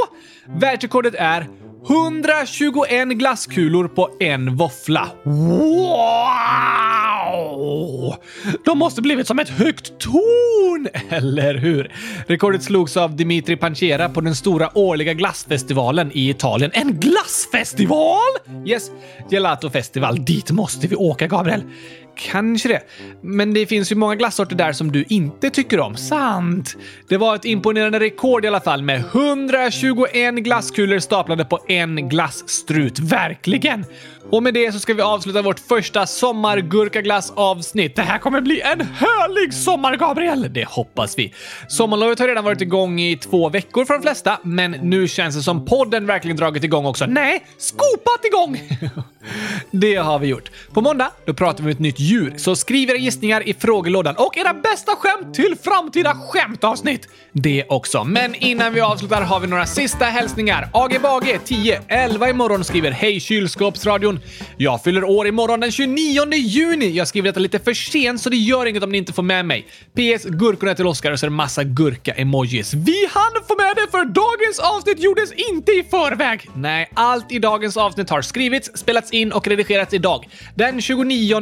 Världsrekordet 0.48 1.16
är 1.18 1.48
121 1.90 3.08
glasskulor 3.08 3.88
på 3.88 4.10
en 4.20 4.56
våffla. 4.56 5.08
Wow! 5.24 6.49
De 8.70 8.78
måste 8.80 9.02
blivit 9.02 9.28
som 9.28 9.40
ett 9.40 9.50
högt 9.50 10.00
torn, 10.00 10.88
eller 11.10 11.54
hur? 11.54 11.92
Rekordet 12.28 12.64
slogs 12.64 12.98
av 12.98 13.16
Dimitri 13.16 13.56
Panchera 13.56 14.10
på 14.10 14.22
den 14.22 14.36
stora 14.36 14.78
årliga 14.78 15.14
glassfestivalen 15.14 16.12
i 16.12 16.30
Italien. 16.30 16.72
En 16.74 17.00
glassfestival? 17.00 18.38
Yes, 18.66 18.92
Gelato 19.30 19.70
Festival. 19.70 20.26
Dit 20.26 20.52
måste 20.52 20.88
vi 20.88 20.96
åka, 20.96 21.28
Gabriel. 21.28 21.64
Kanske 22.20 22.68
det. 22.68 22.82
Men 23.22 23.54
det 23.54 23.66
finns 23.66 23.92
ju 23.92 23.96
många 23.96 24.16
glassorter 24.16 24.56
där 24.56 24.74
som 24.74 24.92
du 24.92 25.06
inte 25.10 25.50
tycker 25.50 25.80
om. 25.80 25.96
Sant. 25.96 26.78
Det 27.10 27.18
var 27.18 27.36
ett 27.36 27.46
imponerande 27.46 28.00
rekord 28.00 28.46
i 28.46 28.48
alla 28.48 28.60
fall 28.60 28.84
med 28.84 29.00
121 29.00 30.36
glasskulor 30.36 31.00
staplade 31.00 31.46
på 31.46 31.60
en 31.68 32.10
glasstrut. 32.10 33.00
Verkligen! 33.00 33.86
Och 34.32 34.44
med 34.44 34.54
det 34.54 34.72
så 34.72 34.80
ska 34.80 34.94
vi 34.94 35.02
avsluta 35.02 35.42
vårt 35.42 35.60
första 35.60 36.06
sommargurkaglass-avsnitt. 36.06 37.96
Det 37.96 38.02
här 38.02 38.18
kommer 38.18 38.42
bli 38.42 38.62
en 38.62 38.82
härlig 38.82 39.54
sommar, 39.54 39.96
Gabriel! 39.96 40.48
Det 40.54 40.68
hoppas 40.68 41.18
vi. 41.18 41.34
Sommarlovet 41.68 42.20
har 42.20 42.28
redan 42.28 42.44
varit 42.44 42.62
igång 42.62 43.00
i 43.00 43.18
två 43.18 43.50
veckor 43.50 43.86
för 43.86 43.94
de 43.94 44.02
flesta, 44.02 44.40
men 44.44 44.72
nu 44.72 45.08
känns 45.08 45.36
det 45.36 45.42
som 45.42 45.66
podden 45.66 46.06
verkligen 46.06 46.38
dragit 46.38 46.64
igång 46.64 46.86
också. 46.86 47.06
Nej, 47.06 47.46
skopat 47.58 48.26
igång! 48.26 48.62
det 49.72 49.96
har 49.96 50.20
vi 50.20 50.28
gjort. 50.28 50.52
På 50.74 50.82
måndag, 50.82 51.12
då 51.26 51.34
pratar 51.34 51.64
vi 51.64 51.68
om 51.68 51.72
ett 51.72 51.80
nytt 51.80 52.00
djur, 52.10 52.34
så 52.38 52.56
skriv 52.56 52.90
era 52.90 52.98
gissningar 52.98 53.50
i 53.50 53.54
frågelådan 53.54 54.16
och 54.18 54.38
era 54.38 54.54
bästa 54.54 54.96
skämt 54.96 55.34
till 55.34 55.56
framtida 55.64 56.16
skämtavsnitt. 56.16 57.08
Det 57.32 57.66
också. 57.70 58.04
Men 58.04 58.36
innan 58.36 58.74
vi 58.74 58.82
avslutar 58.82 59.22
har 59.22 59.40
vi 59.40 59.48
några 59.48 59.66
sista 59.66 60.06
hälsningar. 60.06 60.70
AG 60.74 61.02
Bage, 61.02 61.40
10, 61.46 61.82
11 61.88 62.30
imorgon 62.30 62.64
skriver 62.64 62.92
Hej 62.92 63.20
kylskåpsradion. 63.20 64.20
Jag 64.58 64.84
fyller 64.84 65.04
år 65.04 65.28
imorgon 65.28 65.60
den 65.60 65.72
29 65.72 66.34
juni. 66.34 66.90
Jag 66.90 67.08
skriver 67.08 67.30
detta 67.30 67.40
lite 67.40 67.60
för 67.60 67.74
sent 67.74 68.22
så 68.22 68.30
det 68.30 68.38
gör 68.38 68.66
inget 68.66 68.84
om 68.84 68.92
ni 68.92 68.98
inte 68.98 69.14
får 69.14 69.24
med 69.24 69.46
mig. 69.46 69.62
PS. 69.94 70.26
Gurkorna 70.26 70.76
till 70.76 70.88
Oscar 70.88 71.12
och 71.12 71.20
så 71.20 71.26
är 71.26 71.30
det 71.30 71.36
massa 71.36 71.64
gurka-emojis. 71.64 72.74
Vi 72.74 73.08
hann 73.12 73.44
få 73.48 73.56
med 73.56 73.76
det 73.76 73.92
för 73.92 74.06
dagens 74.06 74.60
avsnitt 74.60 75.00
gjordes 75.00 75.32
inte 75.32 75.72
i 75.72 75.84
förväg. 75.92 76.50
Nej, 76.56 76.90
allt 76.94 77.32
i 77.32 77.40
dagens 77.40 77.78
avsnitt 77.78 78.10
har 78.10 78.22
skrivits, 78.22 78.72
spelats 78.78 79.12
in 79.12 79.32
och 79.32 79.48
redigerats 79.48 79.94
idag. 79.94 80.30
Den 80.56 80.82
29 80.82 81.40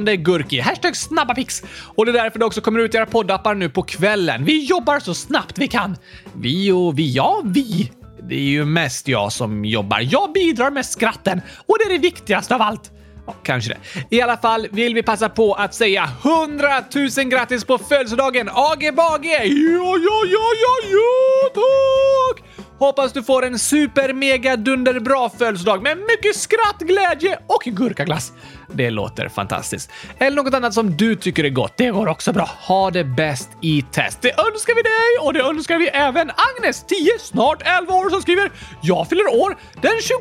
Gurki. 0.48 0.60
Hashtag 0.60 0.96
snabbapix. 0.96 1.64
Och 1.96 2.06
det 2.06 2.12
är 2.12 2.24
därför 2.24 2.40
det 2.40 2.46
också 2.46 2.62
kommer 2.62 2.80
ut 2.80 2.94
i 2.94 2.98
era 2.98 3.06
poddappar 3.06 3.56
nu 3.56 3.70
på 3.70 3.84
kvällen. 3.84 4.46
Vi 4.46 4.66
jobbar 4.66 5.00
så 5.00 5.14
snabbt 5.14 5.58
vi 5.58 5.68
kan. 5.68 5.98
Vi 6.36 6.72
och 6.72 7.00
vi, 7.00 7.14
ja 7.14 7.42
vi. 7.46 7.92
Det 8.30 8.36
är 8.36 8.40
ju 8.40 8.66
mest 8.66 9.08
jag 9.08 9.32
som 9.32 9.66
jobbar. 9.66 10.00
Jag 10.12 10.34
bidrar 10.34 10.72
med 10.72 10.86
skratten 10.86 11.42
och 11.66 11.78
det 11.80 11.94
är 11.94 11.94
det 11.94 12.02
viktigaste 12.02 12.56
av 12.56 12.62
allt. 12.62 12.92
Ja, 13.28 13.36
kanske 13.44 13.74
det. 13.74 14.16
I 14.16 14.22
alla 14.22 14.38
fall 14.38 14.68
vill 14.72 14.94
vi 14.94 15.04
passa 15.04 15.30
på 15.30 15.54
att 15.54 15.74
säga 15.74 16.10
100 16.24 16.84
000 17.18 17.30
grattis 17.30 17.66
på 17.66 17.78
födelsedagen 17.78 18.50
AG 18.54 18.96
Bage! 18.96 19.26
Ja, 19.26 19.98
ja, 19.98 20.22
ja, 20.26 20.48
ja, 20.64 20.90
ja, 20.92 21.50
tack! 21.54 22.67
Hoppas 22.80 23.14
du 23.14 23.24
får 23.24 23.46
en 23.46 23.60
super 23.60 24.14
mega 24.14 24.56
dunder 24.56 25.00
bra 25.00 25.30
födelsedag 25.38 25.84
med 25.84 25.98
mycket 25.98 26.36
skratt, 26.36 26.80
glädje 26.80 27.40
och 27.48 27.62
gurkaglass. 27.66 28.32
Det 28.74 28.90
låter 28.90 29.30
fantastiskt. 29.30 29.92
Eller 30.20 30.44
något 30.44 30.54
annat 30.54 30.74
som 30.74 30.98
du 30.98 31.16
tycker 31.16 31.44
är 31.44 31.50
gott. 31.50 31.74
Det 31.78 31.90
går 31.90 32.08
också 32.08 32.34
bra. 32.34 32.50
Ha 32.68 32.92
det 32.92 33.04
bäst 33.04 33.50
i 33.62 33.82
test. 33.92 34.22
Det 34.22 34.30
önskar 34.30 34.76
vi 34.76 34.82
dig 34.82 35.28
och 35.28 35.34
det 35.34 35.42
önskar 35.42 35.78
vi 35.78 35.88
även 35.88 36.32
Agnes, 36.32 36.86
10, 36.88 37.20
snart 37.20 37.62
11 37.80 37.94
år, 37.94 38.10
som 38.10 38.22
skriver 38.22 38.52
“Jag 38.82 39.10
fyller 39.10 39.28
år 39.28 39.58
den 39.82 40.02
29 40.02 40.20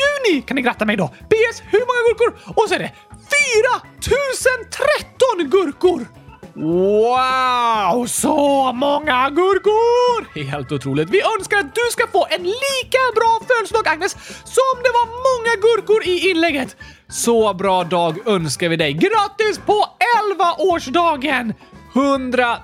juni! 0.00 0.42
Kan 0.42 0.54
ni 0.54 0.62
gratta 0.62 0.84
mig 0.84 0.96
då? 0.96 1.08
PS. 1.08 1.62
Hur 1.70 1.80
många 1.80 2.08
gurkor?” 2.08 2.54
Och 2.62 2.68
så 2.68 2.74
är 2.74 2.78
det 2.78 2.92
4013 3.60 5.50
gurkor! 5.50 6.06
Wow, 6.54 8.06
så 8.06 8.72
många 8.72 9.30
gurkor! 9.30 10.44
Helt 10.50 10.72
otroligt. 10.72 11.10
Vi 11.10 11.22
önskar 11.38 11.58
att 11.58 11.74
du 11.74 11.80
ska 11.90 12.06
få 12.06 12.26
en 12.30 12.42
lika 12.42 13.02
bra 13.14 13.40
födelsedag, 13.48 13.88
Agnes, 13.88 14.12
som 14.44 14.82
det 14.84 14.90
var 14.98 15.06
många 15.06 15.54
gurkor 15.62 16.06
i 16.06 16.30
inlägget. 16.30 16.76
Så 17.08 17.54
bra 17.54 17.84
dag 17.84 18.28
önskar 18.28 18.68
vi 18.68 18.76
dig. 18.76 18.92
Grattis 18.92 19.58
på 19.66 19.84
11-årsdagen! 20.18 21.54
100 21.94 22.56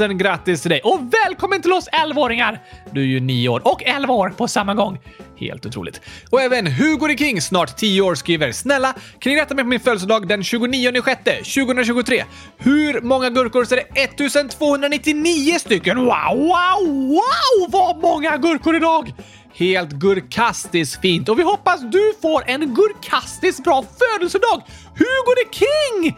000 0.00 0.14
grattis 0.14 0.62
till 0.62 0.70
dig 0.70 0.80
och 0.84 1.00
välkommen 1.24 1.62
till 1.62 1.72
oss 1.72 1.88
11-åringar! 1.88 2.62
Du 2.90 3.00
är 3.00 3.06
ju 3.06 3.20
9 3.20 3.48
år 3.48 3.62
och 3.64 3.82
11 3.82 4.14
år 4.14 4.28
på 4.28 4.48
samma 4.48 4.74
gång. 4.74 4.98
Helt 5.38 5.66
otroligt. 5.66 6.00
Och 6.30 6.40
även 6.40 6.66
Hugo 6.66 7.08
the 7.08 7.16
King, 7.16 7.40
snart 7.40 7.76
10 7.76 8.00
år, 8.00 8.14
skriver 8.14 8.52
“Snälla, 8.52 8.94
kan 9.18 9.32
ni 9.32 9.40
rätta 9.40 9.54
mig 9.54 9.64
på 9.64 9.68
min 9.68 9.80
födelsedag 9.80 10.28
den 10.28 10.44
29 10.44 10.80
juni 10.80 11.00
2023? 11.00 12.24
Hur 12.58 13.00
många 13.00 13.30
gurkor 13.30 13.64
så 13.64 13.74
är 13.74 13.76
det 13.76 14.00
1299 14.00 15.58
stycken? 15.58 15.96
Wow, 15.96 16.36
wow, 16.36 17.08
wow! 17.08 17.70
Vad 17.70 17.96
många 17.96 18.36
gurkor 18.36 18.76
idag! 18.76 19.12
Helt 19.54 19.90
gurkastiskt 19.90 21.00
fint 21.00 21.28
och 21.28 21.38
vi 21.38 21.42
hoppas 21.42 21.80
du 21.80 22.12
får 22.22 22.42
en 22.46 22.74
gurkastiskt 22.74 23.64
bra 23.64 23.84
födelsedag! 23.98 24.62
Hugo 24.94 25.34
the 25.36 25.58
King! 25.58 26.16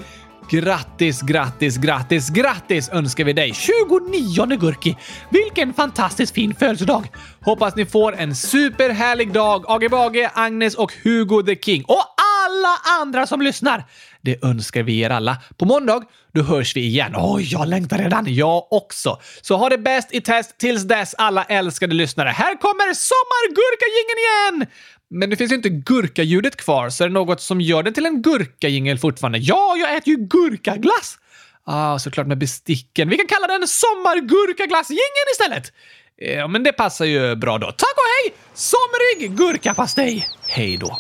Grattis, 0.51 1.21
grattis, 1.21 1.77
grattis, 1.77 2.29
grattis 2.29 2.89
önskar 2.89 3.25
vi 3.25 3.33
dig 3.33 3.55
29 3.55 4.57
Gurki! 4.57 4.97
Vilken 5.31 5.75
fantastiskt 5.75 6.35
fin 6.35 6.55
födelsedag! 6.55 7.07
Hoppas 7.41 7.77
ni 7.77 7.87
får 7.87 8.17
en 8.17 8.37
superhärlig 8.37 9.33
dag, 9.33 9.65
Age 9.69 9.91
Bage, 9.91 10.31
Agnes 10.35 10.75
och 10.75 10.93
Hugo 11.05 11.43
the 11.43 11.57
King 11.57 11.85
och 11.85 12.05
alla 12.19 13.01
andra 13.03 13.27
som 13.27 13.43
lyssnar! 13.43 13.85
Det 14.23 14.45
önskar 14.45 14.83
vi 14.83 15.01
er 15.01 15.11
alla. 15.11 15.37
På 15.57 15.65
måndag, 15.65 16.03
då 16.35 16.43
hörs 16.43 16.77
vi 16.77 16.81
igen. 16.81 17.15
Oj, 17.17 17.53
jag 17.53 17.69
längtar 17.69 17.99
redan. 17.99 18.35
Jag 18.35 18.73
också. 18.73 19.19
Så 19.43 19.57
ha 19.57 19.69
det 19.69 19.79
bäst 19.79 20.09
i 20.13 20.21
test 20.21 20.59
tills 20.59 20.83
dess, 20.83 21.15
alla 21.19 21.45
älskade 21.45 21.95
lyssnare. 21.95 22.29
Här 22.29 22.61
kommer 22.61 22.95
sommargurkagingen 22.95 24.19
igen! 24.25 24.67
Men 25.11 25.31
det 25.31 25.37
finns 25.37 25.53
ju 25.53 25.57
inte 25.57 25.69
gurkaljudet 25.69 26.57
kvar, 26.57 26.91
så 26.91 27.05
är 27.05 27.09
det 27.09 27.15
något 27.15 27.41
som 27.41 27.61
gör 27.61 27.83
den 27.83 27.95
till 27.95 28.07
en 28.07 28.23
gurkajingel 28.23 28.99
fortfarande? 28.99 29.39
Ja, 29.39 29.77
jag 29.77 29.97
äter 29.97 30.09
ju 30.09 30.17
gurkaglass! 30.17 31.19
Ah, 31.65 31.99
såklart 31.99 32.27
med 32.27 32.39
besticken. 32.39 33.09
Vi 33.09 33.17
kan 33.17 33.27
kalla 33.27 33.47
den 33.47 33.69
sommargurkaglassjingeln 33.69 35.29
istället! 35.33 35.73
Ja, 36.17 36.49
men 36.49 36.63
det 36.63 36.73
passar 36.73 37.05
ju 37.05 37.35
bra 37.35 37.59
då. 37.59 37.67
Tack 37.67 37.95
och 37.97 38.25
hej! 38.25 38.35
Somrig 38.55 39.37
gurkapastej! 39.37 40.29
Hej 40.49 40.77
då! 40.77 40.99